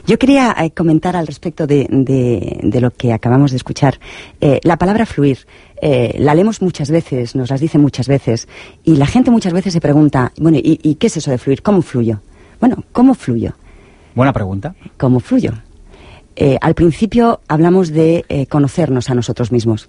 Yo 0.07 0.19
quería 0.19 0.55
eh, 0.59 0.71
comentar 0.71 1.17
al 1.17 1.27
respecto 1.27 1.67
de, 1.67 1.87
de- 1.91 2.61
de 2.63 2.81
lo 2.81 2.91
que 2.93 3.13
acabamos 3.13 3.51
de 3.51 3.57
escuchar. 3.59 3.99
Eh, 4.41 4.61
la 4.63 4.77
palabra 4.79 5.05
fluir, 5.07 5.39
eh, 5.83 6.15
la 6.19 6.35
leemos 6.35 6.63
muchas 6.63 6.91
veces, 6.91 7.35
nos 7.35 7.51
las 7.51 7.61
dicen 7.61 7.81
muchas 7.81 8.09
veces, 8.09 8.49
y 8.85 8.97
la 8.97 9.07
gente 9.07 9.31
muchas 9.31 9.53
veces 9.53 9.73
se 9.73 9.81
pregunta, 9.81 10.33
bueno, 10.39 10.59
¿y, 10.59 10.79
y 10.83 10.95
qué 10.95 11.09
es 11.09 11.17
eso 11.17 11.31
de 11.31 11.39
fluir? 11.39 11.63
¿Cómo 11.63 11.83
fluyo? 11.83 12.21
Bueno, 12.61 12.85
¿cómo 12.93 13.15
fluyo? 13.15 13.53
Buena 14.15 14.33
pregunta. 14.33 14.75
¿Cómo 14.97 15.21
fluyo? 15.21 15.53
Al 16.61 16.75
principio 16.75 17.41
hablamos 17.49 17.91
de 17.91 18.47
conocernos 18.51 19.09
a 19.09 19.15
nosotros 19.15 19.53
mismos. 19.53 19.89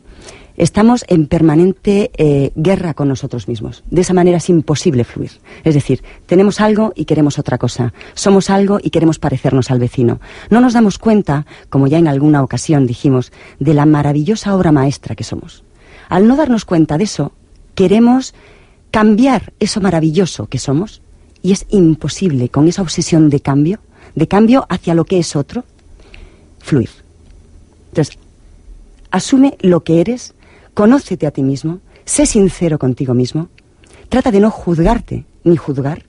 Estamos 0.57 1.05
en 1.07 1.27
permanente 1.27 2.09
eh, 2.17 2.51
guerra 2.55 2.95
con 2.95 3.07
nosotros 3.07 3.47
mismos. 3.47 3.83
De 3.91 4.01
esa 4.01 4.15
manera 4.15 4.37
es 4.37 4.49
imposible 4.49 5.03
fluir. 5.03 5.29
Es 5.63 5.75
decir, 5.75 6.03
tenemos 6.25 6.59
algo 6.59 6.93
y 6.95 7.05
queremos 7.05 7.37
otra 7.37 7.59
cosa. 7.59 7.93
Somos 8.15 8.49
algo 8.49 8.79
y 8.81 8.89
queremos 8.89 9.19
parecernos 9.19 9.69
al 9.69 9.77
vecino. 9.77 10.19
No 10.49 10.59
nos 10.59 10.73
damos 10.73 10.97
cuenta, 10.97 11.45
como 11.69 11.85
ya 11.85 11.99
en 11.99 12.07
alguna 12.07 12.41
ocasión 12.41 12.87
dijimos, 12.87 13.31
de 13.59 13.75
la 13.75 13.85
maravillosa 13.85 14.55
obra 14.55 14.71
maestra 14.71 15.15
que 15.15 15.23
somos. 15.23 15.63
Al 16.09 16.27
no 16.27 16.35
darnos 16.35 16.65
cuenta 16.65 16.97
de 16.97 17.03
eso, 17.03 17.33
queremos 17.75 18.33
cambiar 18.89 19.53
eso 19.59 19.79
maravilloso 19.79 20.47
que 20.47 20.57
somos 20.57 21.03
y 21.43 21.51
es 21.51 21.67
imposible 21.69 22.49
con 22.49 22.67
esa 22.67 22.81
obsesión 22.81 23.29
de 23.29 23.41
cambio, 23.41 23.79
de 24.15 24.27
cambio 24.27 24.65
hacia 24.69 24.95
lo 24.95 25.05
que 25.05 25.19
es 25.19 25.35
otro, 25.35 25.65
fluir. 26.57 26.89
Entonces, 27.89 28.17
asume 29.11 29.55
lo 29.61 29.83
que 29.83 30.01
eres 30.01 30.33
Conócete 30.77 31.25
a 31.25 31.31
ti 31.31 31.41
mismo, 31.41 31.79
sé 32.05 32.27
sincero 32.27 32.77
contigo 32.77 33.15
mismo, 33.15 33.49
trata 34.09 34.29
de 34.29 34.39
no 34.39 34.51
juzgarte 34.51 35.25
ni 35.43 35.57
juzgar 35.57 36.03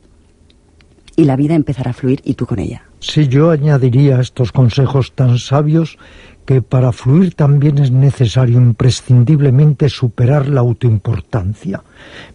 y 1.17 1.25
la 1.25 1.37
vida 1.37 1.55
empezará 1.55 1.93
a 1.93 1.95
fluir 1.95 2.21
y 2.23 2.35
tú 2.35 2.45
con 2.45 2.59
ella. 2.59 2.83
Si 3.01 3.29
yo 3.29 3.51
añadiría 3.51 4.21
estos 4.21 4.53
consejos 4.53 5.13
tan 5.15 5.39
sabios 5.39 5.97
que 6.49 6.63
para 6.63 6.93
fluir 6.93 7.35
también 7.35 7.77
es 7.77 7.91
necesario 7.91 8.57
imprescindiblemente 8.57 9.91
superar 9.91 10.49
la 10.49 10.61
autoimportancia. 10.61 11.83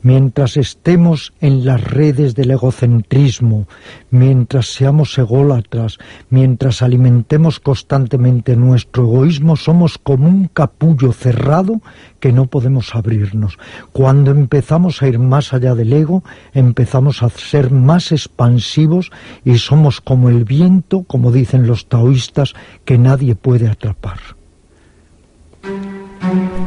Mientras 0.04 0.56
estemos 0.56 1.34
en 1.42 1.66
las 1.66 1.84
redes 1.84 2.36
del 2.36 2.52
egocentrismo, 2.52 3.66
mientras 4.12 4.68
seamos 4.68 5.18
ególatras, 5.18 5.98
mientras 6.30 6.84
alimentemos 6.84 7.60
constantemente 7.60 8.56
nuestro 8.56 9.06
egoísmo, 9.06 9.56
somos 9.56 9.98
como 9.98 10.28
un 10.28 10.48
capullo 10.48 11.12
cerrado 11.12 11.82
que 12.20 12.32
no 12.32 12.46
podemos 12.46 12.94
abrirnos. 12.94 13.58
Cuando 13.94 14.30
empezamos 14.30 15.02
a 15.02 15.08
ir 15.08 15.18
más 15.18 15.54
allá 15.54 15.74
del 15.74 15.92
ego, 15.92 16.24
empezamos 16.54 17.24
a 17.24 17.30
ser 17.30 17.72
más 17.72 18.12
expansivos 18.12 19.12
y 19.44 19.58
somos 19.58 20.02
como 20.02 20.30
el 20.30 20.46
viento, 20.46 21.02
como 21.02 21.32
dicen 21.32 21.66
los 21.66 21.88
taoístas, 21.88 22.54
que 22.86 23.00
nadie 23.00 23.34
puede 23.34 23.68
atrapar. 23.68 24.03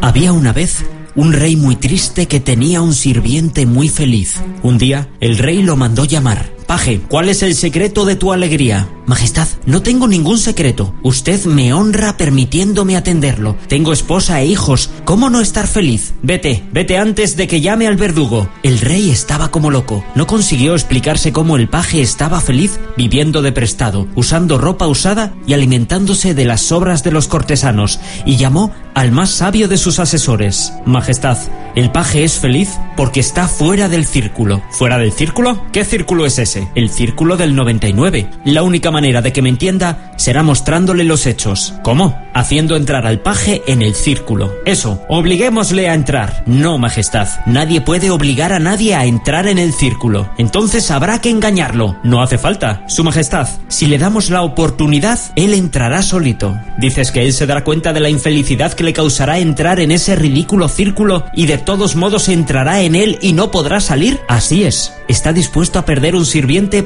Había 0.00 0.32
una 0.32 0.52
vez 0.52 0.84
un 1.14 1.32
rey 1.32 1.56
muy 1.56 1.76
triste 1.76 2.26
que 2.26 2.40
tenía 2.40 2.80
un 2.82 2.94
sirviente 2.94 3.66
muy 3.66 3.88
feliz. 3.88 4.40
Un 4.62 4.78
día, 4.78 5.08
el 5.20 5.38
rey 5.38 5.62
lo 5.62 5.76
mandó 5.76 6.04
llamar. 6.04 6.55
Paje, 6.66 7.00
¿cuál 7.08 7.28
es 7.28 7.44
el 7.44 7.54
secreto 7.54 8.04
de 8.04 8.16
tu 8.16 8.32
alegría? 8.32 8.88
Majestad, 9.06 9.46
no 9.66 9.82
tengo 9.82 10.08
ningún 10.08 10.36
secreto. 10.36 10.92
Usted 11.04 11.44
me 11.44 11.72
honra 11.72 12.16
permitiéndome 12.16 12.96
atenderlo. 12.96 13.56
Tengo 13.68 13.92
esposa 13.92 14.40
e 14.40 14.46
hijos. 14.46 14.90
¿Cómo 15.04 15.30
no 15.30 15.40
estar 15.40 15.68
feliz? 15.68 16.14
Vete, 16.22 16.64
vete 16.72 16.98
antes 16.98 17.36
de 17.36 17.46
que 17.46 17.60
llame 17.60 17.86
al 17.86 17.96
verdugo. 17.96 18.48
El 18.64 18.80
rey 18.80 19.10
estaba 19.10 19.52
como 19.52 19.70
loco. 19.70 20.04
No 20.16 20.26
consiguió 20.26 20.74
explicarse 20.74 21.32
cómo 21.32 21.56
el 21.56 21.68
paje 21.68 22.02
estaba 22.02 22.40
feliz 22.40 22.80
viviendo 22.96 23.42
de 23.42 23.52
prestado, 23.52 24.08
usando 24.16 24.58
ropa 24.58 24.88
usada 24.88 25.34
y 25.46 25.54
alimentándose 25.54 26.34
de 26.34 26.46
las 26.46 26.62
sobras 26.62 27.04
de 27.04 27.12
los 27.12 27.28
cortesanos, 27.28 28.00
y 28.24 28.38
llamó 28.38 28.72
al 28.94 29.12
más 29.12 29.30
sabio 29.30 29.68
de 29.68 29.78
sus 29.78 30.00
asesores. 30.00 30.72
Majestad, 30.84 31.38
el 31.76 31.92
paje 31.92 32.24
es 32.24 32.40
feliz 32.40 32.70
porque 32.96 33.20
está 33.20 33.46
fuera 33.46 33.88
del 33.88 34.04
círculo. 34.04 34.62
¿Fuera 34.70 34.98
del 34.98 35.12
círculo? 35.12 35.62
¿Qué 35.70 35.84
círculo 35.84 36.26
es 36.26 36.40
ese? 36.40 36.55
El 36.74 36.90
círculo 36.90 37.36
del 37.36 37.54
99. 37.54 38.28
La 38.44 38.62
única 38.62 38.90
manera 38.90 39.22
de 39.22 39.32
que 39.32 39.42
me 39.42 39.48
entienda 39.48 40.12
será 40.16 40.42
mostrándole 40.42 41.04
los 41.04 41.26
hechos. 41.26 41.74
¿Cómo? 41.82 42.18
Haciendo 42.34 42.76
entrar 42.76 43.06
al 43.06 43.20
paje 43.20 43.62
en 43.66 43.82
el 43.82 43.94
círculo. 43.94 44.52
Eso, 44.64 45.02
obliguémosle 45.08 45.88
a 45.88 45.94
entrar. 45.94 46.42
No, 46.46 46.78
Majestad, 46.78 47.28
nadie 47.46 47.80
puede 47.80 48.10
obligar 48.10 48.52
a 48.52 48.58
nadie 48.58 48.94
a 48.94 49.04
entrar 49.04 49.46
en 49.46 49.58
el 49.58 49.72
círculo. 49.72 50.28
Entonces 50.38 50.90
habrá 50.90 51.20
que 51.20 51.30
engañarlo. 51.30 51.96
No 52.02 52.22
hace 52.22 52.38
falta. 52.38 52.84
Su 52.88 53.04
Majestad, 53.04 53.48
si 53.68 53.86
le 53.86 53.98
damos 53.98 54.30
la 54.30 54.42
oportunidad, 54.42 55.18
él 55.36 55.54
entrará 55.54 56.02
solito. 56.02 56.56
Dices 56.78 57.10
que 57.10 57.24
él 57.24 57.32
se 57.32 57.46
dará 57.46 57.64
cuenta 57.64 57.92
de 57.92 58.00
la 58.00 58.10
infelicidad 58.10 58.72
que 58.72 58.84
le 58.84 58.92
causará 58.92 59.38
entrar 59.38 59.80
en 59.80 59.90
ese 59.90 60.16
ridículo 60.16 60.68
círculo 60.68 61.24
y 61.34 61.46
de 61.46 61.58
todos 61.58 61.96
modos 61.96 62.28
entrará 62.28 62.82
en 62.82 62.94
él 62.94 63.18
y 63.20 63.32
no 63.32 63.50
podrá 63.50 63.80
salir. 63.80 64.20
Así 64.28 64.64
es. 64.64 64.92
¿Está 65.08 65.32
dispuesto 65.32 65.78
a 65.78 65.84
perder 65.84 66.16
un 66.16 66.26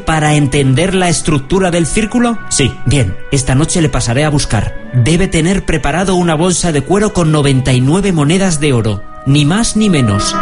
para 0.06 0.34
entender 0.34 0.94
la 0.94 1.08
estructura 1.08 1.70
del 1.70 1.86
círculo? 1.86 2.38
Sí. 2.48 2.72
Bien, 2.86 3.16
esta 3.30 3.54
noche 3.54 3.82
le 3.82 3.90
pasaré 3.90 4.24
a 4.24 4.30
buscar. 4.30 4.74
Debe 4.94 5.28
tener 5.28 5.66
preparado 5.66 6.14
una 6.14 6.34
bolsa 6.34 6.72
de 6.72 6.80
cuero 6.80 7.12
con 7.12 7.30
99 7.30 8.12
monedas 8.12 8.58
de 8.58 8.72
oro, 8.72 9.02
ni 9.26 9.44
más 9.44 9.76
ni 9.76 9.90
menos. 9.90 10.34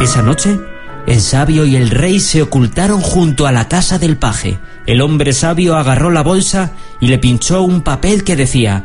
Esa 0.00 0.22
noche, 0.22 0.58
el 1.06 1.20
sabio 1.20 1.66
y 1.66 1.76
el 1.76 1.90
rey 1.90 2.18
se 2.18 2.40
ocultaron 2.40 3.02
junto 3.02 3.46
a 3.46 3.52
la 3.52 3.68
casa 3.68 3.98
del 3.98 4.16
paje. 4.16 4.58
El 4.86 5.02
hombre 5.02 5.34
sabio 5.34 5.76
agarró 5.76 6.10
la 6.10 6.22
bolsa 6.22 6.72
y 6.98 7.08
le 7.08 7.18
pinchó 7.18 7.62
un 7.62 7.82
papel 7.82 8.24
que 8.24 8.36
decía, 8.36 8.84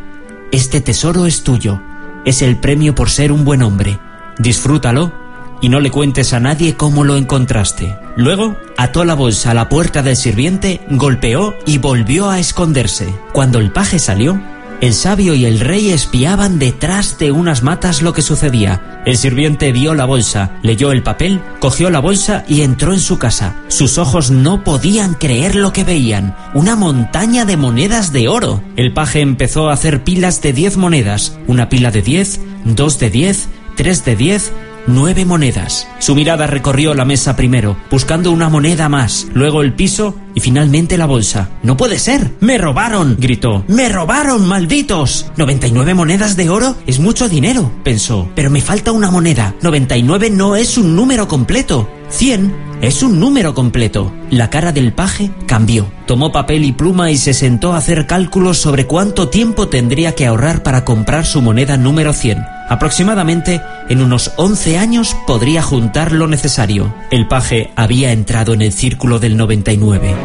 Este 0.51 0.81
tesoro 0.81 1.25
es 1.25 1.43
tuyo, 1.43 1.81
es 2.25 2.41
el 2.41 2.57
premio 2.57 2.93
por 2.93 3.09
ser 3.09 3.31
un 3.31 3.45
buen 3.45 3.61
hombre. 3.61 3.99
Disfrútalo 4.37 5.24
y 5.61 5.69
no 5.69 5.79
le 5.79 5.91
cuentes 5.91 6.33
a 6.33 6.39
nadie 6.39 6.75
cómo 6.75 7.03
lo 7.03 7.17
encontraste. 7.17 7.95
Luego, 8.15 8.55
ató 8.77 9.05
la 9.05 9.13
bolsa 9.13 9.51
a 9.51 9.53
la 9.53 9.69
puerta 9.69 10.01
del 10.01 10.15
sirviente, 10.15 10.81
golpeó 10.89 11.55
y 11.65 11.77
volvió 11.77 12.29
a 12.29 12.39
esconderse. 12.39 13.13
Cuando 13.33 13.59
el 13.59 13.71
paje 13.71 13.99
salió, 13.99 14.39
el 14.81 14.93
sabio 14.93 15.35
y 15.35 15.45
el 15.45 15.61
rey 15.61 15.91
espiaban 15.91 16.59
detrás 16.59 17.17
de 17.17 17.31
unas 17.31 17.63
matas 17.63 18.01
lo 18.01 18.13
que 18.13 18.21
sucedía. 18.21 19.01
El 19.05 19.17
sirviente 19.17 19.71
vio 19.71 19.93
la 19.93 20.05
bolsa, 20.05 20.59
leyó 20.63 20.91
el 20.91 21.01
papel, 21.01 21.41
cogió 21.59 21.89
la 21.89 21.99
bolsa 21.99 22.43
y 22.47 22.61
entró 22.61 22.91
en 22.91 22.99
su 22.99 23.17
casa. 23.17 23.55
Sus 23.69 23.97
ojos 23.97 24.31
no 24.31 24.63
podían 24.63 25.13
creer 25.13 25.55
lo 25.55 25.71
que 25.71 25.85
veían. 25.85 26.35
Una 26.53 26.75
montaña 26.75 27.45
de 27.45 27.55
monedas 27.55 28.11
de 28.11 28.27
oro. 28.27 28.61
El 28.75 28.93
paje 28.93 29.21
empezó 29.21 29.69
a 29.69 29.73
hacer 29.73 30.03
pilas 30.03 30.41
de 30.41 30.51
diez 30.51 30.75
monedas. 30.75 31.37
Una 31.47 31.69
pila 31.69 31.91
de 31.91 32.01
diez, 32.01 32.41
dos 32.65 32.99
de 32.99 33.09
diez, 33.09 33.47
tres 33.75 34.03
de 34.03 34.15
diez, 34.15 34.51
nueve 34.87 35.25
monedas. 35.25 35.87
Su 35.99 36.15
mirada 36.15 36.47
recorrió 36.47 36.93
la 36.93 37.05
mesa 37.05 37.35
primero, 37.35 37.77
buscando 37.89 38.31
una 38.31 38.49
moneda 38.49 38.89
más, 38.89 39.27
luego 39.33 39.61
el 39.61 39.73
piso 39.73 40.15
y 40.33 40.41
finalmente 40.41 40.97
la 40.97 41.05
bolsa. 41.05 41.49
¡No 41.63 41.77
puede 41.77 41.97
ser! 41.97 42.31
¡Me 42.41 42.57
robaron! 42.57 43.17
gritó. 43.19 43.63
¡Me 43.67 43.89
robaron, 43.89 44.47
malditos! 44.47 45.31
¿99 45.37 45.95
monedas 45.95 46.35
de 46.35 46.49
oro? 46.49 46.75
Es 46.85 46.99
mucho 46.99 47.29
dinero, 47.29 47.71
pensó. 47.83 48.29
Pero 48.35 48.49
me 48.49 48.61
falta 48.61 48.91
una 48.91 49.09
moneda. 49.09 49.55
99 49.61 50.29
no 50.29 50.55
es 50.55 50.77
un 50.77 50.95
número 50.95 51.27
completo. 51.27 51.89
100 52.09 52.65
es 52.81 53.03
un 53.03 53.19
número 53.19 53.53
completo. 53.53 54.11
La 54.29 54.49
cara 54.49 54.71
del 54.71 54.93
paje 54.93 55.31
cambió. 55.47 55.87
Tomó 56.05 56.31
papel 56.31 56.65
y 56.65 56.71
pluma 56.71 57.09
y 57.11 57.17
se 57.17 57.33
sentó 57.33 57.73
a 57.73 57.77
hacer 57.77 58.05
cálculos 58.05 58.57
sobre 58.57 58.85
cuánto 58.85 59.29
tiempo 59.29 59.67
tendría 59.67 60.13
que 60.13 60.27
ahorrar 60.27 60.61
para 60.61 60.85
comprar 60.85 61.25
su 61.25 61.41
moneda 61.41 61.77
número 61.77 62.13
100. 62.13 62.45
Aproximadamente 62.69 63.61
en 63.89 64.01
unos 64.01 64.31
11 64.37 64.77
años 64.77 65.15
podría 65.25 65.61
juntar 65.61 66.11
lo 66.11 66.27
necesario. 66.27 66.93
El 67.11 67.27
paje 67.27 67.71
había 67.75 68.11
entrado 68.11 68.53
en 68.53 68.61
el 68.61 68.71
círculo 68.71 69.19
del 69.19 69.37
99. 69.37 70.15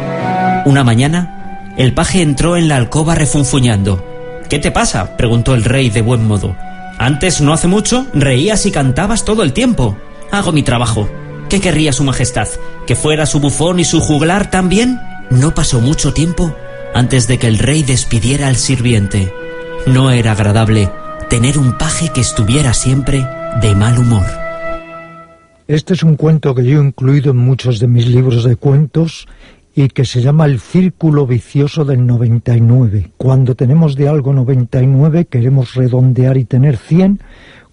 Una 0.65 0.83
mañana, 0.83 1.73
el 1.77 1.93
paje 1.93 2.21
entró 2.21 2.57
en 2.57 2.67
la 2.67 2.75
alcoba 2.75 3.15
refunfuñando. 3.15 4.05
¿Qué 4.49 4.59
te 4.59 4.71
pasa? 4.71 5.15
preguntó 5.17 5.55
el 5.55 5.63
rey 5.63 5.89
de 5.89 6.01
buen 6.01 6.27
modo. 6.27 6.55
Antes, 6.99 7.41
no 7.41 7.53
hace 7.53 7.67
mucho, 7.67 8.05
reías 8.13 8.65
y 8.65 8.71
cantabas 8.71 9.25
todo 9.25 9.41
el 9.41 9.53
tiempo. 9.53 9.95
Hago 10.31 10.51
mi 10.51 10.61
trabajo. 10.61 11.09
¿Qué 11.51 11.59
querría 11.59 11.91
su 11.91 12.05
majestad? 12.05 12.47
¿Que 12.87 12.95
fuera 12.95 13.25
su 13.25 13.41
bufón 13.41 13.81
y 13.81 13.83
su 13.83 13.99
juglar 13.99 14.49
también? 14.49 15.01
No 15.29 15.53
pasó 15.53 15.81
mucho 15.81 16.13
tiempo 16.13 16.55
antes 16.93 17.27
de 17.27 17.39
que 17.39 17.47
el 17.47 17.57
rey 17.59 17.83
despidiera 17.83 18.47
al 18.47 18.55
sirviente. 18.55 19.33
No 19.85 20.11
era 20.11 20.31
agradable 20.31 20.89
tener 21.29 21.57
un 21.57 21.77
paje 21.77 22.07
que 22.13 22.21
estuviera 22.21 22.73
siempre 22.73 23.27
de 23.61 23.75
mal 23.75 23.99
humor. 23.99 24.23
Este 25.67 25.93
es 25.93 26.03
un 26.03 26.15
cuento 26.15 26.55
que 26.55 26.63
yo 26.63 26.79
he 26.81 26.85
incluido 26.85 27.31
en 27.31 27.37
muchos 27.39 27.81
de 27.81 27.87
mis 27.87 28.07
libros 28.07 28.45
de 28.45 28.55
cuentos 28.55 29.27
y 29.75 29.89
que 29.89 30.05
se 30.05 30.21
llama 30.21 30.45
El 30.45 30.61
Círculo 30.61 31.27
Vicioso 31.27 31.83
del 31.83 32.07
99. 32.07 33.11
Cuando 33.17 33.55
tenemos 33.55 33.97
de 33.97 34.07
algo 34.07 34.31
99 34.31 35.25
queremos 35.25 35.73
redondear 35.73 36.37
y 36.37 36.45
tener 36.45 36.77
100, 36.77 37.19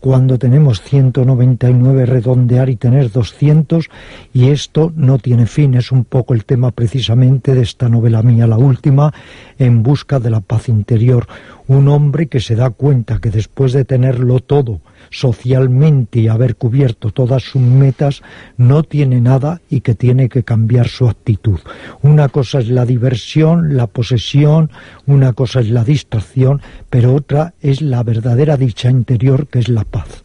cuando 0.00 0.38
tenemos 0.38 0.80
199 0.82 2.06
redondear 2.06 2.68
y 2.68 2.76
tener 2.76 3.10
200 3.10 3.88
y 4.32 4.48
esto 4.48 4.92
no 4.94 5.18
tiene 5.18 5.46
fin. 5.46 5.74
Es 5.74 5.90
un 5.92 6.04
poco 6.04 6.34
el 6.34 6.44
tema 6.44 6.70
precisamente 6.70 7.54
de 7.54 7.62
esta 7.62 7.88
novela 7.88 8.22
mía, 8.22 8.46
la 8.46 8.58
última, 8.58 9.12
En 9.58 9.82
busca 9.82 10.20
de 10.20 10.30
la 10.30 10.40
paz 10.40 10.68
interior. 10.68 11.26
Un 11.68 11.88
hombre 11.88 12.26
que 12.26 12.40
se 12.40 12.56
da 12.56 12.70
cuenta 12.70 13.20
que 13.20 13.30
después 13.30 13.72
de 13.72 13.84
tenerlo 13.84 14.40
todo 14.40 14.80
socialmente 15.10 16.20
y 16.20 16.28
haber 16.28 16.56
cubierto 16.56 17.10
todas 17.12 17.42
sus 17.42 17.62
metas, 17.62 18.22
no 18.56 18.82
tiene 18.82 19.20
nada 19.20 19.60
y 19.70 19.80
que 19.80 19.94
tiene 19.94 20.28
que 20.28 20.42
cambiar 20.42 20.88
su 20.88 21.08
actitud. 21.08 21.60
Una 22.02 22.28
cosa 22.28 22.58
es 22.58 22.68
la 22.68 22.84
diversión, 22.84 23.76
la 23.76 23.86
posesión, 23.86 24.70
una 25.06 25.32
cosa 25.32 25.60
es 25.60 25.68
la 25.70 25.84
distracción, 25.84 26.60
pero 26.90 27.14
otra 27.14 27.54
es 27.60 27.82
la 27.82 28.02
verdadera 28.02 28.56
dicha 28.56 28.90
interior 28.90 29.46
que 29.46 29.60
es 29.60 29.68
la 29.68 29.84
paz. 29.84 30.24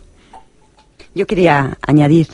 Yo 1.13 1.27
quería 1.27 1.77
añadir 1.85 2.27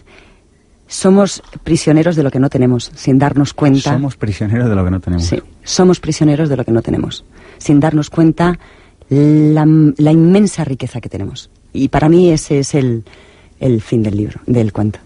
somos 0.89 1.43
prisioneros 1.63 2.15
de 2.15 2.23
lo 2.23 2.31
que 2.31 2.39
no 2.39 2.49
tenemos, 2.49 2.91
sin 2.95 3.19
darnos 3.19 3.53
cuenta. 3.53 3.93
Somos 3.93 4.17
prisioneros 4.17 4.67
de 4.67 4.75
lo 4.75 4.83
que 4.83 4.89
no 4.89 4.99
tenemos. 4.99 5.25
Sí, 5.25 5.39
somos 5.63 5.99
prisioneros 5.99 6.49
de 6.49 6.57
lo 6.57 6.65
que 6.65 6.71
no 6.71 6.81
tenemos, 6.81 7.23
sin 7.59 7.79
darnos 7.79 8.09
cuenta 8.09 8.57
la, 9.09 9.65
la 9.97 10.11
inmensa 10.11 10.63
riqueza 10.63 11.01
que 11.01 11.09
tenemos. 11.09 11.49
Y 11.73 11.89
para 11.89 12.09
mí 12.09 12.31
ese 12.31 12.59
es 12.59 12.75
el, 12.75 13.03
el 13.59 13.81
fin 13.81 14.03
del 14.03 14.17
libro, 14.17 14.39
del 14.45 14.71
cuento. 14.71 14.99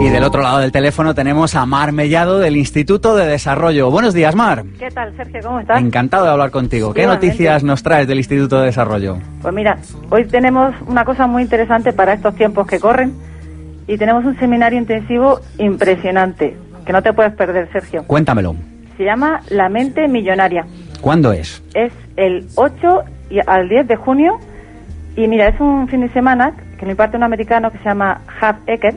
Y 0.00 0.08
del 0.08 0.24
otro 0.24 0.42
lado 0.42 0.58
del 0.58 0.72
teléfono 0.72 1.14
tenemos 1.14 1.54
a 1.54 1.66
Mar 1.66 1.92
Mellado 1.92 2.38
del 2.38 2.56
Instituto 2.56 3.14
de 3.14 3.26
Desarrollo. 3.26 3.90
Buenos 3.90 4.14
días, 4.14 4.34
Mar. 4.34 4.64
¿Qué 4.78 4.90
tal, 4.90 5.14
Sergio? 5.16 5.40
¿Cómo 5.42 5.60
estás? 5.60 5.80
Encantado 5.80 6.24
de 6.24 6.30
hablar 6.30 6.50
contigo. 6.50 6.92
¿Qué 6.92 7.06
noticias 7.06 7.62
nos 7.62 7.82
traes 7.82 8.06
del 8.08 8.18
Instituto 8.18 8.60
de 8.60 8.66
Desarrollo? 8.66 9.18
Pues 9.40 9.54
mira, 9.54 9.78
hoy 10.10 10.24
tenemos 10.26 10.74
una 10.86 11.04
cosa 11.04 11.26
muy 11.26 11.42
interesante 11.42 11.92
para 11.92 12.14
estos 12.14 12.34
tiempos 12.34 12.66
que 12.66 12.80
corren 12.80 13.14
y 13.92 13.98
tenemos 13.98 14.24
un 14.24 14.34
seminario 14.38 14.78
intensivo 14.78 15.38
impresionante 15.58 16.56
que 16.86 16.92
no 16.94 17.02
te 17.02 17.12
puedes 17.12 17.34
perder, 17.34 17.70
Sergio. 17.72 18.04
Cuéntamelo. 18.06 18.56
Se 18.96 19.04
llama 19.04 19.42
La 19.50 19.68
mente 19.68 20.08
millonaria. 20.08 20.64
¿Cuándo 21.02 21.30
es? 21.30 21.62
Es 21.74 21.92
el 22.16 22.46
8 22.54 23.02
y 23.28 23.40
al 23.46 23.68
10 23.68 23.88
de 23.88 23.96
junio 23.96 24.38
y 25.14 25.28
mira, 25.28 25.48
es 25.48 25.60
un 25.60 25.88
fin 25.88 26.00
de 26.00 26.08
semana 26.08 26.54
que 26.78 26.86
lo 26.86 26.92
imparte 26.92 27.18
un 27.18 27.22
americano 27.22 27.70
que 27.70 27.76
se 27.78 27.84
llama 27.84 28.22
Hub 28.40 28.56
Ecker, 28.66 28.94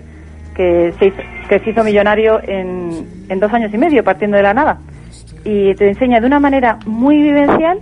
que 0.56 0.94
se 0.98 1.08
hizo, 1.08 1.22
que 1.50 1.60
se 1.60 1.72
hizo 1.72 1.84
millonario 1.84 2.40
en, 2.42 3.26
en 3.28 3.40
dos 3.42 3.52
años 3.52 3.74
y 3.74 3.78
medio 3.78 4.02
partiendo 4.02 4.38
de 4.38 4.44
la 4.44 4.54
nada. 4.54 4.80
Y 5.44 5.76
te 5.76 5.90
enseña 5.90 6.22
de 6.22 6.28
una 6.28 6.40
manera 6.40 6.80
muy 6.86 7.22
vivencial, 7.22 7.82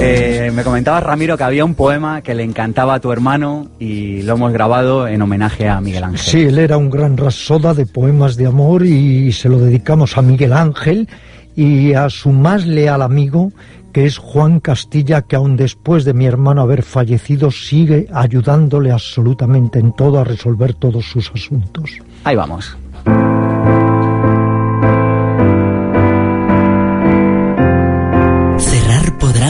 Eh, 0.00 0.50
me 0.54 0.62
comentaba 0.62 1.00
Ramiro 1.00 1.36
que 1.36 1.44
había 1.44 1.64
un 1.64 1.74
poema 1.74 2.22
que 2.22 2.34
le 2.34 2.44
encantaba 2.44 2.94
a 2.94 3.00
tu 3.00 3.10
hermano 3.10 3.68
y 3.78 4.22
lo 4.22 4.34
hemos 4.34 4.52
grabado 4.52 5.08
en 5.08 5.20
homenaje 5.22 5.68
a 5.68 5.80
Miguel 5.80 6.04
Ángel. 6.04 6.18
Sí, 6.18 6.42
él 6.42 6.58
era 6.58 6.76
un 6.76 6.90
gran 6.90 7.16
rasoda 7.16 7.74
de 7.74 7.86
poemas 7.86 8.36
de 8.36 8.46
amor 8.46 8.84
y 8.84 9.32
se 9.32 9.48
lo 9.48 9.58
dedicamos 9.58 10.16
a 10.16 10.22
Miguel 10.22 10.52
Ángel 10.52 11.08
y 11.56 11.94
a 11.94 12.08
su 12.10 12.30
más 12.30 12.66
leal 12.66 13.02
amigo, 13.02 13.52
que 13.92 14.06
es 14.06 14.18
Juan 14.18 14.60
Castilla, 14.60 15.22
que 15.22 15.36
aun 15.36 15.56
después 15.56 16.04
de 16.04 16.14
mi 16.14 16.26
hermano 16.26 16.62
haber 16.62 16.82
fallecido 16.82 17.50
sigue 17.50 18.06
ayudándole 18.12 18.92
absolutamente 18.92 19.78
en 19.78 19.92
todo 19.92 20.20
a 20.20 20.24
resolver 20.24 20.74
todos 20.74 21.06
sus 21.06 21.30
asuntos. 21.34 21.90
Ahí 22.24 22.36
vamos. 22.36 22.76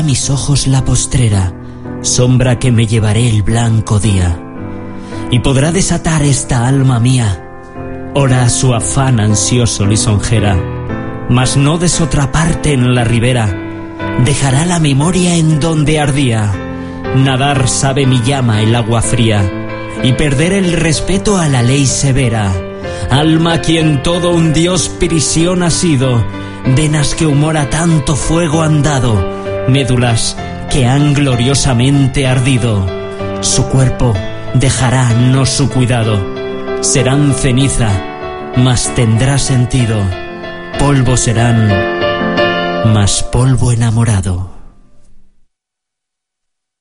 Mis 0.09 0.31
ojos 0.31 0.67
la 0.67 0.87
postrera, 0.87 1.53
sombra 2.01 2.59
que 2.59 2.73
me 2.73 2.87
llevaré 2.87 3.29
el 3.29 3.43
blanco 3.43 4.01
día. 4.01 4.43
Y 5.31 5.41
podrá 5.41 5.71
desatar 5.71 6.23
esta 6.23 6.67
alma 6.67 6.99
mía, 6.99 7.45
ora 8.15 8.49
su 8.49 8.73
afán 8.73 9.21
ansioso 9.21 9.85
lisonjera, 9.85 10.57
mas 11.29 11.59
no 11.59 11.77
des 11.77 12.01
otra 12.01 12.33
parte 12.33 12.73
en 12.73 12.95
la 12.95 13.05
ribera, 13.05 13.55
dejará 14.25 14.65
la 14.65 14.79
memoria 14.79 15.35
en 15.35 15.61
donde 15.61 16.01
ardía. 16.01 16.55
Nadar 17.15 17.69
sabe 17.69 18.07
mi 18.07 18.23
llama 18.23 18.63
el 18.63 18.75
agua 18.75 19.03
fría, 19.03 19.43
y 20.03 20.15
perder 20.15 20.55
el 20.55 20.73
respeto 20.73 21.37
a 21.37 21.51
la 21.51 21.63
ley 21.63 21.85
severa. 21.85 22.51
Alma 23.11 23.61
quien 23.61 24.03
todo 24.03 24.31
un 24.31 24.55
dios 24.55 24.89
prisión 24.89 25.63
ha 25.63 25.71
sido, 25.71 26.25
venas 26.75 27.15
que 27.15 27.27
humora 27.27 27.69
tanto 27.69 28.17
fuego 28.17 28.63
han 28.63 28.83
dado, 28.83 29.38
médulas 29.69 30.37
que 30.71 30.87
han 30.87 31.15
gloriosamente 31.15 32.27
ardido. 32.27 32.87
Su 33.41 33.67
cuerpo 33.69 34.15
dejará 34.55 35.11
no 35.11 35.47
su 35.47 35.69
cuidado, 35.69 36.19
serán 36.81 37.35
ceniza, 37.35 37.91
mas 38.57 38.95
tendrá 38.95 39.39
sentido. 39.39 40.01
Polvo 40.79 41.17
serán, 41.17 41.69
mas 42.93 43.23
polvo 43.23 43.73
enamorado. 43.73 44.48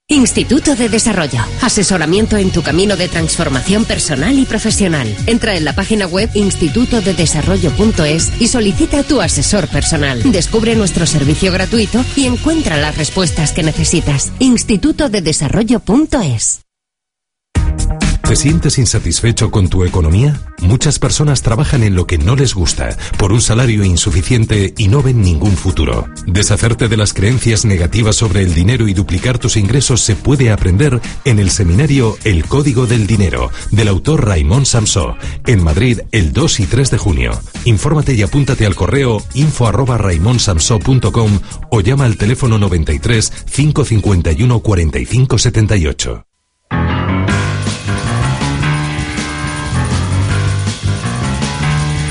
Instituto 0.10 0.74
de 0.78 0.88
Desarrollo. 0.88 1.42
Asesoramiento 1.62 2.38
en 2.38 2.50
tu 2.52 2.64
camino 2.64 2.96
de 2.96 3.10
transformación 3.10 3.84
personal 3.84 4.40
y 4.40 4.46
profesional. 4.46 5.14
Entra 5.26 5.58
en 5.58 5.66
la 5.66 5.76
página 5.76 6.08
web 6.08 6.30
institutodedesarrollo.es 6.34 8.32
y 8.40 8.48
solicita 8.48 9.04
tu 9.04 9.20
asesor 9.20 9.68
personal. 9.68 10.24
Descubre 10.32 10.78
nuestro 10.78 11.06
servicio 11.06 11.52
gratuito 11.52 12.06
y 12.16 12.26
encuentra 12.26 12.78
las 12.78 12.96
respuestas 12.96 13.52
que 13.52 13.64
necesitas. 13.64 14.32
institutodedesarrollo.es. 14.40 16.62
¿Te 18.28 18.36
sientes 18.36 18.78
insatisfecho 18.78 19.52
con 19.52 19.70
tu 19.70 19.86
economía? 19.86 20.42
Muchas 20.60 21.00
personas 21.00 21.44
trabajan 21.44 21.82
en 21.84 21.96
lo 21.96 22.08
que 22.08 22.18
no 22.18 22.36
les 22.36 22.56
gusta, 22.56 22.98
por 23.18 23.32
un 23.32 23.40
salario 23.40 23.86
insuficiente 23.86 24.74
y 24.78 24.90
no 24.90 25.02
ven 25.02 25.22
ningún 25.22 25.56
futuro. 25.56 26.10
Deshacerte 26.26 26.90
de 26.90 26.98
las 26.98 27.14
creencias 27.14 27.64
negativas 27.64 28.18
sobre 28.18 28.42
el 28.42 28.54
dinero 28.54 28.90
y 28.90 28.94
duplicar 28.94 29.40
tus 29.40 29.56
ingresos 29.56 30.02
se 30.02 30.18
puede 30.18 30.52
aprender 30.52 31.00
en 31.24 31.40
el 31.40 31.50
seminario 31.52 32.18
El 32.26 32.44
Código 32.44 32.86
del 32.86 33.08
Dinero, 33.08 33.50
del 33.72 33.88
autor 33.88 34.26
Raimón 34.26 34.66
Samsó, 34.66 35.16
en 35.46 35.64
Madrid 35.64 36.02
el 36.12 36.34
2 36.34 36.60
y 36.60 36.66
3 36.66 36.92
de 36.92 36.98
junio. 36.98 37.32
Infórmate 37.64 38.14
y 38.14 38.24
apúntate 38.24 38.66
al 38.66 38.76
correo 38.76 39.24
info 39.36 39.68
arroba 39.68 39.98
o 41.72 41.80
llama 41.80 42.04
al 42.04 42.18
teléfono 42.18 42.58
93 42.58 43.32
551 43.56 44.60
45 44.60 45.38
78. 45.38 46.28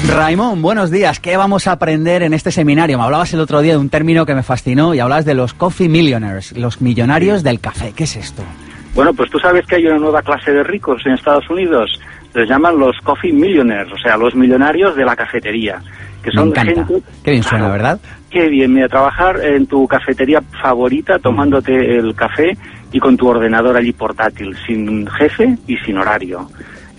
Raimón, 0.09 0.62
buenos 0.62 0.90
días. 0.90 1.18
¿Qué 1.18 1.36
vamos 1.36 1.66
a 1.66 1.72
aprender 1.72 2.22
en 2.22 2.32
este 2.32 2.52
seminario? 2.52 2.96
Me 2.96 3.04
hablabas 3.04 3.34
el 3.34 3.40
otro 3.40 3.61
día 3.61 3.72
de 3.72 3.78
un 3.78 3.88
término 3.88 4.24
que 4.24 4.34
me 4.34 4.42
fascinó 4.42 4.94
y 4.94 5.00
hablabas 5.00 5.24
de 5.24 5.34
los 5.34 5.52
coffee 5.52 5.88
millionaires, 5.88 6.57
los 6.57 6.80
millonarios 6.80 7.42
del 7.42 7.61
café. 7.61 7.92
¿Qué 7.94 8.04
es 8.04 8.16
esto? 8.16 8.42
Bueno, 8.94 9.12
pues 9.12 9.30
tú 9.30 9.38
sabes 9.38 9.66
que 9.66 9.76
hay 9.76 9.86
una 9.86 9.98
nueva 9.98 10.22
clase 10.22 10.52
de 10.52 10.62
ricos 10.62 11.02
en 11.07 11.12
Estados 11.12 11.48
Unidos. 11.50 12.00
Les 12.34 12.48
llaman 12.48 12.78
los 12.78 12.96
coffee 13.02 13.32
millionaires, 13.32 13.92
o 13.92 13.98
sea, 13.98 14.16
los 14.16 14.34
millonarios 14.34 14.94
de 14.96 15.04
la 15.04 15.16
cafetería. 15.16 15.82
Que 16.22 16.30
son 16.30 16.50
me 16.50 16.61
encanta. 16.61 16.86
gente 16.86 17.07
Qué 17.24 17.30
bien 17.32 17.42
suena. 17.42 17.68
¿verdad? 17.68 18.00
Qué 18.30 18.48
bien, 18.48 18.72
mira, 18.72 18.88
trabajar 18.88 19.44
en 19.44 19.66
tu 19.66 19.86
cafetería 19.88 20.40
favorita, 20.62 21.18
tomándote 21.18 21.96
el 21.98 22.14
café 22.14 22.57
y 22.92 23.00
con 23.00 23.16
tu 23.16 23.28
ordenador 23.28 23.76
allí 23.76 23.92
portátil, 23.92 24.57
sin 24.66 25.07
jefe 25.09 25.57
y 25.66 25.76
sin 25.78 25.98
horario. 25.98 26.48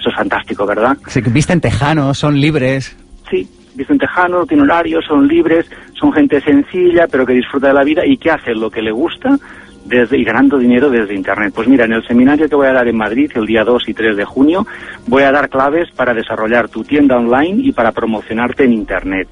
Es 0.08 0.16
fantástico, 0.16 0.66
¿verdad? 0.66 0.98
Se 1.08 1.22
visten 1.22 1.62
tejanos, 1.62 2.18
son 2.18 2.40
libres. 2.40 2.96
Sí, 3.30 3.48
dicen 3.76 3.98
tejano, 3.98 4.40
no 4.40 4.46
tienen 4.46 4.70
horario, 4.70 5.02
son 5.02 5.28
libres, 5.28 5.70
son 5.94 6.12
gente 6.12 6.42
sencilla, 6.42 7.08
pero 7.08 7.26
que 7.26 7.34
disfruta 7.34 7.68
de 7.68 7.74
la 7.74 7.84
vida 7.84 8.06
y 8.06 8.18
que 8.18 8.32
hace 8.32 8.54
lo 8.54 8.70
que 8.70 8.82
le 8.82 8.92
gusta 8.92 9.38
desde, 9.86 10.18
y 10.18 10.24
ganando 10.24 10.58
dinero 10.58 10.90
desde 10.90 11.16
Internet. 11.16 11.54
Pues 11.56 11.68
mira, 11.68 11.86
en 11.86 11.94
el 11.94 12.06
seminario 12.06 12.50
que 12.50 12.56
voy 12.56 12.68
a 12.68 12.74
dar 12.74 12.88
en 12.88 12.98
Madrid 12.98 13.32
el 13.36 13.46
día 13.46 13.64
2 13.64 13.88
y 13.88 13.94
3 13.94 14.18
de 14.18 14.26
junio, 14.26 14.66
voy 15.08 15.24
a 15.24 15.32
dar 15.32 15.50
claves 15.50 15.90
para 15.96 16.14
desarrollar 16.14 16.68
tu 16.68 16.84
tienda 16.84 17.18
online 17.18 17.62
y 17.64 17.72
para 17.72 17.92
promocionarte 17.92 18.66
en 18.66 18.74
Internet. 18.74 19.30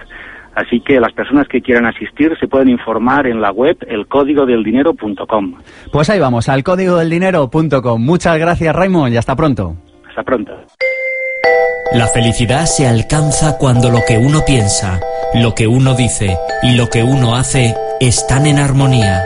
Así 0.55 0.79
que 0.79 1.01
las 1.01 1.11
personas 1.11 1.49
que 1.49 1.61
quieran 1.61 1.85
asistir 1.85 2.31
se 2.39 2.47
pueden 2.47 2.69
informar 2.69 3.27
en 3.27 3.41
la 3.41 3.51
web 3.51 3.77
elcódigodeldinero.com. 3.85 5.55
Pues 5.91 6.09
ahí 6.09 6.19
vamos, 6.19 6.47
al 6.47 6.63
código 6.63 6.95
del 6.97 7.09
dinero.com. 7.09 8.01
Muchas 8.01 8.39
gracias, 8.39 8.73
Raimón, 8.73 9.11
y 9.11 9.17
hasta 9.17 9.35
pronto. 9.35 9.75
Hasta 10.15 10.23
pronto. 10.23 10.53
La 11.91 12.07
felicidad 12.07 12.65
se 12.67 12.87
alcanza 12.87 13.57
cuando 13.57 13.89
lo 13.89 13.99
que 14.07 14.17
uno 14.17 14.45
piensa, 14.45 15.01
lo 15.33 15.53
que 15.53 15.67
uno 15.67 15.93
dice 15.93 16.37
y 16.63 16.75
lo 16.75 16.89
que 16.89 17.03
uno 17.03 17.35
hace 17.35 17.75
están 17.99 18.45
en 18.45 18.57
armonía. 18.57 19.25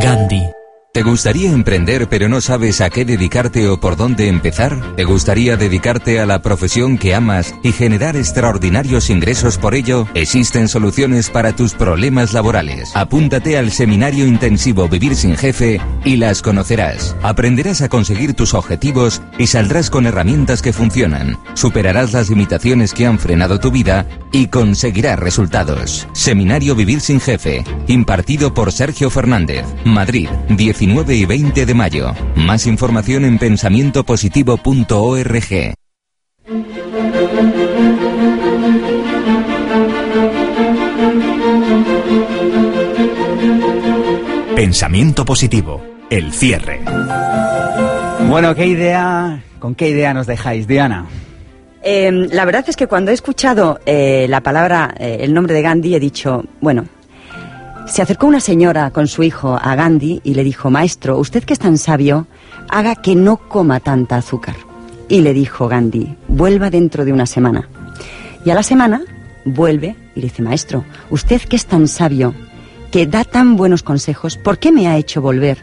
Gandhi. 0.00 0.48
¿Te 0.92 1.04
gustaría 1.04 1.52
emprender 1.52 2.08
pero 2.08 2.28
no 2.28 2.40
sabes 2.40 2.80
a 2.80 2.90
qué 2.90 3.04
dedicarte 3.04 3.68
o 3.68 3.78
por 3.78 3.96
dónde 3.96 4.26
empezar? 4.26 4.96
¿Te 4.96 5.04
gustaría 5.04 5.56
dedicarte 5.56 6.18
a 6.18 6.26
la 6.26 6.42
profesión 6.42 6.98
que 6.98 7.14
amas 7.14 7.54
y 7.62 7.70
generar 7.70 8.16
extraordinarios 8.16 9.08
ingresos 9.08 9.56
por 9.56 9.76
ello? 9.76 10.08
Existen 10.14 10.66
soluciones 10.66 11.30
para 11.30 11.54
tus 11.54 11.74
problemas 11.74 12.32
laborales. 12.32 12.90
Apúntate 12.94 13.56
al 13.56 13.70
seminario 13.70 14.26
intensivo 14.26 14.88
Vivir 14.88 15.14
sin 15.14 15.36
Jefe 15.36 15.80
y 16.04 16.16
las 16.16 16.42
conocerás. 16.42 17.14
Aprenderás 17.22 17.82
a 17.82 17.88
conseguir 17.88 18.34
tus 18.34 18.52
objetivos 18.52 19.22
y 19.38 19.46
saldrás 19.46 19.90
con 19.90 20.06
herramientas 20.06 20.60
que 20.60 20.72
funcionan. 20.72 21.38
Superarás 21.54 22.14
las 22.14 22.30
limitaciones 22.30 22.94
que 22.94 23.06
han 23.06 23.20
frenado 23.20 23.60
tu 23.60 23.70
vida 23.70 24.08
y 24.32 24.48
conseguirás 24.48 25.20
resultados. 25.20 26.08
Seminario 26.14 26.74
Vivir 26.74 27.00
sin 27.00 27.20
Jefe, 27.20 27.62
impartido 27.86 28.54
por 28.54 28.72
Sergio 28.72 29.08
Fernández, 29.08 29.64
Madrid, 29.84 30.28
10 30.48 30.79
19 30.80 31.14
y 31.14 31.26
20 31.26 31.66
de 31.66 31.74
mayo. 31.74 32.14
Más 32.36 32.66
información 32.66 33.26
en 33.26 33.36
pensamientopositivo.org. 33.36 35.74
Pensamiento 44.56 45.26
positivo, 45.26 45.82
el 46.08 46.32
cierre. 46.32 46.80
Bueno, 48.26 48.54
¿qué 48.54 48.66
idea, 48.66 49.44
con 49.58 49.74
qué 49.74 49.90
idea 49.90 50.14
nos 50.14 50.26
dejáis, 50.26 50.66
Diana? 50.66 51.04
Eh, 51.82 52.10
la 52.32 52.46
verdad 52.46 52.64
es 52.66 52.76
que 52.76 52.86
cuando 52.86 53.10
he 53.10 53.14
escuchado 53.14 53.80
eh, 53.84 54.24
la 54.30 54.40
palabra, 54.40 54.94
eh, 54.98 55.18
el 55.20 55.34
nombre 55.34 55.54
de 55.54 55.60
Gandhi, 55.60 55.94
he 55.94 56.00
dicho, 56.00 56.42
bueno, 56.62 56.86
se 57.90 58.02
acercó 58.02 58.28
una 58.28 58.38
señora 58.38 58.92
con 58.92 59.08
su 59.08 59.24
hijo 59.24 59.58
a 59.60 59.74
Gandhi 59.74 60.20
y 60.22 60.34
le 60.34 60.44
dijo, 60.44 60.70
maestro, 60.70 61.18
usted 61.18 61.42
que 61.42 61.54
es 61.54 61.58
tan 61.58 61.76
sabio, 61.76 62.28
haga 62.68 62.94
que 62.94 63.16
no 63.16 63.36
coma 63.36 63.80
tanta 63.80 64.16
azúcar. 64.16 64.54
Y 65.08 65.22
le 65.22 65.34
dijo 65.34 65.66
Gandhi, 65.66 66.16
vuelva 66.28 66.70
dentro 66.70 67.04
de 67.04 67.12
una 67.12 67.26
semana. 67.26 67.68
Y 68.44 68.50
a 68.50 68.54
la 68.54 68.62
semana 68.62 69.02
vuelve 69.44 69.96
y 70.14 70.20
le 70.20 70.28
dice, 70.28 70.40
maestro, 70.40 70.84
usted 71.10 71.42
que 71.42 71.56
es 71.56 71.66
tan 71.66 71.88
sabio, 71.88 72.32
que 72.92 73.08
da 73.08 73.24
tan 73.24 73.56
buenos 73.56 73.82
consejos, 73.82 74.36
¿por 74.36 74.58
qué 74.58 74.70
me 74.70 74.86
ha 74.86 74.96
hecho 74.96 75.20
volver 75.20 75.58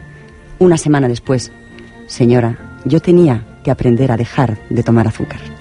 una 0.58 0.76
semana 0.76 1.08
después? 1.08 1.50
Señora, 2.08 2.58
yo 2.84 3.00
tenía 3.00 3.46
que 3.64 3.70
aprender 3.70 4.12
a 4.12 4.18
dejar 4.18 4.58
de 4.68 4.82
tomar 4.82 5.08
azúcar. 5.08 5.57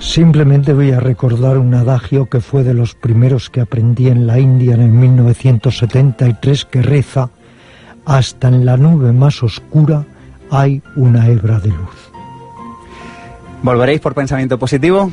Simplemente 0.00 0.72
voy 0.72 0.92
a 0.92 0.98
recordar 0.98 1.58
un 1.58 1.74
adagio 1.74 2.24
que 2.26 2.40
fue 2.40 2.64
de 2.64 2.72
los 2.72 2.94
primeros 2.94 3.50
que 3.50 3.60
aprendí 3.60 4.08
en 4.08 4.26
la 4.26 4.40
India 4.40 4.74
en 4.74 4.80
el 4.80 4.88
1973 4.88 6.64
que 6.64 6.80
reza, 6.80 7.28
hasta 8.06 8.48
en 8.48 8.64
la 8.64 8.78
nube 8.78 9.12
más 9.12 9.42
oscura 9.42 10.06
hay 10.50 10.82
una 10.96 11.28
hebra 11.28 11.60
de 11.60 11.68
luz. 11.68 12.10
¿Volveréis 13.62 14.00
por 14.00 14.14
pensamiento 14.14 14.58
positivo? 14.58 15.12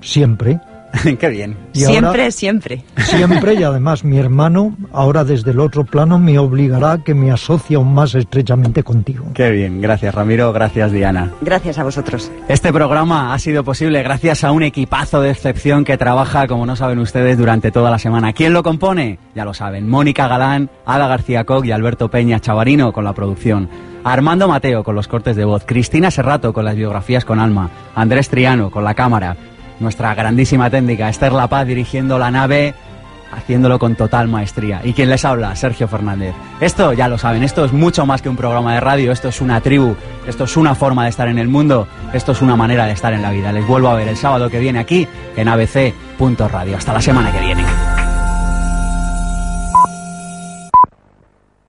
Siempre. 0.00 0.60
Qué 1.18 1.28
bien. 1.28 1.56
Y 1.72 1.80
siempre, 1.80 2.22
ahora, 2.22 2.30
siempre. 2.30 2.84
Siempre 2.96 3.54
y 3.54 3.62
además 3.62 4.04
mi 4.04 4.18
hermano 4.18 4.76
ahora 4.92 5.24
desde 5.24 5.50
el 5.50 5.60
otro 5.60 5.84
plano 5.84 6.18
me 6.18 6.38
obligará 6.38 6.92
a 6.92 6.98
que 6.98 7.14
me 7.14 7.30
asocie 7.30 7.76
aún 7.76 7.94
más 7.94 8.14
estrechamente 8.14 8.82
contigo. 8.82 9.26
Qué 9.34 9.50
bien, 9.50 9.80
gracias 9.80 10.14
Ramiro, 10.14 10.52
gracias 10.52 10.92
Diana. 10.92 11.32
Gracias 11.40 11.78
a 11.78 11.84
vosotros. 11.84 12.30
Este 12.48 12.72
programa 12.72 13.34
ha 13.34 13.38
sido 13.38 13.64
posible 13.64 14.02
gracias 14.02 14.44
a 14.44 14.52
un 14.52 14.62
equipazo 14.62 15.20
de 15.20 15.30
excepción 15.30 15.84
que 15.84 15.96
trabaja, 15.96 16.46
como 16.46 16.66
no 16.66 16.76
saben 16.76 16.98
ustedes, 16.98 17.38
durante 17.38 17.70
toda 17.70 17.90
la 17.90 17.98
semana. 17.98 18.32
¿Quién 18.32 18.52
lo 18.52 18.62
compone? 18.62 19.18
Ya 19.34 19.44
lo 19.44 19.54
saben, 19.54 19.88
Mónica 19.88 20.28
Galán, 20.28 20.70
Ada 20.86 21.08
García 21.08 21.44
Coc 21.44 21.64
y 21.64 21.72
Alberto 21.72 22.10
Peña 22.10 22.40
Chavarino 22.40 22.92
con 22.92 23.04
la 23.04 23.12
producción. 23.14 23.68
Armando 24.04 24.48
Mateo 24.48 24.84
con 24.84 24.94
los 24.94 25.08
cortes 25.08 25.36
de 25.36 25.44
voz, 25.44 25.64
Cristina 25.66 26.10
Serrato 26.10 26.52
con 26.52 26.64
las 26.64 26.76
biografías 26.76 27.24
con 27.24 27.40
alma, 27.40 27.70
Andrés 27.94 28.28
Triano 28.28 28.70
con 28.70 28.84
la 28.84 28.94
cámara, 28.94 29.36
nuestra 29.80 30.14
grandísima 30.14 30.70
técnica, 30.70 31.08
Esther 31.08 31.32
La 31.32 31.48
Paz 31.48 31.66
dirigiendo 31.66 32.18
la 32.18 32.30
nave, 32.30 32.74
haciéndolo 33.32 33.78
con 33.78 33.94
total 33.94 34.28
maestría. 34.28 34.80
¿Y 34.84 34.92
quien 34.92 35.10
les 35.10 35.24
habla? 35.24 35.54
Sergio 35.56 35.88
Fernández. 35.88 36.34
Esto, 36.60 36.92
ya 36.92 37.08
lo 37.08 37.18
saben, 37.18 37.42
esto 37.42 37.64
es 37.64 37.72
mucho 37.72 38.06
más 38.06 38.22
que 38.22 38.28
un 38.28 38.36
programa 38.36 38.74
de 38.74 38.80
radio, 38.80 39.12
esto 39.12 39.28
es 39.28 39.40
una 39.40 39.60
tribu, 39.60 39.94
esto 40.26 40.44
es 40.44 40.56
una 40.56 40.74
forma 40.74 41.04
de 41.04 41.10
estar 41.10 41.28
en 41.28 41.38
el 41.38 41.48
mundo, 41.48 41.86
esto 42.12 42.32
es 42.32 42.42
una 42.42 42.56
manera 42.56 42.86
de 42.86 42.92
estar 42.92 43.12
en 43.12 43.22
la 43.22 43.30
vida. 43.30 43.52
Les 43.52 43.66
vuelvo 43.66 43.88
a 43.88 43.94
ver 43.94 44.08
el 44.08 44.16
sábado 44.16 44.50
que 44.50 44.58
viene 44.58 44.78
aquí 44.78 45.06
en 45.36 45.48
abc.radio. 45.48 46.76
Hasta 46.76 46.92
la 46.92 47.00
semana 47.00 47.32
que 47.32 47.40
viene. 47.40 47.97